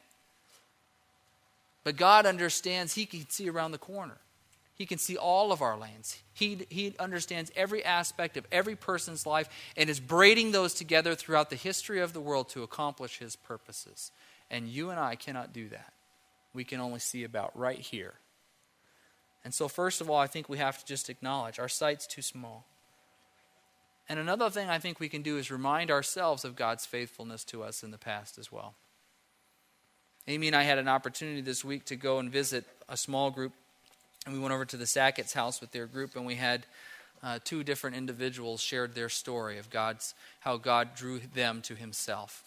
But 1.85 1.97
God 1.97 2.27
understands 2.27 2.95
He 2.95 3.07
can 3.07 3.29
see 3.29 3.51
around 3.51 3.73
the 3.73 3.79
corner. 3.79 4.19
He 4.77 4.85
can 4.85 4.99
see 4.99 5.17
all 5.17 5.53
of 5.53 5.63
our 5.63 5.77
lanes. 5.79 6.19
He, 6.35 6.67
he 6.69 6.95
understands 6.99 7.51
every 7.57 7.83
aspect 7.83 8.37
of 8.37 8.47
every 8.53 8.77
person's 8.77 9.25
life 9.25 9.49
and 9.75 9.89
is 9.89 10.01
braiding 10.01 10.53
those 10.53 10.75
together 10.75 11.15
throughout 11.15 11.49
the 11.49 11.57
history 11.57 11.99
of 11.99 12.13
the 12.13 12.21
world 12.21 12.51
to 12.51 12.63
accomplish 12.63 13.19
his 13.19 13.37
purposes. 13.37 14.13
And 14.51 14.69
you 14.69 14.91
and 14.91 15.01
I 15.01 15.15
cannot 15.15 15.55
do 15.55 15.71
that. 15.71 15.95
We 16.53 16.63
can 16.63 16.79
only 16.79 16.99
see 16.99 17.25
about 17.25 17.59
right 17.59 17.79
here. 17.79 18.15
And 19.45 19.55
so, 19.55 19.67
first 19.67 20.03
of 20.03 20.11
all, 20.11 20.19
I 20.19 20.27
think 20.27 20.49
we 20.49 20.59
have 20.59 20.79
to 20.79 20.85
just 20.85 21.09
acknowledge 21.09 21.59
our 21.59 21.69
sight's 21.69 22.07
too 22.07 22.23
small. 22.23 22.67
And 24.11 24.19
another 24.19 24.51
thing 24.51 24.69
I 24.69 24.79
think 24.79 25.01
we 25.01 25.09
can 25.09 25.23
do 25.23 25.39
is 25.39 25.51
remind 25.51 25.91
ourselves 25.91 26.45
of 26.45 26.55
God's 26.55 26.85
faithfulness 26.85 27.45
to 27.45 27.63
us 27.63 27.83
in 27.83 27.93
the 27.93 27.99
past 27.99 28.39
as 28.39 28.53
well. 28.53 28.75
Amy 30.29 30.49
and 30.49 30.57
I 30.57 30.65
had 30.65 30.79
an 30.79 30.89
opportunity 30.89 31.41
this 31.41 31.65
week 31.65 31.87
to 31.87 31.97
go 31.97 32.19
and 32.19 32.31
visit 32.31 32.67
a 32.89 32.97
small 32.97 33.31
group 33.31 33.53
and 34.27 34.35
we 34.35 34.41
went 34.41 34.53
over 34.53 34.65
to 34.65 34.77
the 34.77 34.87
Sackett's 34.87 35.33
house 35.33 35.61
with 35.61 35.71
their 35.71 35.87
group, 35.87 36.17
and 36.17 36.27
we 36.27 36.35
had 36.35 36.67
uh, 37.23 37.39
two 37.45 37.65
different 37.65 37.97
individuals 37.97 38.61
shared 38.61 38.95
their 38.95 39.09
story 39.09 39.57
of 39.57 39.71
God's 39.71 40.15
how 40.41 40.57
God 40.57 40.95
drew 40.95 41.21
them 41.21 41.63
to 41.63 41.77
Himself, 41.77 42.43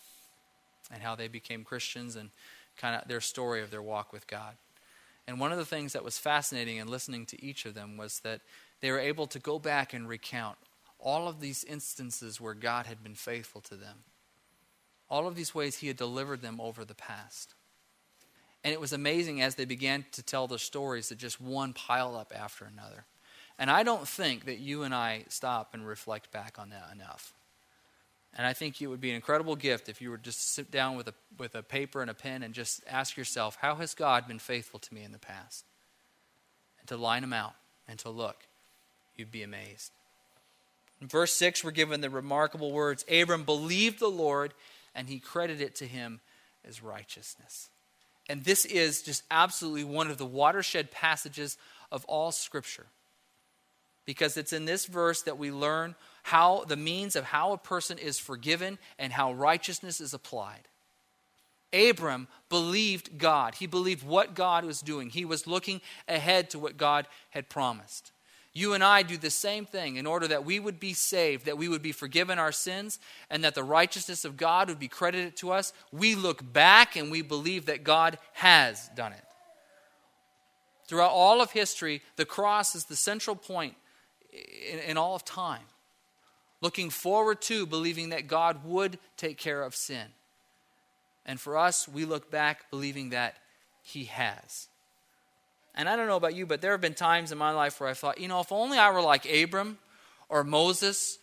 and 0.92 1.02
how 1.02 1.16
they 1.16 1.30
became 1.30 1.64
Christians, 1.64 2.16
and 2.16 2.30
kind 2.78 3.02
of 3.02 3.08
their 3.08 3.22
story 3.22 3.64
of 3.64 3.72
their 3.72 3.82
walk 3.82 4.14
with 4.14 4.28
God. 4.28 4.56
And 5.26 5.40
one 5.40 5.52
of 5.52 5.58
the 5.58 5.66
things 5.66 5.94
that 5.94 6.04
was 6.04 6.18
fascinating 6.18 6.78
in 6.78 6.88
listening 6.88 7.26
to 7.28 7.44
each 7.44 7.66
of 7.66 7.76
them 7.76 7.98
was 7.98 8.20
that 8.22 8.42
they 8.82 8.92
were 8.92 9.00
able 9.00 9.28
to 9.28 9.40
go 9.40 9.60
back 9.60 9.94
and 9.94 10.08
recount 10.08 10.58
all 11.00 11.28
of 11.28 11.40
these 11.40 11.64
instances 11.64 12.42
where 12.42 12.54
God 12.54 12.88
had 12.88 13.04
been 13.04 13.16
faithful 13.16 13.62
to 13.62 13.76
them, 13.76 14.00
all 15.10 15.28
of 15.28 15.36
these 15.36 15.56
ways 15.56 15.78
He 15.78 15.88
had 15.88 15.98
delivered 15.98 16.42
them 16.42 16.60
over 16.60 16.84
the 16.84 16.96
past. 16.96 17.54
And 18.64 18.74
it 18.74 18.82
was 18.82 18.94
amazing 18.94 19.42
as 19.42 19.56
they 19.56 19.66
began 19.66 20.06
to 20.12 20.24
tell 20.24 20.48
their 20.48 20.58
stories 20.58 21.10
that 21.10 21.18
just 21.18 21.40
one 21.40 21.74
piled 21.74 22.16
up 22.16 22.34
after 22.36 22.66
another. 22.66 23.06
And 23.58 23.70
I 23.70 23.84
don't 23.84 24.08
think 24.08 24.46
that 24.46 24.60
you 24.60 24.84
and 24.84 24.94
I 24.94 25.26
stop 25.30 25.74
and 25.74 25.86
reflect 25.86 26.32
back 26.32 26.58
on 26.60 26.70
that 26.70 26.90
enough. 26.94 27.34
And 28.38 28.46
I 28.46 28.54
think 28.54 28.82
it 28.82 28.88
would 28.88 29.02
be 29.02 29.10
an 29.10 29.16
incredible 29.16 29.56
gift 29.56 29.90
if 29.90 30.02
you 30.02 30.12
were 30.12 30.18
just 30.18 30.40
to 30.40 30.46
sit 30.46 30.72
down 30.72 30.96
with 30.96 31.08
a, 31.08 31.14
with 31.38 31.56
a 31.56 31.64
paper 31.64 32.02
and 32.02 32.12
a 32.12 32.14
pen 32.14 32.44
and 32.44 32.54
just 32.54 32.84
ask 32.88 33.18
yourself, 33.18 33.58
how 33.60 33.76
has 33.76 33.94
God 33.94 34.28
been 34.28 34.40
faithful 34.40 34.80
to 34.80 34.94
me 34.94 35.04
in 35.04 35.12
the 35.12 35.20
past? 35.20 35.66
And 36.80 36.88
to 36.90 36.98
line 36.98 37.22
them 37.22 37.34
out 37.34 37.54
and 37.88 37.98
to 38.00 38.10
look. 38.10 38.48
You'd 39.16 39.32
be 39.32 39.44
amazed. 39.44 39.92
In 41.02 41.08
verse 41.08 41.34
6, 41.34 41.64
we're 41.64 41.72
given 41.72 42.02
the 42.02 42.10
remarkable 42.10 42.72
words 42.72 43.04
Abram 43.12 43.44
believed 43.44 44.00
the 44.00 44.08
Lord, 44.08 44.54
and 44.94 45.08
he 45.08 45.20
credited 45.20 45.62
it 45.62 45.76
to 45.76 45.86
him 45.86 46.20
as 46.68 46.84
righteousness. 46.84 47.70
And 48.30 48.44
this 48.44 48.64
is 48.64 49.02
just 49.02 49.24
absolutely 49.32 49.84
one 49.84 50.10
of 50.10 50.20
the 50.20 50.26
watershed 50.26 50.92
passages 50.92 51.58
of 51.92 52.06
all 52.06 52.32
Scripture. 52.32 52.86
Because 54.06 54.38
it's 54.38 54.54
in 54.54 54.66
this 54.66 54.86
verse 54.86 55.24
that 55.24 55.40
we 55.40 55.52
learn 55.52 55.96
how 56.24 56.64
the 56.68 56.78
means 56.78 57.16
of 57.16 57.26
how 57.26 57.52
a 57.52 57.58
person 57.58 57.98
is 57.98 58.20
forgiven 58.20 58.78
and 59.00 59.12
how 59.12 59.34
righteousness 59.34 60.00
is 60.00 60.14
applied. 60.14 60.68
Abram 61.74 62.28
believed 62.50 63.18
God. 63.18 63.56
He 63.56 63.68
believed 63.68 64.06
what 64.06 64.36
God 64.36 64.64
was 64.64 64.82
doing. 64.82 65.10
He 65.10 65.26
was 65.26 65.48
looking 65.48 65.82
ahead 66.08 66.52
to 66.52 66.60
what 66.60 66.78
God 66.78 67.08
had 67.32 67.50
promised. 67.50 68.12
You 68.54 68.74
and 68.74 68.84
I 68.84 69.04
do 69.04 69.16
the 69.18 69.30
same 69.30 69.66
thing 69.66 69.98
in 69.98 70.08
order 70.08 70.28
that 70.28 70.44
we 70.44 70.60
would 70.60 70.80
be 70.80 70.94
saved, 70.94 71.46
that 71.46 71.58
we 71.58 71.70
would 71.70 71.84
be 71.84 71.92
forgiven 71.92 72.40
our 72.40 72.52
sins, 72.52 73.00
and 73.30 73.44
that 73.44 73.56
the 73.56 73.64
righteousness 73.64 74.26
of 74.26 74.38
God 74.38 74.70
would 74.70 74.80
be 74.80 74.88
credited 74.88 75.36
to 75.38 75.52
us. 75.52 75.72
We 75.92 76.16
look 76.16 76.52
back 76.52 76.96
and 76.96 77.12
we 77.12 77.22
believe 77.22 77.68
that 77.68 77.84
God 77.84 78.18
has 78.34 78.90
done 78.96 79.14
it. 79.14 79.24
Throughout 80.88 81.12
all 81.12 81.42
of 81.42 81.52
history, 81.52 82.02
the 82.16 82.26
cross 82.26 82.74
is 82.74 82.86
the 82.86 82.96
central 82.96 83.36
point 83.36 83.76
in, 84.72 84.80
in 84.80 84.98
all 84.98 85.16
of 85.16 85.24
time. 85.24 85.66
Looking 86.62 86.90
forward 86.90 87.42
to 87.44 87.68
believing 87.68 88.10
that 88.10 88.28
God 88.28 88.66
would 88.66 88.98
take 89.16 89.38
care 89.38 89.62
of 89.62 89.76
sin. 89.76 90.08
And 91.26 91.40
for 91.40 91.58
us, 91.58 91.88
we 91.88 92.06
look 92.06 92.32
back 92.32 92.72
believing 92.72 93.12
that 93.12 93.36
He 93.84 94.06
has. 94.06 94.69
And 95.76 95.88
I 95.88 95.96
don't 95.96 96.08
know 96.08 96.18
about 96.18 96.36
you, 96.36 96.46
but 96.46 96.62
there 96.62 96.72
have 96.72 96.82
been 96.82 96.94
times 96.94 97.32
in 97.32 97.38
my 97.38 97.52
life 97.52 97.80
where 97.80 97.90
I 97.90 97.94
thought, 97.94 98.20
you 98.20 98.28
know, 98.28 98.40
if 98.40 98.52
only 98.52 98.78
I 98.78 98.92
were 98.92 99.02
like 99.02 99.26
Abram 99.32 99.78
or 100.28 100.44
Moses 100.44 101.20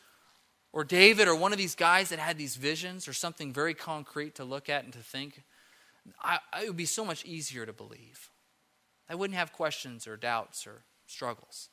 or 0.72 0.85
David 0.85 1.28
or 1.28 1.35
one 1.35 1.52
of 1.52 1.59
these 1.59 1.74
guys 1.74 2.11
that 2.11 2.18
had 2.18 2.38
these 2.38 2.56
visions 2.56 3.09
or 3.09 3.12
something 3.12 3.52
very 3.52 3.74
concrete 3.74 4.35
to 4.37 4.44
look 4.44 4.68
at 4.68 4.85
and 4.85 4.92
to 4.92 4.98
think, 4.98 5.42
I, 6.22 6.38
it 6.62 6.68
would 6.68 6.76
be 6.76 6.87
so 6.87 7.04
much 7.04 7.24
easier 7.24 7.66
to 7.66 7.72
believe. 7.72 8.30
I 9.09 9.14
wouldn't 9.14 9.38
have 9.38 9.52
questions 9.52 10.06
or 10.06 10.16
doubts 10.16 10.66
or 10.66 10.82
struggles. 11.06 11.68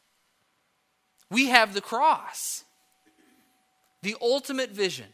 We 1.30 1.48
have 1.48 1.74
the 1.74 1.82
cross, 1.82 2.64
the 4.02 4.16
ultimate 4.22 4.72
vision, 4.72 5.08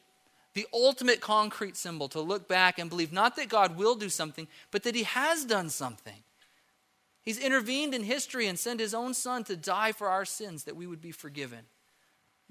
the 0.54 0.68
ultimate 0.74 1.22
concrete 1.22 1.78
symbol 1.78 2.10
to 2.10 2.20
look 2.20 2.48
back 2.48 2.80
and 2.80 2.90
believe 2.90 3.14
not 3.14 3.36
that 3.36 3.50
God 3.50 3.78
will 3.78 3.96
do 3.96 4.10
something, 4.10 4.48
but 4.72 4.84
that 4.84 4.96
He 4.96 5.04
has 5.04 5.46
done 5.46 5.70
something. 5.70 6.24
He's 7.24 7.38
intervened 7.38 7.94
in 7.94 8.04
history 8.04 8.48
and 8.48 8.58
sent 8.58 8.80
his 8.80 8.94
own 8.94 9.14
son 9.14 9.44
to 9.46 9.56
die 9.56 9.92
for 9.92 10.08
our 10.08 10.26
sins 10.26 10.64
that 10.64 10.76
we 10.76 10.88
would 10.88 11.02
be 11.02 11.12
forgiven. 11.12 11.66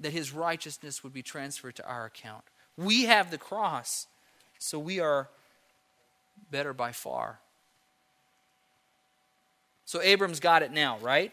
that 0.00 0.12
his 0.12 0.32
righteousness 0.32 1.02
would 1.02 1.12
be 1.12 1.22
transferred 1.22 1.74
to 1.74 1.84
our 1.84 2.04
account. 2.04 2.44
We 2.76 3.06
have 3.06 3.32
the 3.32 3.38
cross, 3.38 4.06
so 4.60 4.78
we 4.78 5.00
are 5.00 5.28
better 6.52 6.72
by 6.72 6.92
far. 6.92 7.40
So 9.84 10.00
Abram's 10.00 10.38
got 10.38 10.62
it 10.62 10.70
now, 10.70 10.98
right? 10.98 11.32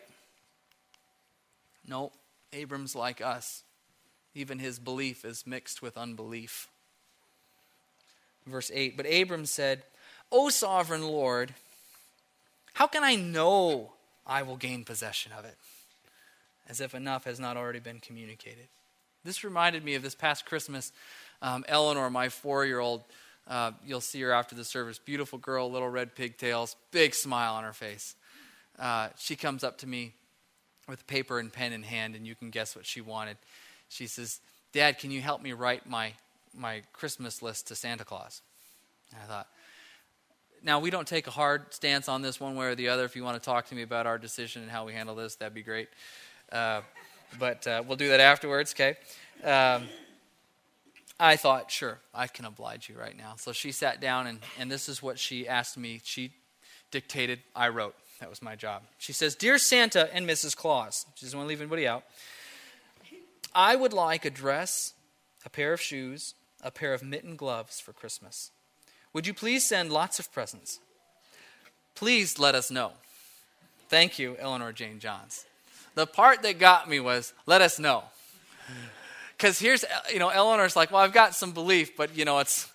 No, 1.88 2.12
Abram's 2.54 2.96
like 2.96 3.22
us. 3.22 3.64
Even 4.34 4.58
his 4.58 4.80
belief 4.80 5.24
is 5.24 5.46
mixed 5.46 5.82
with 5.84 5.96
unbelief. 5.98 6.68
Verse 8.48 8.72
8 8.74 8.98
But 8.98 9.06
Abram 9.06 9.46
said, 9.46 9.84
O 10.32 10.50
sovereign 10.50 11.04
Lord, 11.08 11.54
how 12.76 12.88
can 12.88 13.06
I 13.06 13.16
know 13.16 13.94
I 14.28 14.44
will 14.44 14.58
gain 14.58 14.84
possession 14.84 15.32
of 15.38 15.46
it? 15.46 15.56
As 16.68 16.82
if 16.82 16.94
enough 16.94 17.24
has 17.24 17.40
not 17.40 17.56
already 17.56 17.80
been 17.80 18.00
communicated. 18.00 18.68
This 19.24 19.46
reminded 19.46 19.86
me 19.86 19.96
of 19.96 20.04
this 20.04 20.14
past 20.14 20.46
Christmas. 20.46 20.92
Um, 21.42 21.64
Eleanor, 21.70 22.10
my 22.10 22.28
four 22.28 22.66
year 22.66 22.80
old, 22.80 23.04
uh, 23.48 23.72
you'll 23.86 24.02
see 24.02 24.20
her 24.22 24.34
after 24.34 24.56
the 24.56 24.66
service. 24.66 25.00
Beautiful 25.00 25.40
girl, 25.40 25.72
little 25.72 25.88
red 25.88 26.16
pigtails, 26.16 26.76
big 26.92 27.16
smile 27.16 27.54
on 27.54 27.64
her 27.64 27.72
face. 27.72 28.14
Uh, 28.78 29.08
she 29.18 29.38
comes 29.38 29.64
up 29.64 29.78
to 29.78 29.88
me 29.88 30.12
with 30.86 31.08
paper 31.08 31.40
and 31.40 31.54
pen 31.54 31.72
in 31.72 31.84
hand, 31.84 32.14
and 32.14 32.28
you 32.28 32.36
can 32.36 32.50
guess 32.50 32.76
what 32.76 32.86
she 32.86 33.00
wanted. 33.00 33.38
She 33.88 34.06
says, 34.06 34.42
Dad, 34.74 35.00
can 35.00 35.12
you 35.12 35.22
help 35.22 35.42
me 35.42 35.54
write 35.54 35.90
my, 35.90 36.12
my 36.54 36.82
Christmas 36.92 37.42
list 37.42 37.70
to 37.70 37.76
Santa 37.76 38.04
Claus? 38.04 38.42
And 39.14 39.22
I 39.24 39.26
thought, 39.26 39.48
now 40.66 40.80
we 40.80 40.90
don't 40.90 41.08
take 41.08 41.28
a 41.28 41.32
hard 41.32 41.72
stance 41.74 42.10
on 42.10 42.24
this 42.24 42.40
one 42.40 42.56
way 42.56 42.66
or 42.66 42.76
the 42.76 42.90
other. 42.90 43.06
If 43.06 43.16
you 43.16 43.24
want 43.24 43.42
to 43.42 43.46
talk 43.46 43.68
to 43.68 43.76
me 43.76 43.84
about 43.84 44.08
our 44.08 44.18
decision 44.18 44.64
and 44.64 44.72
how 44.72 44.84
we 44.84 44.94
handle 44.94 45.14
this, 45.14 45.36
that'd 45.36 45.54
be 45.54 45.62
great. 45.62 45.90
Uh, 46.52 46.82
but 47.38 47.68
uh, 47.68 47.84
we'll 47.88 47.98
do 47.98 48.10
that 48.10 48.20
afterwards, 48.20 48.74
okay? 48.74 48.98
Um, 49.44 49.84
I 51.20 51.36
thought, 51.36 51.70
sure, 51.72 52.00
I 52.14 52.26
can 52.26 52.46
oblige 52.46 52.90
you 52.90 52.96
right 52.98 53.16
now. 53.16 53.36
So 53.38 53.54
she 53.54 53.72
sat 53.72 54.02
down, 54.02 54.26
and, 54.26 54.40
and 54.60 54.72
this 54.72 54.90
is 54.90 55.04
what 55.04 55.20
she 55.20 55.48
asked 55.48 55.78
me. 55.78 56.02
She 56.04 56.32
dictated, 56.90 57.40
I 57.56 57.70
wrote. 57.70 57.96
That 58.20 58.30
was 58.30 58.42
my 58.42 58.56
job. 58.56 58.84
She 58.98 59.14
says, 59.14 59.36
Dear 59.36 59.60
Santa 59.60 60.14
and 60.14 60.28
Mrs. 60.28 60.58
Claus, 60.58 61.06
she 61.16 61.26
doesn't 61.26 61.38
want 61.38 61.48
to 61.48 61.50
leave 61.50 61.62
anybody 61.62 61.88
out. 61.88 62.04
I 63.54 63.76
would 63.76 63.94
like 63.94 64.26
a 64.26 64.30
dress, 64.32 64.94
a 65.46 65.50
pair 65.50 65.74
of 65.74 65.82
shoes, 65.82 66.34
a 66.64 66.72
pair 66.72 66.94
of 66.94 67.04
mitten 67.04 67.36
gloves 67.36 67.80
for 67.80 67.94
Christmas. 67.94 68.52
Would 69.16 69.26
you 69.26 69.34
please 69.34 69.64
send 69.64 69.94
lots 69.94 70.20
of 70.20 70.30
presents? 70.34 70.82
Please 71.96 72.38
let 72.38 72.54
us 72.54 72.70
know. 72.70 72.92
Thank 73.88 74.20
you, 74.20 74.36
Eleanor 74.38 74.74
Jane 74.74 75.00
Johns. 75.00 75.46
The 75.94 76.06
part 76.06 76.42
that 76.42 76.60
got 76.60 76.90
me 76.90 77.00
was, 77.00 77.32
let 77.46 77.62
us 77.62 77.80
know. 77.80 78.04
Because 79.38 79.58
here's, 79.58 79.86
you 80.12 80.20
know, 80.20 80.28
Eleanor's 80.28 80.76
like, 80.76 80.92
well, 80.92 81.02
I've 81.02 81.14
got 81.14 81.34
some 81.34 81.54
belief, 81.54 81.96
but, 81.96 82.14
you 82.14 82.26
know, 82.26 82.40
it's, 82.40 82.70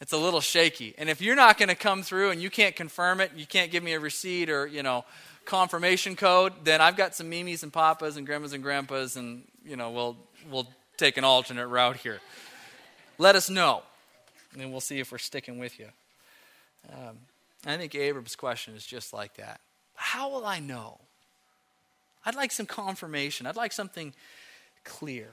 it's 0.00 0.14
a 0.14 0.16
little 0.16 0.40
shaky. 0.40 0.94
And 0.96 1.10
if 1.10 1.20
you're 1.20 1.36
not 1.36 1.58
going 1.58 1.68
to 1.68 1.74
come 1.74 2.02
through 2.02 2.30
and 2.30 2.40
you 2.40 2.48
can't 2.48 2.74
confirm 2.74 3.20
it, 3.20 3.32
you 3.36 3.44
can't 3.44 3.70
give 3.70 3.82
me 3.82 3.92
a 3.92 4.00
receipt 4.00 4.48
or, 4.48 4.66
you 4.66 4.82
know, 4.82 5.04
confirmation 5.44 6.16
code, 6.16 6.54
then 6.64 6.80
I've 6.80 6.96
got 6.96 7.14
some 7.14 7.28
mimis 7.28 7.64
and 7.64 7.70
papas 7.70 8.16
and 8.16 8.24
grandmas 8.24 8.54
and 8.54 8.62
grandpas, 8.62 9.16
and, 9.16 9.42
you 9.62 9.76
know, 9.76 9.90
we'll, 9.90 10.16
we'll 10.50 10.68
take 10.96 11.18
an 11.18 11.24
alternate 11.24 11.66
route 11.66 11.98
here. 11.98 12.22
Let 13.18 13.36
us 13.36 13.50
know 13.50 13.82
and 14.58 14.70
we'll 14.70 14.80
see 14.80 15.00
if 15.00 15.12
we're 15.12 15.18
sticking 15.18 15.58
with 15.58 15.78
you. 15.78 15.88
Um, 16.92 17.18
I 17.66 17.76
think 17.76 17.94
Abram's 17.94 18.36
question 18.36 18.74
is 18.74 18.84
just 18.84 19.12
like 19.12 19.34
that. 19.34 19.60
How 19.94 20.30
will 20.30 20.44
I 20.44 20.58
know? 20.58 20.98
I'd 22.24 22.34
like 22.34 22.52
some 22.52 22.66
confirmation. 22.66 23.46
I'd 23.46 23.56
like 23.56 23.72
something 23.72 24.12
clear. 24.84 25.28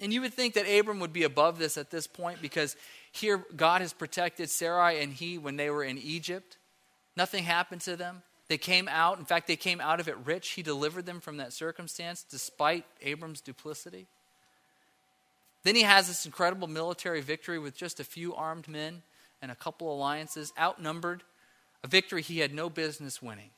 And 0.00 0.12
you 0.12 0.20
would 0.22 0.34
think 0.34 0.54
that 0.54 0.66
Abram 0.66 1.00
would 1.00 1.12
be 1.12 1.22
above 1.22 1.58
this 1.58 1.76
at 1.76 1.90
this 1.90 2.06
point 2.06 2.42
because 2.42 2.76
here 3.12 3.44
God 3.54 3.80
has 3.80 3.92
protected 3.92 4.50
Sarai 4.50 5.00
and 5.00 5.12
he 5.12 5.38
when 5.38 5.56
they 5.56 5.70
were 5.70 5.84
in 5.84 5.98
Egypt. 5.98 6.56
Nothing 7.16 7.44
happened 7.44 7.82
to 7.82 7.96
them. 7.96 8.22
They 8.48 8.58
came 8.58 8.88
out. 8.88 9.18
In 9.18 9.24
fact, 9.24 9.46
they 9.46 9.56
came 9.56 9.80
out 9.80 10.00
of 10.00 10.08
it 10.08 10.16
rich. 10.24 10.50
He 10.50 10.62
delivered 10.62 11.06
them 11.06 11.20
from 11.20 11.38
that 11.38 11.52
circumstance 11.52 12.24
despite 12.28 12.84
Abram's 13.02 13.40
duplicity. 13.40 14.06
Then 15.64 15.74
he 15.74 15.82
has 15.82 16.08
this 16.08 16.26
incredible 16.26 16.68
military 16.68 17.22
victory 17.22 17.58
with 17.58 17.76
just 17.76 17.98
a 17.98 18.04
few 18.04 18.34
armed 18.34 18.68
men 18.68 19.02
and 19.42 19.50
a 19.50 19.54
couple 19.54 19.92
alliances, 19.92 20.52
outnumbered, 20.58 21.22
a 21.82 21.86
victory 21.86 22.22
he 22.22 22.38
had 22.38 22.54
no 22.54 22.70
business 22.70 23.20
winning. 23.20 23.50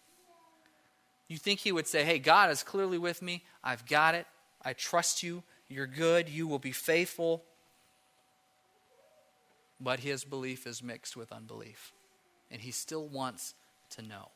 You 1.28 1.36
think 1.36 1.60
he 1.60 1.72
would 1.72 1.88
say, 1.88 2.04
Hey, 2.04 2.20
God 2.20 2.50
is 2.50 2.62
clearly 2.62 2.98
with 2.98 3.20
me. 3.20 3.44
I've 3.62 3.86
got 3.86 4.14
it. 4.14 4.26
I 4.64 4.72
trust 4.72 5.24
you. 5.24 5.42
You're 5.68 5.88
good. 5.88 6.28
You 6.28 6.46
will 6.46 6.60
be 6.60 6.72
faithful. 6.72 7.42
But 9.80 10.00
his 10.00 10.24
belief 10.24 10.66
is 10.66 10.82
mixed 10.82 11.16
with 11.16 11.32
unbelief, 11.32 11.92
and 12.50 12.62
he 12.62 12.70
still 12.70 13.06
wants 13.06 13.54
to 13.90 14.02
know. 14.02 14.30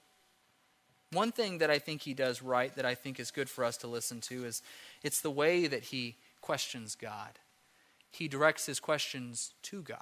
One 1.12 1.32
thing 1.32 1.58
that 1.58 1.70
I 1.70 1.78
think 1.78 2.02
he 2.02 2.12
does 2.12 2.42
right 2.42 2.74
that 2.76 2.84
I 2.84 2.94
think 2.94 3.18
is 3.18 3.30
good 3.30 3.48
for 3.48 3.64
us 3.64 3.76
to 3.78 3.86
listen 3.86 4.20
to 4.22 4.44
is 4.44 4.60
it's 5.02 5.20
the 5.20 5.30
way 5.30 5.66
that 5.66 5.84
he 5.84 6.16
questions 6.42 6.94
God 6.94 7.38
he 8.10 8.28
directs 8.28 8.66
his 8.66 8.80
questions 8.80 9.54
to 9.62 9.82
God. 9.82 9.98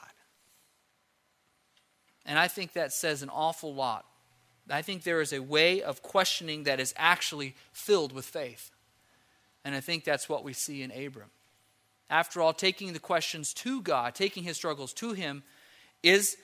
And 2.25 2.39
I 2.39 2.49
think 2.49 2.73
that 2.73 2.93
says 2.93 3.23
an 3.23 3.31
awful 3.31 3.75
lot. 3.75 4.05
I 4.71 4.83
think 4.83 5.03
there 5.03 5.21
is 5.21 5.33
a 5.33 5.41
way 5.41 5.83
of 5.83 6.03
questioning 6.03 6.65
that 6.65 6.81
is 6.81 6.93
actually 6.97 7.55
filled 7.73 8.13
with 8.13 8.27
faith. 8.27 8.71
And 9.65 9.75
I 9.75 9.81
think 9.81 10.05
that's 10.05 10.29
what 10.29 10.45
we 10.45 10.53
see 10.53 10.83
in 10.83 10.91
Abram. 10.91 11.31
After 12.11 12.41
all, 12.41 12.53
taking 12.53 12.93
the 12.93 12.99
questions 12.99 13.53
to 13.55 13.83
God, 13.83 14.15
taking 14.15 14.45
his 14.45 14.57
struggles 14.57 14.93
to 14.95 15.13
him, 15.13 15.43
is 16.03 16.37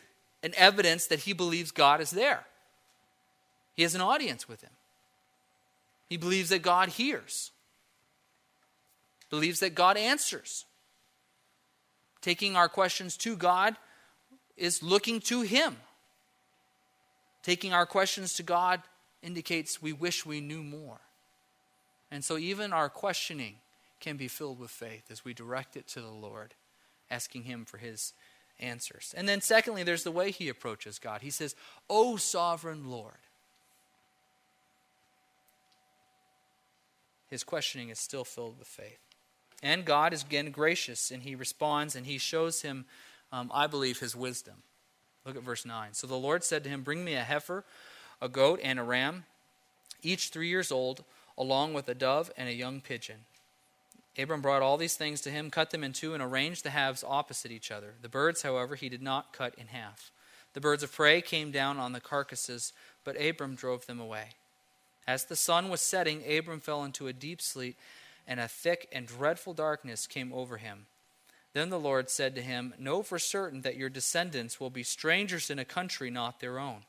an 0.42 0.53
evidence 0.57 1.07
that 1.07 1.20
he 1.20 1.33
believes 1.33 1.70
God 1.70 2.00
is 2.00 2.11
there. 2.11 2.44
He 3.74 3.83
has 3.83 3.94
an 3.94 4.00
audience 4.00 4.48
with 4.48 4.62
him. 4.62 4.70
He 6.09 6.16
believes 6.16 6.50
that 6.50 6.62
God 6.62 6.90
hears, 6.90 7.50
believes 9.31 9.61
that 9.61 9.74
God 9.74 9.96
answers 9.96 10.64
taking 12.25 12.57
our 12.57 12.71
questions 12.71 13.19
to 13.19 13.37
God 13.37 13.77
is 14.57 14.83
looking 14.83 15.21
to 15.21 15.43
Him. 15.43 15.77
Taking 17.43 17.75
our 17.75 17.85
questions 17.85 18.33
to 18.35 18.43
God 18.43 18.81
indicates 19.23 19.83
we 19.83 19.93
wish 19.93 20.25
we 20.25 20.41
knew 20.41 20.63
more. 20.63 21.01
And 22.11 22.25
so 22.25 22.39
even 22.39 22.73
our 22.73 22.89
questioning 22.89 23.57
can 24.01 24.17
be 24.17 24.29
filled 24.29 24.59
with 24.59 24.71
faith 24.71 25.11
as 25.11 25.23
we 25.23 25.35
direct 25.35 25.77
it 25.77 25.87
to 25.89 26.01
the 26.01 26.09
Lord, 26.09 26.55
asking 27.11 27.43
Him 27.43 27.67
for 27.67 27.77
His 27.77 28.15
answers. 28.59 29.15
And 29.15 29.29
then, 29.29 29.43
secondly, 29.43 29.83
there's 29.83 30.05
the 30.05 30.11
way 30.11 30.31
He 30.31 30.49
approaches 30.49 30.99
God. 30.99 31.21
He 31.21 31.29
says, 31.29 31.55
O 31.91 32.17
sovereign 32.17 32.89
Lord. 32.91 33.13
His 37.29 37.45
questioning 37.45 37.91
is 37.91 37.99
still 37.99 38.25
filled 38.25 38.59
with 38.59 38.69
faith. 38.69 39.13
And 39.64 39.87
God 39.87 40.12
is 40.12 40.22
again 40.22 40.50
gracious, 40.50 41.11
and 41.11 41.22
he 41.22 41.35
responds 41.35 41.96
and 41.96 42.05
he 42.05 42.18
shows 42.18 42.61
him, 42.61 42.85
um, 43.33 43.50
I 43.53 43.66
believe, 43.66 43.98
his 43.98 44.14
wisdom. 44.14 44.57
Look 45.24 45.37
at 45.37 45.42
verse 45.42 45.64
9. 45.64 45.94
So 45.94 46.07
the 46.07 46.14
Lord 46.16 46.44
said 46.44 46.62
to 46.64 46.70
him, 46.70 46.83
Bring 46.83 47.03
me 47.03 47.14
a 47.14 47.22
heifer, 47.22 47.64
a 48.20 48.29
goat, 48.29 48.61
and 48.62 48.79
a 48.79 48.83
ram, 48.83 49.24
each 50.03 50.29
three 50.29 50.48
years 50.48 50.70
old, 50.70 51.03
along 51.38 51.72
with 51.72 51.88
a 51.88 51.94
dove 51.94 52.31
and 52.37 52.46
a 52.46 52.53
young 52.53 52.83
pigeon. 52.83 53.20
Abram 54.18 54.42
brought 54.42 54.61
all 54.61 54.77
these 54.77 54.96
things 54.96 55.22
to 55.22 55.31
him, 55.31 55.50
cut 55.50 55.70
them 55.70 55.83
in 55.83 55.94
two, 55.94 56.12
and 56.12 56.22
arranged 56.22 56.62
the 56.62 56.70
halves 56.70 57.03
opposite 57.03 57.50
each 57.50 57.70
other. 57.70 57.94
The 58.03 58.09
birds, 58.11 58.42
however, 58.42 58.74
he 58.74 58.90
did 58.90 59.03
not 59.03 59.33
cut 59.33 59.55
in 59.57 59.68
half. 59.68 60.12
The 60.53 60.61
birds 60.61 60.83
of 60.83 60.92
prey 60.92 61.22
came 61.22 61.50
down 61.50 61.79
on 61.79 61.92
the 61.92 62.00
carcasses, 62.00 62.74
but 63.03 63.20
Abram 63.20 63.55
drove 63.55 63.87
them 63.87 63.98
away. 63.98 64.29
As 65.07 65.24
the 65.24 65.37
sun 65.37 65.70
was 65.70 65.81
setting, 65.81 66.22
Abram 66.31 66.61
fell 66.61 66.85
into 66.85 67.09
a 67.09 67.14
deep 67.14 67.40
sleep 67.40 67.77
and 68.27 68.41
a 68.41 68.49
thick 68.49 68.89
and 68.93 69.07
dreadful 69.07 69.55
darkness 69.55 70.07
came 70.07 70.33
over 70.33 70.57
him. 70.57 70.87
Then 71.53 71.71
the 71.71 71.79
Lord 71.79 72.11
said 72.11 72.35
to 72.35 72.43
him, 72.43 72.75
Know 72.79 73.03
for 73.03 73.19
certain 73.19 73.63
that 73.63 73.77
your 73.77 73.89
descendants 73.89 74.59
will 74.59 74.71
be 74.71 74.83
strangers 74.83 75.51
in 75.51 75.59
a 75.59 75.65
country 75.65 76.11
not 76.11 76.41
their 76.41 76.59
own, 76.59 76.85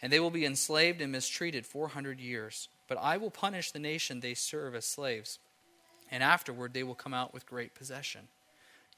and 0.00 0.12
they 0.12 0.20
will 0.20 0.30
be 0.30 0.44
enslaved 0.44 1.00
and 1.00 1.10
mistreated 1.10 1.64
four 1.64 1.88
hundred 1.88 2.20
years. 2.20 2.68
But 2.88 2.98
I 2.98 3.16
will 3.16 3.30
punish 3.30 3.70
the 3.70 3.78
nation 3.78 4.20
they 4.20 4.34
serve 4.34 4.74
as 4.74 4.84
slaves, 4.84 5.38
and 6.10 6.22
afterward 6.22 6.74
they 6.74 6.82
will 6.82 6.94
come 6.94 7.14
out 7.14 7.32
with 7.32 7.46
great 7.46 7.74
possession. 7.74 8.28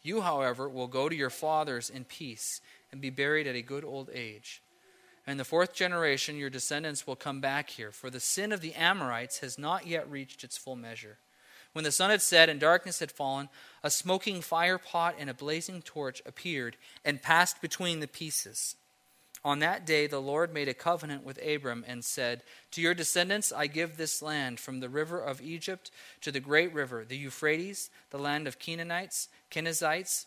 You, 0.03 0.23
however, 0.23 0.69
will 0.69 0.89
go 0.89 1.09
to 1.09 1.15
your 1.15 1.31
fathers 1.31 1.91
in 1.91 2.05
peace 2.05 2.61
and 2.91 3.01
be 3.01 3.11
buried 3.11 3.47
at 3.47 3.55
a 3.55 3.63
good 3.63 3.85
old 3.85 4.11
age. 4.13 4.63
In 5.27 5.39
the 5.39 5.45
fourth 5.45 5.73
generation, 5.75 6.37
your 6.37 6.51
descendants 6.51 7.07
will 7.07 7.17
come 7.17 7.41
back 7.41 7.71
here, 7.71 7.91
for 7.93 8.11
the 8.11 8.21
sin 8.21 8.53
of 8.53 8.61
the 8.61 8.75
Amorites 8.75 9.39
has 9.39 9.59
not 9.59 9.87
yet 9.87 10.11
reached 10.11 10.45
its 10.45 10.59
full 10.59 10.77
measure. 10.77 11.19
When 11.75 11.85
the 11.85 11.93
sun 11.93 12.11
had 12.11 12.23
set 12.23 12.49
and 12.49 12.61
darkness 12.61 13.01
had 13.01 13.11
fallen, 13.11 13.49
a 13.83 13.91
smoking 13.91 14.41
fire 14.41 14.79
pot 14.79 15.17
and 15.19 15.29
a 15.29 15.35
blazing 15.35 15.83
torch 15.83 16.23
appeared 16.25 16.77
and 17.05 17.21
passed 17.21 17.61
between 17.61 17.99
the 17.99 18.09
pieces. 18.09 18.77
On 19.45 19.59
that 19.59 19.85
day, 19.85 20.07
the 20.07 20.21
Lord 20.21 20.55
made 20.55 20.69
a 20.69 20.75
covenant 20.75 21.25
with 21.25 21.45
Abram 21.45 21.85
and 21.87 22.05
said, 22.05 22.45
To 22.71 22.81
your 22.81 22.95
descendants 22.95 23.53
I 23.53 23.67
give 23.67 23.97
this 23.97 24.23
land, 24.23 24.59
from 24.61 24.81
the 24.81 24.89
river 24.89 25.21
of 25.21 25.43
Egypt 25.43 25.91
to 26.23 26.33
the 26.33 26.41
great 26.41 26.73
river, 26.73 27.05
the 27.05 27.17
Euphrates, 27.17 27.91
the 28.11 28.19
land 28.19 28.47
of 28.47 28.59
Kenites, 28.59 29.29
Kenizzites. 29.51 30.27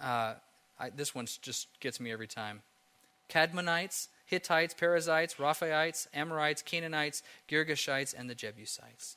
Uh, 0.00 0.34
I, 0.78 0.90
this 0.90 1.14
one 1.14 1.26
just 1.42 1.68
gets 1.80 1.98
me 1.98 2.12
every 2.12 2.28
time. 2.28 2.62
Kadmonites, 3.28 4.06
Hittites, 4.24 4.72
Perizzites, 4.72 5.34
Rephaites, 5.34 6.06
Amorites, 6.14 6.62
Canaanites, 6.62 7.22
Girgashites, 7.48 8.14
and 8.16 8.30
the 8.30 8.34
Jebusites. 8.36 9.16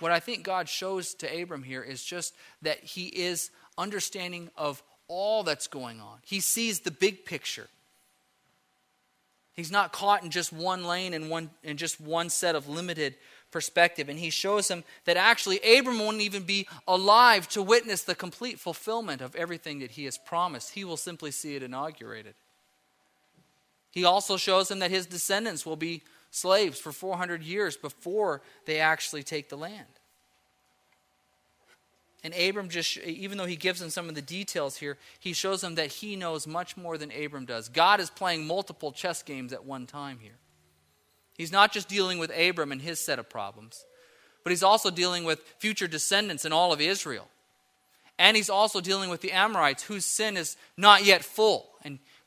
What 0.00 0.12
I 0.12 0.18
think 0.18 0.42
God 0.42 0.68
shows 0.68 1.14
to 1.14 1.42
Abram 1.42 1.62
here 1.62 1.82
is 1.82 2.02
just 2.02 2.34
that 2.62 2.82
he 2.82 3.06
is 3.06 3.50
understanding 3.78 4.50
of 4.56 4.82
all 5.08 5.42
that's 5.42 5.66
going 5.66 6.00
on. 6.00 6.18
He 6.24 6.40
sees 6.40 6.80
the 6.80 6.90
big 6.90 7.24
picture. 7.24 7.68
He's 9.54 9.70
not 9.70 9.92
caught 9.92 10.22
in 10.22 10.30
just 10.30 10.52
one 10.52 10.84
lane 10.84 11.12
and 11.12 11.28
one 11.28 11.50
in 11.62 11.76
just 11.76 12.00
one 12.00 12.30
set 12.30 12.54
of 12.54 12.68
limited 12.68 13.16
perspective. 13.50 14.08
And 14.08 14.18
he 14.18 14.30
shows 14.30 14.68
him 14.68 14.84
that 15.04 15.16
actually 15.16 15.60
Abram 15.60 15.98
won't 15.98 16.20
even 16.20 16.44
be 16.44 16.66
alive 16.88 17.48
to 17.50 17.62
witness 17.62 18.02
the 18.02 18.14
complete 18.14 18.58
fulfillment 18.58 19.20
of 19.20 19.36
everything 19.36 19.80
that 19.80 19.92
he 19.92 20.04
has 20.04 20.16
promised. 20.16 20.74
He 20.74 20.84
will 20.84 20.96
simply 20.96 21.30
see 21.30 21.56
it 21.56 21.62
inaugurated. 21.62 22.34
He 23.90 24.04
also 24.04 24.36
shows 24.36 24.70
him 24.70 24.78
that 24.78 24.90
his 24.90 25.06
descendants 25.06 25.66
will 25.66 25.76
be 25.76 26.02
slaves 26.30 26.78
for 26.78 26.92
400 26.92 27.42
years 27.42 27.76
before 27.76 28.42
they 28.66 28.78
actually 28.78 29.22
take 29.22 29.48
the 29.48 29.56
land. 29.56 29.86
And 32.22 32.34
Abram 32.34 32.68
just, 32.68 32.98
even 32.98 33.38
though 33.38 33.46
he 33.46 33.56
gives 33.56 33.80
them 33.80 33.88
some 33.88 34.08
of 34.08 34.14
the 34.14 34.22
details 34.22 34.76
here, 34.76 34.98
he 35.18 35.32
shows 35.32 35.62
them 35.62 35.76
that 35.76 35.86
he 35.86 36.16
knows 36.16 36.46
much 36.46 36.76
more 36.76 36.98
than 36.98 37.10
Abram 37.10 37.46
does. 37.46 37.68
God 37.68 37.98
is 37.98 38.10
playing 38.10 38.46
multiple 38.46 38.92
chess 38.92 39.22
games 39.22 39.52
at 39.52 39.64
one 39.64 39.86
time 39.86 40.18
here. 40.20 40.36
He's 41.36 41.52
not 41.52 41.72
just 41.72 41.88
dealing 41.88 42.18
with 42.18 42.30
Abram 42.36 42.72
and 42.72 42.82
his 42.82 43.00
set 43.00 43.18
of 43.18 43.30
problems, 43.30 43.86
but 44.44 44.50
he's 44.50 44.62
also 44.62 44.90
dealing 44.90 45.24
with 45.24 45.40
future 45.58 45.88
descendants 45.88 46.44
in 46.44 46.52
all 46.52 46.72
of 46.72 46.80
Israel. 46.80 47.28
And 48.18 48.36
he's 48.36 48.50
also 48.50 48.82
dealing 48.82 49.08
with 49.08 49.22
the 49.22 49.32
Amorites 49.32 49.84
whose 49.84 50.04
sin 50.04 50.36
is 50.36 50.58
not 50.76 51.06
yet 51.06 51.24
full. 51.24 51.69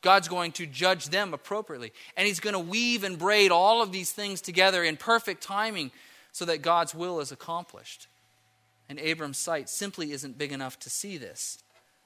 God's 0.03 0.27
going 0.27 0.51
to 0.53 0.67
judge 0.67 1.07
them 1.07 1.33
appropriately. 1.33 1.91
And 2.15 2.27
he's 2.27 2.39
going 2.39 2.53
to 2.53 2.59
weave 2.59 3.03
and 3.03 3.17
braid 3.17 3.49
all 3.49 3.81
of 3.81 3.91
these 3.91 4.11
things 4.11 4.41
together 4.41 4.83
in 4.83 4.97
perfect 4.97 5.41
timing 5.41 5.89
so 6.31 6.45
that 6.45 6.61
God's 6.61 6.93
will 6.93 7.19
is 7.19 7.31
accomplished. 7.31 8.07
And 8.87 8.99
Abram's 8.99 9.39
sight 9.39 9.69
simply 9.69 10.11
isn't 10.11 10.37
big 10.37 10.51
enough 10.51 10.77
to 10.81 10.89
see 10.89 11.17
this, 11.17 11.63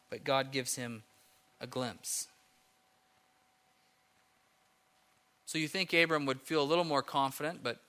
but 0.09 0.23
God 0.23 0.51
gives 0.51 0.75
him 0.75 1.03
a 1.59 1.67
glimpse. 1.67 2.27
So 5.45 5.57
you 5.57 5.67
think 5.67 5.91
Abram 5.93 6.25
would 6.27 6.41
feel 6.41 6.61
a 6.61 6.63
little 6.63 6.83
more 6.83 7.01
confident, 7.01 7.63
but 7.63 7.79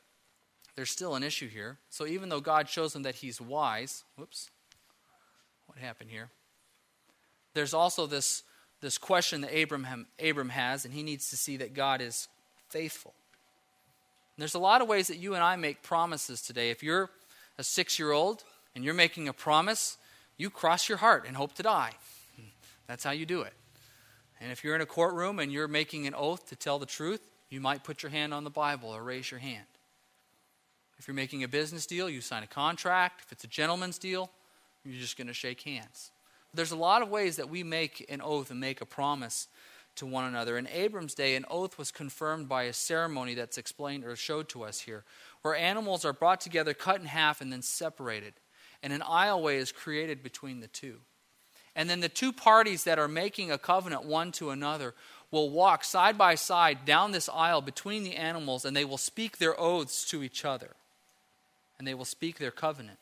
there's 0.74 0.90
still 0.90 1.16
an 1.16 1.22
issue 1.22 1.48
here. 1.48 1.76
So 1.90 2.06
even 2.06 2.28
though 2.28 2.40
God 2.40 2.68
shows 2.68 2.94
him 2.94 3.02
that 3.02 3.16
he's 3.16 3.40
wise, 3.40 4.04
whoops, 4.16 4.48
what 5.66 5.76
happened 5.76 6.10
here? 6.10 6.30
There's 7.52 7.74
also 7.74 8.06
this, 8.06 8.44
this 8.80 8.98
question 8.98 9.40
that 9.40 9.54
Abram, 9.54 10.06
Abram 10.22 10.50
has, 10.50 10.84
and 10.84 10.94
he 10.94 11.02
needs 11.02 11.30
to 11.30 11.36
see 11.36 11.56
that 11.58 11.74
God 11.74 12.00
is 12.00 12.28
faithful. 12.68 13.14
And 14.36 14.42
there's 14.42 14.54
a 14.54 14.60
lot 14.60 14.82
of 14.82 14.88
ways 14.88 15.08
that 15.08 15.18
you 15.18 15.34
and 15.34 15.42
I 15.42 15.56
make 15.56 15.82
promises 15.82 16.40
today. 16.42 16.70
If 16.70 16.82
you're 16.82 17.10
a 17.58 17.64
six 17.64 17.98
year 17.98 18.12
old 18.12 18.44
and 18.74 18.84
you're 18.84 18.94
making 18.94 19.26
a 19.26 19.32
promise, 19.32 19.96
you 20.36 20.50
cross 20.50 20.88
your 20.88 20.98
heart 20.98 21.24
and 21.26 21.36
hope 21.36 21.54
to 21.54 21.62
die. 21.62 21.92
That's 22.86 23.04
how 23.04 23.10
you 23.10 23.26
do 23.26 23.42
it. 23.42 23.52
And 24.40 24.52
if 24.52 24.62
you're 24.62 24.76
in 24.76 24.80
a 24.80 24.86
courtroom 24.86 25.40
and 25.40 25.52
you're 25.52 25.68
making 25.68 26.06
an 26.06 26.14
oath 26.14 26.48
to 26.50 26.56
tell 26.56 26.78
the 26.78 26.86
truth, 26.86 27.20
you 27.50 27.60
might 27.60 27.82
put 27.82 28.02
your 28.02 28.10
hand 28.10 28.32
on 28.32 28.44
the 28.44 28.50
Bible 28.50 28.90
or 28.90 29.02
raise 29.02 29.30
your 29.30 29.40
hand. 29.40 29.66
If 30.98 31.08
you're 31.08 31.14
making 31.14 31.42
a 31.44 31.48
business 31.48 31.86
deal, 31.86 32.08
you 32.08 32.20
sign 32.20 32.42
a 32.42 32.46
contract. 32.46 33.22
If 33.24 33.32
it's 33.32 33.44
a 33.44 33.48
gentleman's 33.48 33.98
deal, 33.98 34.30
you're 34.84 35.00
just 35.00 35.16
going 35.16 35.28
to 35.28 35.34
shake 35.34 35.62
hands. 35.62 36.12
There's 36.58 36.72
a 36.72 36.76
lot 36.76 37.02
of 37.02 37.08
ways 37.08 37.36
that 37.36 37.48
we 37.48 37.62
make 37.62 38.04
an 38.10 38.20
oath 38.20 38.50
and 38.50 38.60
make 38.60 38.80
a 38.80 38.86
promise 38.86 39.48
to 39.96 40.06
one 40.06 40.24
another. 40.24 40.58
In 40.58 40.68
Abram's 40.68 41.14
day, 41.14 41.36
an 41.36 41.44
oath 41.48 41.78
was 41.78 41.90
confirmed 41.90 42.48
by 42.48 42.64
a 42.64 42.72
ceremony 42.72 43.34
that's 43.34 43.58
explained 43.58 44.04
or 44.04 44.14
showed 44.16 44.48
to 44.50 44.64
us 44.64 44.80
here, 44.80 45.04
where 45.42 45.56
animals 45.56 46.04
are 46.04 46.12
brought 46.12 46.40
together, 46.40 46.74
cut 46.74 47.00
in 47.00 47.06
half, 47.06 47.40
and 47.40 47.52
then 47.52 47.62
separated 47.62 48.34
and 48.82 48.92
an 48.92 49.00
aisleway 49.00 49.56
is 49.56 49.72
created 49.72 50.22
between 50.22 50.60
the 50.60 50.68
two. 50.68 50.98
And 51.74 51.88
then 51.88 52.00
the 52.00 52.08
two 52.08 52.32
parties 52.32 52.84
that 52.84 52.98
are 52.98 53.08
making 53.08 53.50
a 53.50 53.58
covenant 53.58 54.04
one 54.04 54.32
to 54.32 54.50
another 54.50 54.94
will 55.30 55.50
walk 55.50 55.84
side 55.84 56.18
by 56.18 56.34
side 56.34 56.84
down 56.84 57.12
this 57.12 57.28
aisle 57.28 57.60
between 57.60 58.02
the 58.02 58.16
animals 58.16 58.64
and 58.64 58.76
they 58.76 58.84
will 58.84 58.98
speak 58.98 59.38
their 59.38 59.58
oaths 59.58 60.08
to 60.10 60.22
each 60.22 60.44
other. 60.44 60.74
And 61.78 61.86
they 61.86 61.94
will 61.94 62.04
speak 62.04 62.38
their 62.38 62.50
covenant. 62.50 62.98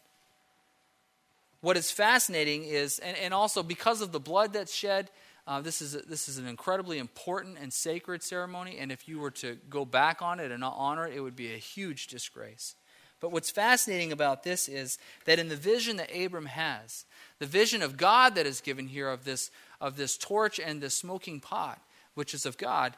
What 1.66 1.76
is 1.76 1.90
fascinating 1.90 2.62
is, 2.62 3.00
and, 3.00 3.16
and 3.16 3.34
also 3.34 3.64
because 3.64 4.00
of 4.00 4.12
the 4.12 4.20
blood 4.20 4.52
that's 4.52 4.72
shed, 4.72 5.10
uh, 5.48 5.60
this, 5.60 5.82
is 5.82 5.96
a, 5.96 5.98
this 5.98 6.28
is 6.28 6.38
an 6.38 6.46
incredibly 6.46 6.98
important 6.98 7.58
and 7.60 7.72
sacred 7.72 8.22
ceremony. 8.22 8.78
And 8.78 8.92
if 8.92 9.08
you 9.08 9.18
were 9.18 9.32
to 9.32 9.56
go 9.68 9.84
back 9.84 10.22
on 10.22 10.38
it 10.38 10.52
and 10.52 10.60
not 10.60 10.76
honor 10.76 11.08
it, 11.08 11.16
it 11.16 11.20
would 11.20 11.34
be 11.34 11.52
a 11.52 11.58
huge 11.58 12.06
disgrace. 12.06 12.76
But 13.18 13.32
what's 13.32 13.50
fascinating 13.50 14.12
about 14.12 14.44
this 14.44 14.68
is 14.68 14.98
that 15.24 15.40
in 15.40 15.48
the 15.48 15.56
vision 15.56 15.96
that 15.96 16.16
Abram 16.16 16.46
has, 16.46 17.04
the 17.40 17.46
vision 17.46 17.82
of 17.82 17.96
God 17.96 18.36
that 18.36 18.46
is 18.46 18.60
given 18.60 18.86
here 18.86 19.10
of 19.10 19.24
this, 19.24 19.50
of 19.80 19.96
this 19.96 20.16
torch 20.16 20.60
and 20.60 20.80
this 20.80 20.94
smoking 20.94 21.40
pot, 21.40 21.80
which 22.14 22.32
is 22.32 22.46
of 22.46 22.58
God, 22.58 22.94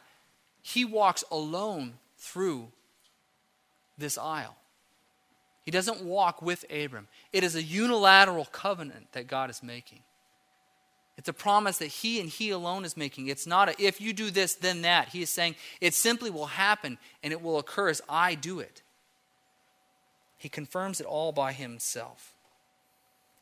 he 0.61 0.85
walks 0.85 1.23
alone 1.31 1.93
through 2.19 2.67
this 3.97 4.15
aisle. 4.15 4.57
He 5.69 5.71
doesn't 5.71 6.01
walk 6.01 6.41
with 6.41 6.65
Abram. 6.71 7.07
It 7.31 7.43
is 7.43 7.55
a 7.55 7.61
unilateral 7.61 8.45
covenant 8.45 9.11
that 9.11 9.27
God 9.27 9.51
is 9.51 9.61
making. 9.61 9.99
It's 11.15 11.29
a 11.29 11.33
promise 11.33 11.77
that 11.77 11.89
he 11.89 12.19
and 12.19 12.27
he 12.27 12.49
alone 12.49 12.85
is 12.85 12.97
making. 12.97 13.27
It's 13.27 13.45
not 13.45 13.69
a 13.69 13.75
if 13.77 14.01
you 14.01 14.11
do 14.11 14.31
this, 14.31 14.55
then 14.55 14.81
that. 14.81 15.09
He 15.09 15.21
is 15.21 15.29
saying 15.29 15.53
it 15.79 15.93
simply 15.93 16.31
will 16.31 16.47
happen 16.47 16.97
and 17.21 17.31
it 17.31 17.43
will 17.43 17.59
occur 17.59 17.89
as 17.89 18.01
I 18.09 18.33
do 18.33 18.59
it. 18.59 18.81
He 20.39 20.49
confirms 20.49 20.99
it 20.99 21.05
all 21.05 21.31
by 21.31 21.53
himself. 21.53 22.33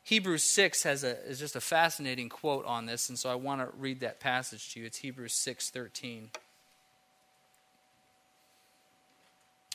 Hebrews 0.04 0.42
6 0.42 0.82
has 0.82 1.04
a, 1.04 1.26
is 1.26 1.38
just 1.38 1.56
a 1.56 1.62
fascinating 1.62 2.28
quote 2.28 2.66
on 2.66 2.84
this, 2.84 3.08
and 3.08 3.18
so 3.18 3.30
I 3.30 3.36
want 3.36 3.62
to 3.62 3.74
read 3.74 4.00
that 4.00 4.20
passage 4.20 4.74
to 4.74 4.80
you. 4.80 4.84
It's 4.84 4.98
Hebrews 4.98 5.32
6 5.32 5.70
13. 5.70 6.28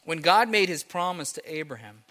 When 0.05 0.19
God 0.19 0.49
made 0.49 0.69
his 0.69 0.83
promise 0.83 1.31
to 1.31 1.51
Abraham, 1.51 2.03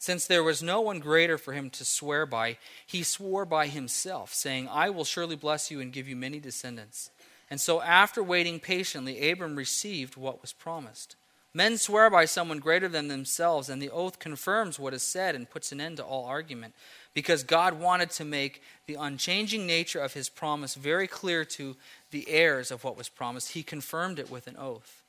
since 0.00 0.26
there 0.26 0.42
was 0.42 0.62
no 0.62 0.80
one 0.80 0.98
greater 0.98 1.36
for 1.36 1.52
him 1.52 1.68
to 1.68 1.84
swear 1.84 2.24
by, 2.24 2.56
he 2.86 3.02
swore 3.02 3.44
by 3.44 3.66
himself, 3.66 4.32
saying, 4.32 4.66
I 4.66 4.88
will 4.88 5.04
surely 5.04 5.36
bless 5.36 5.70
you 5.70 5.78
and 5.78 5.92
give 5.92 6.08
you 6.08 6.16
many 6.16 6.40
descendants. 6.40 7.10
And 7.50 7.60
so, 7.60 7.82
after 7.82 8.22
waiting 8.22 8.60
patiently, 8.60 9.30
Abram 9.30 9.56
received 9.56 10.16
what 10.16 10.40
was 10.40 10.54
promised. 10.54 11.16
Men 11.52 11.76
swear 11.76 12.08
by 12.08 12.24
someone 12.24 12.60
greater 12.60 12.88
than 12.88 13.08
themselves, 13.08 13.68
and 13.68 13.82
the 13.82 13.90
oath 13.90 14.18
confirms 14.18 14.78
what 14.78 14.94
is 14.94 15.02
said 15.02 15.34
and 15.34 15.50
puts 15.50 15.70
an 15.70 15.82
end 15.82 15.98
to 15.98 16.04
all 16.04 16.24
argument. 16.24 16.74
Because 17.12 17.42
God 17.42 17.78
wanted 17.78 18.08
to 18.12 18.24
make 18.24 18.62
the 18.86 18.94
unchanging 18.94 19.66
nature 19.66 20.00
of 20.00 20.14
his 20.14 20.30
promise 20.30 20.76
very 20.76 21.08
clear 21.08 21.44
to 21.44 21.76
the 22.10 22.26
heirs 22.30 22.70
of 22.70 22.84
what 22.84 22.96
was 22.96 23.10
promised, 23.10 23.52
he 23.52 23.62
confirmed 23.62 24.18
it 24.18 24.30
with 24.30 24.46
an 24.46 24.56
oath. 24.56 24.99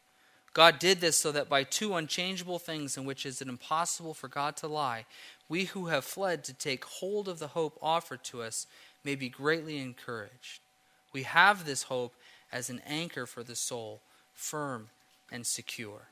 God 0.54 0.80
did 0.80 1.00
this 1.00 1.18
so 1.18 1.32
that 1.32 1.48
by 1.48 1.64
two 1.64 1.96
unchangeable 1.96 2.60
things 2.60 2.98
in 2.98 3.06
which 3.06 3.26
it 3.26 3.30
is 3.30 3.42
impossible 3.42 4.14
for 4.14 4.28
God 4.28 4.58
to 4.58 4.68
lie, 4.68 5.06
we 5.48 5.66
who 5.66 5.88
have 5.88 6.04
fled 6.04 6.44
to 6.46 6.54
take 6.54 6.84
hold 6.84 7.30
of 7.30 7.40
the 7.40 7.48
hope 7.48 7.78
offered 7.82 8.24
to 8.26 8.42
us 8.42 8.68
may 9.04 9.16
be 9.16 9.30
greatly 9.30 9.80
encouraged. 9.80 10.60
We 11.14 11.24
have 11.24 11.66
this 11.66 11.84
hope 11.84 12.14
as 12.52 12.70
an 12.70 12.82
anchor 12.86 13.26
for 13.26 13.44
the 13.44 13.56
soul, 13.56 14.02
firm 14.34 14.90
and 15.32 15.48
secure. 15.48 16.08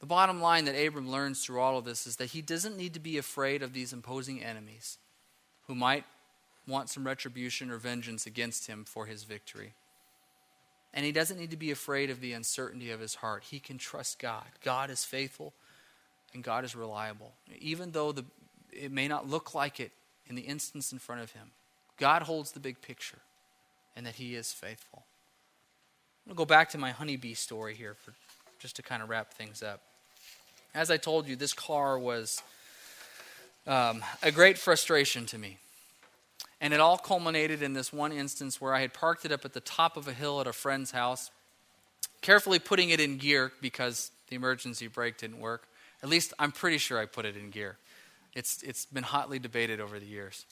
The 0.00 0.06
bottom 0.06 0.40
line 0.40 0.64
that 0.66 0.80
Abram 0.80 1.10
learns 1.10 1.44
through 1.44 1.60
all 1.60 1.78
of 1.78 1.84
this 1.84 2.06
is 2.06 2.16
that 2.16 2.30
he 2.30 2.42
doesn't 2.42 2.76
need 2.76 2.94
to 2.94 3.00
be 3.00 3.18
afraid 3.18 3.62
of 3.62 3.72
these 3.72 3.92
imposing 3.92 4.42
enemies 4.42 4.98
who 5.66 5.74
might 5.74 6.04
want 6.66 6.88
some 6.88 7.04
retribution 7.04 7.70
or 7.70 7.78
vengeance 7.78 8.26
against 8.26 8.66
him 8.66 8.84
for 8.84 9.06
his 9.06 9.24
victory. 9.24 9.74
And 10.98 11.04
he 11.04 11.12
doesn't 11.12 11.38
need 11.38 11.52
to 11.52 11.56
be 11.56 11.70
afraid 11.70 12.10
of 12.10 12.20
the 12.20 12.32
uncertainty 12.32 12.90
of 12.90 12.98
his 12.98 13.14
heart. 13.14 13.44
He 13.44 13.60
can 13.60 13.78
trust 13.78 14.18
God. 14.18 14.42
God 14.64 14.90
is 14.90 15.04
faithful 15.04 15.52
and 16.34 16.42
God 16.42 16.64
is 16.64 16.74
reliable. 16.74 17.34
Even 17.60 17.92
though 17.92 18.10
the, 18.10 18.24
it 18.72 18.90
may 18.90 19.06
not 19.06 19.30
look 19.30 19.54
like 19.54 19.78
it 19.78 19.92
in 20.26 20.34
the 20.34 20.42
instance 20.42 20.90
in 20.90 20.98
front 20.98 21.20
of 21.20 21.30
him, 21.30 21.52
God 21.98 22.22
holds 22.22 22.50
the 22.50 22.58
big 22.58 22.82
picture 22.82 23.20
and 23.94 24.04
that 24.06 24.16
he 24.16 24.34
is 24.34 24.52
faithful. 24.52 25.04
I'm 26.26 26.30
going 26.30 26.34
to 26.34 26.38
go 26.38 26.44
back 26.44 26.70
to 26.70 26.78
my 26.78 26.90
honeybee 26.90 27.34
story 27.34 27.76
here 27.76 27.94
for 27.94 28.12
just 28.58 28.74
to 28.74 28.82
kind 28.82 29.00
of 29.00 29.08
wrap 29.08 29.32
things 29.32 29.62
up. 29.62 29.80
As 30.74 30.90
I 30.90 30.96
told 30.96 31.28
you, 31.28 31.36
this 31.36 31.52
car 31.52 31.96
was 31.96 32.42
um, 33.68 34.02
a 34.20 34.32
great 34.32 34.58
frustration 34.58 35.26
to 35.26 35.38
me. 35.38 35.58
And 36.60 36.74
it 36.74 36.80
all 36.80 36.98
culminated 36.98 37.62
in 37.62 37.72
this 37.72 37.92
one 37.92 38.12
instance 38.12 38.60
where 38.60 38.74
I 38.74 38.80
had 38.80 38.92
parked 38.92 39.24
it 39.24 39.32
up 39.32 39.44
at 39.44 39.52
the 39.52 39.60
top 39.60 39.96
of 39.96 40.08
a 40.08 40.12
hill 40.12 40.40
at 40.40 40.46
a 40.46 40.52
friend's 40.52 40.90
house, 40.90 41.30
carefully 42.20 42.58
putting 42.58 42.90
it 42.90 43.00
in 43.00 43.16
gear 43.16 43.52
because 43.60 44.10
the 44.28 44.36
emergency 44.36 44.88
brake 44.88 45.18
didn't 45.18 45.38
work. 45.38 45.68
At 46.02 46.08
least 46.08 46.32
I'm 46.38 46.52
pretty 46.52 46.78
sure 46.78 46.98
I 46.98 47.06
put 47.06 47.24
it 47.24 47.36
in 47.36 47.50
gear. 47.50 47.76
It's, 48.34 48.62
it's 48.62 48.86
been 48.86 49.04
hotly 49.04 49.38
debated 49.38 49.80
over 49.80 49.98
the 49.98 50.06
years. 50.06 50.44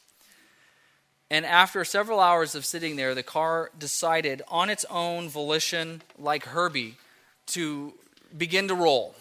And 1.31 1.45
after 1.45 1.85
several 1.85 2.21
hours 2.21 2.55
of 2.55 2.65
sitting 2.65 2.97
there, 2.97 3.15
the 3.15 3.23
car 3.23 3.71
decided 3.77 4.43
on 4.49 4.71
its 4.71 4.85
own 4.89 5.29
volition, 5.29 6.03
like 6.19 6.45
Herbie, 6.45 6.97
to 7.49 7.95
begin 8.37 8.69
to 8.69 8.75
roll. 8.75 9.15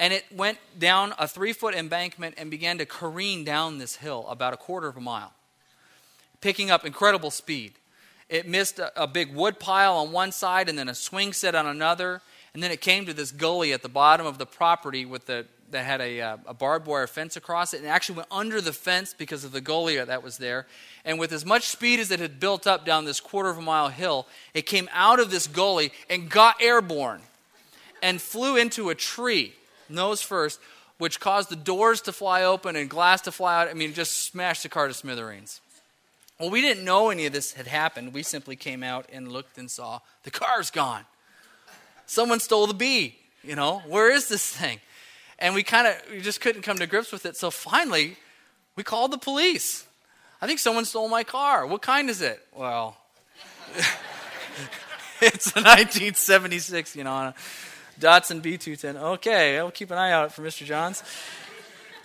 And 0.00 0.12
it 0.12 0.24
went 0.34 0.58
down 0.78 1.14
a 1.18 1.28
three 1.28 1.52
foot 1.52 1.74
embankment 1.74 2.34
and 2.38 2.50
began 2.50 2.78
to 2.78 2.86
careen 2.86 3.44
down 3.44 3.78
this 3.78 3.96
hill 3.96 4.26
about 4.28 4.54
a 4.54 4.56
quarter 4.56 4.88
of 4.88 4.96
a 4.96 5.00
mile, 5.00 5.32
picking 6.44 6.70
up 6.70 6.84
incredible 6.84 7.30
speed. 7.30 7.72
It 8.28 8.46
missed 8.46 8.78
a, 8.78 9.02
a 9.02 9.06
big 9.06 9.34
wood 9.34 9.58
pile 9.58 9.96
on 9.96 10.12
one 10.12 10.30
side 10.30 10.68
and 10.68 10.78
then 10.78 10.90
a 10.90 10.94
swing 10.94 11.32
set 11.32 11.54
on 11.54 11.66
another. 11.66 12.20
And 12.52 12.62
then 12.62 12.70
it 12.70 12.82
came 12.82 13.06
to 13.06 13.14
this 13.14 13.32
gully 13.32 13.72
at 13.72 13.80
the 13.80 13.88
bottom 13.88 14.26
of 14.26 14.36
the 14.36 14.44
property 14.44 15.06
with 15.06 15.24
the, 15.24 15.46
that 15.70 15.86
had 15.86 16.02
a, 16.02 16.20
uh, 16.20 16.36
a 16.46 16.52
barbed 16.52 16.86
wire 16.86 17.06
fence 17.06 17.38
across 17.38 17.72
it 17.72 17.78
and 17.78 17.86
it 17.86 17.88
actually 17.88 18.16
went 18.16 18.28
under 18.30 18.60
the 18.60 18.74
fence 18.74 19.14
because 19.16 19.44
of 19.44 19.52
the 19.52 19.62
gully 19.62 19.96
that 19.96 20.22
was 20.22 20.36
there. 20.36 20.66
And 21.02 21.18
with 21.18 21.32
as 21.32 21.46
much 21.46 21.66
speed 21.68 21.98
as 21.98 22.10
it 22.10 22.20
had 22.20 22.38
built 22.38 22.66
up 22.66 22.84
down 22.84 23.06
this 23.06 23.20
quarter 23.20 23.48
of 23.48 23.56
a 23.56 23.62
mile 23.62 23.88
hill, 23.88 24.26
it 24.52 24.66
came 24.66 24.90
out 24.92 25.20
of 25.20 25.30
this 25.30 25.46
gully 25.46 25.92
and 26.10 26.28
got 26.28 26.60
airborne 26.60 27.22
and 28.02 28.20
flew 28.20 28.58
into 28.58 28.90
a 28.90 28.94
tree, 28.94 29.54
nose 29.88 30.20
first, 30.20 30.60
which 30.98 31.20
caused 31.20 31.48
the 31.48 31.56
doors 31.56 32.02
to 32.02 32.12
fly 32.12 32.42
open 32.42 32.76
and 32.76 32.90
glass 32.90 33.22
to 33.22 33.32
fly 33.32 33.62
out. 33.62 33.68
I 33.68 33.72
mean, 33.72 33.94
just 33.94 34.24
smashed 34.24 34.62
the 34.62 34.68
car 34.68 34.88
to 34.88 34.94
smithereens. 34.94 35.62
Well, 36.38 36.50
we 36.50 36.60
didn't 36.60 36.84
know 36.84 37.10
any 37.10 37.26
of 37.26 37.32
this 37.32 37.52
had 37.52 37.66
happened. 37.66 38.12
We 38.12 38.22
simply 38.22 38.56
came 38.56 38.82
out 38.82 39.06
and 39.12 39.30
looked 39.30 39.56
and 39.56 39.70
saw 39.70 40.00
the 40.24 40.30
car's 40.30 40.70
gone. 40.70 41.04
Someone 42.06 42.40
stole 42.40 42.66
the 42.66 42.74
bee. 42.74 43.16
You 43.42 43.54
know, 43.54 43.82
where 43.86 44.10
is 44.10 44.28
this 44.28 44.44
thing? 44.44 44.80
And 45.38 45.54
we 45.54 45.62
kind 45.62 45.86
of 45.86 45.96
we 46.10 46.20
just 46.20 46.40
couldn't 46.40 46.62
come 46.62 46.78
to 46.78 46.86
grips 46.86 47.12
with 47.12 47.26
it. 47.26 47.36
So 47.36 47.50
finally, 47.50 48.16
we 48.76 48.82
called 48.82 49.10
the 49.10 49.18
police. 49.18 49.86
I 50.40 50.46
think 50.46 50.58
someone 50.58 50.84
stole 50.84 51.08
my 51.08 51.24
car. 51.24 51.66
What 51.66 51.82
kind 51.82 52.10
is 52.10 52.20
it? 52.20 52.44
Well, 52.54 52.96
it's 55.20 55.46
a 55.56 55.60
1976, 55.60 56.96
you 56.96 57.04
know, 57.04 57.32
Datsun 58.00 58.42
B210. 58.42 58.96
Okay, 58.96 59.58
I'll 59.58 59.70
keep 59.70 59.90
an 59.90 59.98
eye 59.98 60.12
out 60.12 60.32
for 60.32 60.42
Mr. 60.42 60.64
Johns. 60.64 61.02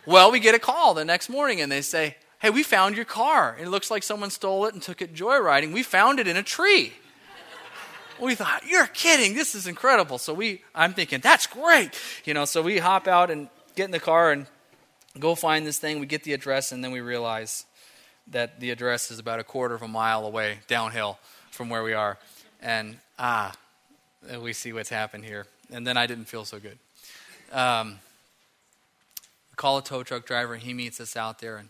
Well, 0.05 0.31
we 0.31 0.39
get 0.39 0.55
a 0.55 0.59
call 0.59 0.93
the 0.93 1.05
next 1.05 1.29
morning 1.29 1.61
and 1.61 1.71
they 1.71 1.81
say, 1.81 2.15
Hey, 2.39 2.49
we 2.49 2.63
found 2.63 2.95
your 2.95 3.05
car. 3.05 3.57
It 3.59 3.67
looks 3.67 3.91
like 3.91 4.03
someone 4.03 4.29
stole 4.29 4.65
it 4.65 4.73
and 4.73 4.81
took 4.81 5.01
it 5.01 5.13
joyriding. 5.13 5.73
We 5.73 5.83
found 5.83 6.19
it 6.19 6.27
in 6.27 6.37
a 6.37 6.43
tree 6.43 6.93
we 8.19 8.35
thought, 8.35 8.63
you're 8.67 8.87
kidding. 8.87 9.33
This 9.33 9.55
is 9.55 9.67
incredible. 9.67 10.17
So 10.17 10.33
we, 10.33 10.61
I'm 10.75 10.93
thinking, 10.93 11.19
that's 11.19 11.47
great. 11.47 11.91
You 12.25 12.33
know, 12.33 12.45
so 12.45 12.61
we 12.61 12.77
hop 12.77 13.07
out 13.07 13.31
and 13.31 13.49
get 13.75 13.85
in 13.85 13.91
the 13.91 13.99
car 13.99 14.31
and 14.31 14.45
go 15.17 15.35
find 15.35 15.65
this 15.65 15.79
thing. 15.79 15.99
We 15.99 16.05
get 16.05 16.23
the 16.23 16.33
address, 16.33 16.71
and 16.71 16.83
then 16.83 16.91
we 16.91 17.01
realize 17.01 17.65
that 18.27 18.59
the 18.59 18.71
address 18.71 19.11
is 19.11 19.19
about 19.19 19.39
a 19.39 19.43
quarter 19.43 19.75
of 19.75 19.81
a 19.81 19.87
mile 19.87 20.25
away 20.25 20.59
downhill 20.67 21.17
from 21.51 21.69
where 21.69 21.83
we 21.83 21.93
are. 21.93 22.17
And 22.61 22.97
ah, 23.17 23.53
we 24.41 24.53
see 24.53 24.73
what's 24.73 24.89
happened 24.89 25.25
here. 25.25 25.45
And 25.71 25.85
then 25.85 25.97
I 25.97 26.07
didn't 26.07 26.25
feel 26.25 26.45
so 26.45 26.59
good. 26.59 26.77
Um, 27.51 27.99
call 29.55 29.77
a 29.79 29.83
tow 29.83 30.03
truck 30.03 30.25
driver, 30.25 30.57
he 30.57 30.73
meets 30.73 30.99
us 30.99 31.15
out 31.15 31.39
there, 31.39 31.57
and 31.57 31.69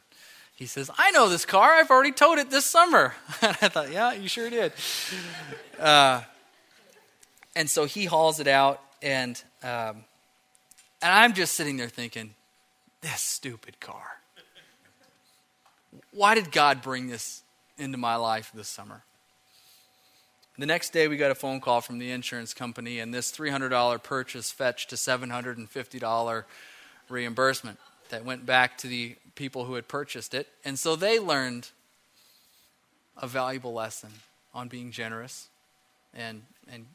he 0.60 0.66
says, 0.66 0.91
I 0.97 1.12
know 1.12 1.30
this 1.30 1.45
car. 1.45 1.72
I've 1.76 1.89
already 1.89 2.12
towed 2.12 2.38
it 2.38 2.51
this 2.51 2.66
summer. 2.66 3.14
and 3.41 3.57
I 3.62 3.70
thought, 3.70 3.93
yeah, 3.93 4.12
you 4.12 4.28
sure 4.28 4.49
did. 4.49 4.74
Uh, 5.80 6.22
and 7.55 7.70
so 7.70 7.86
he 7.86 8.03
hauls 8.03 8.41
it 8.41 8.47
out, 8.47 8.82
and 9.01 9.41
um, 9.64 10.03
and 11.01 11.14
I'm 11.14 11.32
just 11.32 11.53
sitting 11.53 11.78
there 11.78 11.88
thinking, 11.88 12.34
this 12.99 13.22
stupid 13.22 13.80
car. 13.80 14.03
Why 16.12 16.36
did 16.36 16.51
God 16.51 16.82
bring 16.82 17.07
this 17.07 17.41
into 17.78 17.97
my 17.97 18.18
life 18.18 18.51
this 18.53 18.68
summer? 18.68 19.03
The 20.57 20.66
next 20.66 20.91
day, 20.91 21.07
we 21.07 21.16
got 21.16 21.32
a 21.32 21.36
phone 21.36 21.62
call 21.62 21.80
from 21.80 21.99
the 21.99 22.12
insurance 22.12 22.53
company, 22.53 22.99
and 22.99 23.14
this 23.14 23.32
$300 23.32 24.03
purchase 24.03 24.51
fetched 24.51 24.91
a 24.91 24.97
$750 24.97 26.43
reimbursement 27.07 27.80
that 28.10 28.26
went 28.26 28.45
back 28.45 28.78
to 28.80 28.88
the 28.88 29.16
people 29.36 29.66
who 29.66 29.76
had 29.76 29.88
purchased 29.88 30.34
it. 30.34 30.47
And 30.66 30.78
so 30.78 30.95
they 30.95 31.20
learned 31.20 31.70
a 33.18 33.28
valuable 33.28 33.74
lesson 33.74 34.10
on 34.53 34.68
being 34.68 34.91
generous 34.91 35.47
and, 36.14 36.43
and 36.72 36.86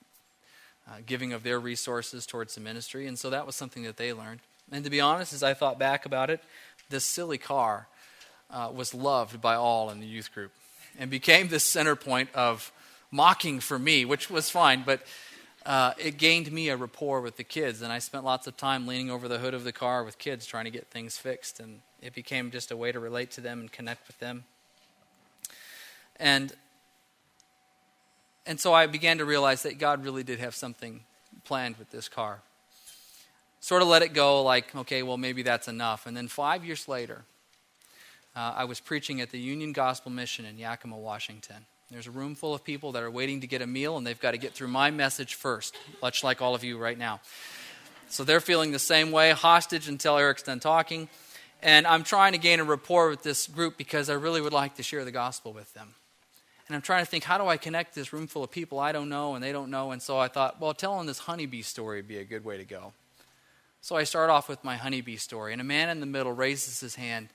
uh, 0.88 0.96
giving 1.06 1.32
of 1.32 1.42
their 1.42 1.58
resources 1.58 2.26
towards 2.26 2.54
the 2.54 2.60
ministry. 2.60 3.06
And 3.06 3.18
so 3.18 3.30
that 3.30 3.46
was 3.46 3.56
something 3.56 3.84
that 3.84 3.96
they 3.96 4.12
learned. 4.12 4.40
And 4.70 4.84
to 4.84 4.90
be 4.90 5.00
honest, 5.00 5.32
as 5.32 5.42
I 5.42 5.54
thought 5.54 5.78
back 5.78 6.06
about 6.06 6.30
it, 6.30 6.42
this 6.90 7.04
silly 7.04 7.38
car 7.38 7.88
uh, 8.50 8.70
was 8.72 8.94
loved 8.94 9.40
by 9.40 9.54
all 9.54 9.90
in 9.90 10.00
the 10.00 10.06
youth 10.06 10.32
group 10.32 10.52
and 10.98 11.10
became 11.10 11.48
the 11.48 11.60
center 11.60 11.96
point 11.96 12.28
of 12.34 12.72
mocking 13.10 13.60
for 13.60 13.78
me, 13.78 14.04
which 14.04 14.30
was 14.30 14.50
fine, 14.50 14.82
but 14.84 15.00
uh, 15.66 15.92
it 15.98 16.18
gained 16.18 16.50
me 16.52 16.68
a 16.68 16.76
rapport 16.76 17.20
with 17.20 17.36
the 17.36 17.44
kids. 17.44 17.82
And 17.82 17.92
I 17.92 17.98
spent 17.98 18.24
lots 18.24 18.46
of 18.46 18.56
time 18.56 18.86
leaning 18.86 19.10
over 19.10 19.28
the 19.28 19.38
hood 19.38 19.54
of 19.54 19.64
the 19.64 19.72
car 19.72 20.04
with 20.04 20.18
kids 20.18 20.46
trying 20.46 20.64
to 20.64 20.70
get 20.70 20.88
things 20.88 21.16
fixed. 21.16 21.60
And 21.60 21.80
it 22.02 22.14
became 22.14 22.50
just 22.50 22.70
a 22.70 22.76
way 22.76 22.92
to 22.92 23.00
relate 23.00 23.30
to 23.32 23.40
them 23.40 23.60
and 23.60 23.72
connect 23.72 24.06
with 24.06 24.18
them. 24.18 24.44
And 26.16 26.52
and 28.46 28.60
so 28.60 28.74
I 28.74 28.86
began 28.86 29.18
to 29.18 29.24
realize 29.24 29.62
that 29.62 29.78
God 29.78 30.04
really 30.04 30.22
did 30.22 30.38
have 30.38 30.54
something 30.54 31.00
planned 31.44 31.78
with 31.78 31.90
this 31.90 32.08
car. 32.08 32.40
Sort 33.60 33.80
of 33.80 33.88
let 33.88 34.02
it 34.02 34.12
go, 34.12 34.42
like, 34.42 34.74
okay, 34.76 35.02
well, 35.02 35.16
maybe 35.16 35.42
that's 35.42 35.66
enough. 35.66 36.06
And 36.06 36.14
then 36.14 36.28
five 36.28 36.62
years 36.62 36.86
later, 36.86 37.24
uh, 38.36 38.52
I 38.56 38.64
was 38.64 38.80
preaching 38.80 39.22
at 39.22 39.30
the 39.30 39.38
Union 39.38 39.72
Gospel 39.72 40.10
Mission 40.10 40.44
in 40.44 40.58
Yakima, 40.58 40.98
Washington. 40.98 41.64
There's 41.94 42.08
a 42.08 42.10
room 42.10 42.34
full 42.34 42.54
of 42.54 42.64
people 42.64 42.90
that 42.90 43.04
are 43.04 43.10
waiting 43.10 43.42
to 43.42 43.46
get 43.46 43.62
a 43.62 43.68
meal, 43.68 43.96
and 43.96 44.04
they've 44.04 44.18
got 44.18 44.32
to 44.32 44.36
get 44.36 44.52
through 44.52 44.66
my 44.66 44.90
message 44.90 45.36
first, 45.36 45.76
much 46.02 46.24
like 46.24 46.42
all 46.42 46.56
of 46.56 46.64
you 46.64 46.76
right 46.76 46.98
now. 46.98 47.20
So 48.08 48.24
they're 48.24 48.40
feeling 48.40 48.72
the 48.72 48.80
same 48.80 49.12
way, 49.12 49.30
hostage 49.30 49.88
until 49.88 50.18
Eric's 50.18 50.42
done 50.42 50.58
talking. 50.58 51.08
And 51.62 51.86
I'm 51.86 52.02
trying 52.02 52.32
to 52.32 52.38
gain 52.38 52.58
a 52.58 52.64
rapport 52.64 53.10
with 53.10 53.22
this 53.22 53.46
group 53.46 53.76
because 53.76 54.10
I 54.10 54.14
really 54.14 54.40
would 54.40 54.52
like 54.52 54.74
to 54.74 54.82
share 54.82 55.04
the 55.04 55.12
gospel 55.12 55.52
with 55.52 55.72
them. 55.74 55.94
And 56.66 56.74
I'm 56.74 56.82
trying 56.82 57.04
to 57.04 57.08
think, 57.08 57.22
how 57.22 57.38
do 57.38 57.46
I 57.46 57.56
connect 57.56 57.94
this 57.94 58.12
room 58.12 58.26
full 58.26 58.42
of 58.42 58.50
people 58.50 58.80
I 58.80 58.90
don't 58.90 59.08
know 59.08 59.36
and 59.36 59.44
they 59.44 59.52
don't 59.52 59.70
know? 59.70 59.92
And 59.92 60.02
so 60.02 60.18
I 60.18 60.26
thought, 60.26 60.60
well, 60.60 60.74
telling 60.74 61.06
this 61.06 61.20
honeybee 61.20 61.62
story 61.62 61.98
would 61.98 62.08
be 62.08 62.18
a 62.18 62.24
good 62.24 62.44
way 62.44 62.56
to 62.56 62.64
go. 62.64 62.92
So 63.82 63.94
I 63.94 64.02
start 64.02 64.30
off 64.30 64.48
with 64.48 64.64
my 64.64 64.74
honeybee 64.74 65.14
story. 65.14 65.52
And 65.52 65.60
a 65.60 65.64
man 65.64 65.90
in 65.90 66.00
the 66.00 66.06
middle 66.06 66.32
raises 66.32 66.80
his 66.80 66.96
hand, 66.96 67.28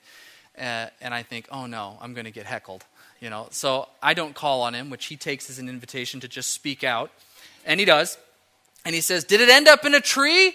uh, 0.58 0.88
and 1.00 1.14
I 1.14 1.22
think, 1.22 1.48
oh 1.50 1.64
no, 1.64 1.96
I'm 2.02 2.12
going 2.12 2.26
to 2.26 2.30
get 2.30 2.44
heckled. 2.44 2.84
You 3.20 3.28
know, 3.28 3.48
so 3.50 3.86
I 4.02 4.14
don't 4.14 4.34
call 4.34 4.62
on 4.62 4.74
him, 4.74 4.88
which 4.88 5.06
he 5.06 5.16
takes 5.16 5.50
as 5.50 5.58
an 5.58 5.68
invitation 5.68 6.20
to 6.20 6.28
just 6.28 6.52
speak 6.52 6.82
out. 6.82 7.10
And 7.66 7.78
he 7.78 7.84
does. 7.84 8.16
And 8.84 8.94
he 8.94 9.02
says, 9.02 9.24
Did 9.24 9.40
it 9.40 9.50
end 9.50 9.68
up 9.68 9.84
in 9.84 9.94
a 9.94 10.00
tree? 10.00 10.54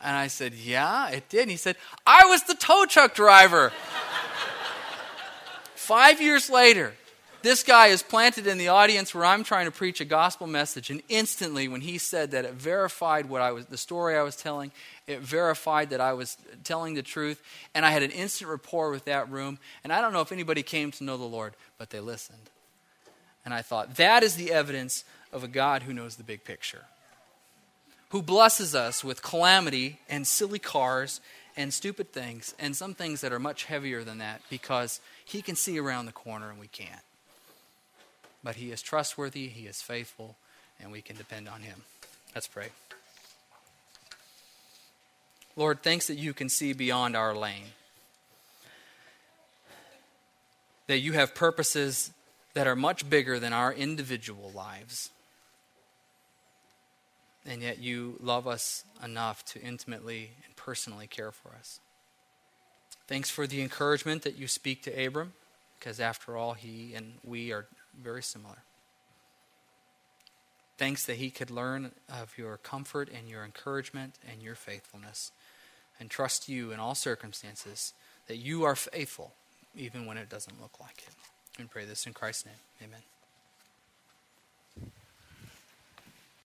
And 0.00 0.16
I 0.16 0.28
said, 0.28 0.54
Yeah, 0.54 1.08
it 1.10 1.28
did. 1.28 1.42
And 1.42 1.50
he 1.50 1.56
said, 1.56 1.76
I 2.06 2.26
was 2.26 2.44
the 2.44 2.54
tow 2.54 2.86
truck 2.86 3.14
driver. 3.14 3.72
Five 5.74 6.20
years 6.20 6.48
later, 6.48 6.94
this 7.42 7.62
guy 7.62 7.88
is 7.88 8.02
planted 8.02 8.46
in 8.46 8.58
the 8.58 8.68
audience 8.68 9.14
where 9.14 9.24
I'm 9.24 9.44
trying 9.44 9.66
to 9.66 9.70
preach 9.70 10.00
a 10.00 10.04
gospel 10.04 10.46
message, 10.46 10.90
and 10.90 11.02
instantly, 11.08 11.68
when 11.68 11.80
he 11.80 11.98
said 11.98 12.30
that, 12.32 12.44
it 12.44 12.54
verified 12.54 13.28
what 13.28 13.42
I 13.42 13.52
was, 13.52 13.66
the 13.66 13.76
story 13.76 14.16
I 14.16 14.22
was 14.22 14.36
telling. 14.36 14.72
It 15.06 15.20
verified 15.20 15.90
that 15.90 16.00
I 16.00 16.12
was 16.12 16.36
telling 16.64 16.94
the 16.94 17.02
truth, 17.02 17.42
and 17.74 17.84
I 17.84 17.90
had 17.90 18.02
an 18.02 18.10
instant 18.10 18.50
rapport 18.50 18.90
with 18.90 19.04
that 19.06 19.30
room. 19.30 19.58
And 19.84 19.92
I 19.92 20.00
don't 20.00 20.12
know 20.12 20.20
if 20.20 20.32
anybody 20.32 20.62
came 20.62 20.90
to 20.92 21.04
know 21.04 21.16
the 21.16 21.24
Lord, 21.24 21.54
but 21.78 21.90
they 21.90 22.00
listened. 22.00 22.50
And 23.44 23.52
I 23.52 23.62
thought, 23.62 23.96
that 23.96 24.22
is 24.22 24.36
the 24.36 24.52
evidence 24.52 25.04
of 25.32 25.44
a 25.44 25.48
God 25.48 25.82
who 25.82 25.92
knows 25.92 26.16
the 26.16 26.24
big 26.24 26.44
picture, 26.44 26.84
who 28.10 28.22
blesses 28.22 28.74
us 28.74 29.02
with 29.02 29.22
calamity 29.22 29.98
and 30.08 30.26
silly 30.26 30.58
cars 30.58 31.20
and 31.56 31.74
stupid 31.74 32.12
things, 32.12 32.54
and 32.58 32.74
some 32.74 32.94
things 32.94 33.20
that 33.20 33.32
are 33.32 33.38
much 33.38 33.64
heavier 33.64 34.04
than 34.04 34.18
that, 34.18 34.40
because 34.48 35.00
He 35.24 35.42
can 35.42 35.56
see 35.56 35.78
around 35.78 36.06
the 36.06 36.12
corner 36.12 36.50
and 36.50 36.58
we 36.58 36.68
can't. 36.68 37.02
But 38.44 38.56
He 38.56 38.70
is 38.70 38.82
trustworthy, 38.82 39.48
He 39.48 39.66
is 39.66 39.82
faithful, 39.82 40.36
and 40.80 40.90
we 40.90 41.02
can 41.02 41.16
depend 41.16 41.48
on 41.48 41.62
Him. 41.62 41.82
Let's 42.34 42.48
pray. 42.48 42.68
Lord, 45.54 45.82
thanks 45.82 46.06
that 46.06 46.16
you 46.16 46.32
can 46.32 46.48
see 46.48 46.72
beyond 46.72 47.14
our 47.16 47.34
lane. 47.34 47.72
That 50.86 50.98
you 50.98 51.12
have 51.12 51.34
purposes 51.34 52.10
that 52.54 52.66
are 52.66 52.76
much 52.76 53.08
bigger 53.08 53.38
than 53.38 53.52
our 53.52 53.72
individual 53.72 54.50
lives. 54.54 55.10
And 57.44 57.60
yet 57.60 57.78
you 57.78 58.16
love 58.20 58.46
us 58.46 58.84
enough 59.04 59.44
to 59.46 59.60
intimately 59.60 60.30
and 60.46 60.54
personally 60.56 61.06
care 61.06 61.32
for 61.32 61.54
us. 61.58 61.80
Thanks 63.06 63.30
for 63.30 63.46
the 63.46 63.60
encouragement 63.60 64.22
that 64.22 64.38
you 64.38 64.46
speak 64.46 64.82
to 64.84 65.06
Abram 65.06 65.32
because 65.78 65.98
after 65.98 66.36
all, 66.36 66.52
he 66.54 66.94
and 66.94 67.14
we 67.24 67.52
are 67.52 67.66
very 68.00 68.22
similar. 68.22 68.58
Thanks 70.78 71.06
that 71.06 71.16
he 71.16 71.30
could 71.30 71.50
learn 71.50 71.92
of 72.08 72.36
your 72.36 72.56
comfort 72.56 73.08
and 73.08 73.28
your 73.28 73.44
encouragement 73.44 74.14
and 74.30 74.42
your 74.42 74.54
faithfulness 74.54 75.30
and 76.00 76.10
trust 76.10 76.48
you 76.48 76.72
in 76.72 76.80
all 76.80 76.94
circumstances, 76.94 77.92
that 78.26 78.36
you 78.36 78.64
are 78.64 78.74
faithful 78.74 79.34
even 79.76 80.06
when 80.06 80.16
it 80.16 80.28
doesn't 80.28 80.60
look 80.60 80.80
like 80.80 81.04
it. 81.06 81.14
And 81.58 81.70
pray 81.70 81.84
this 81.84 82.06
in 82.06 82.12
Christ's 82.12 82.46
name. 82.46 82.54
Amen. 82.82 83.00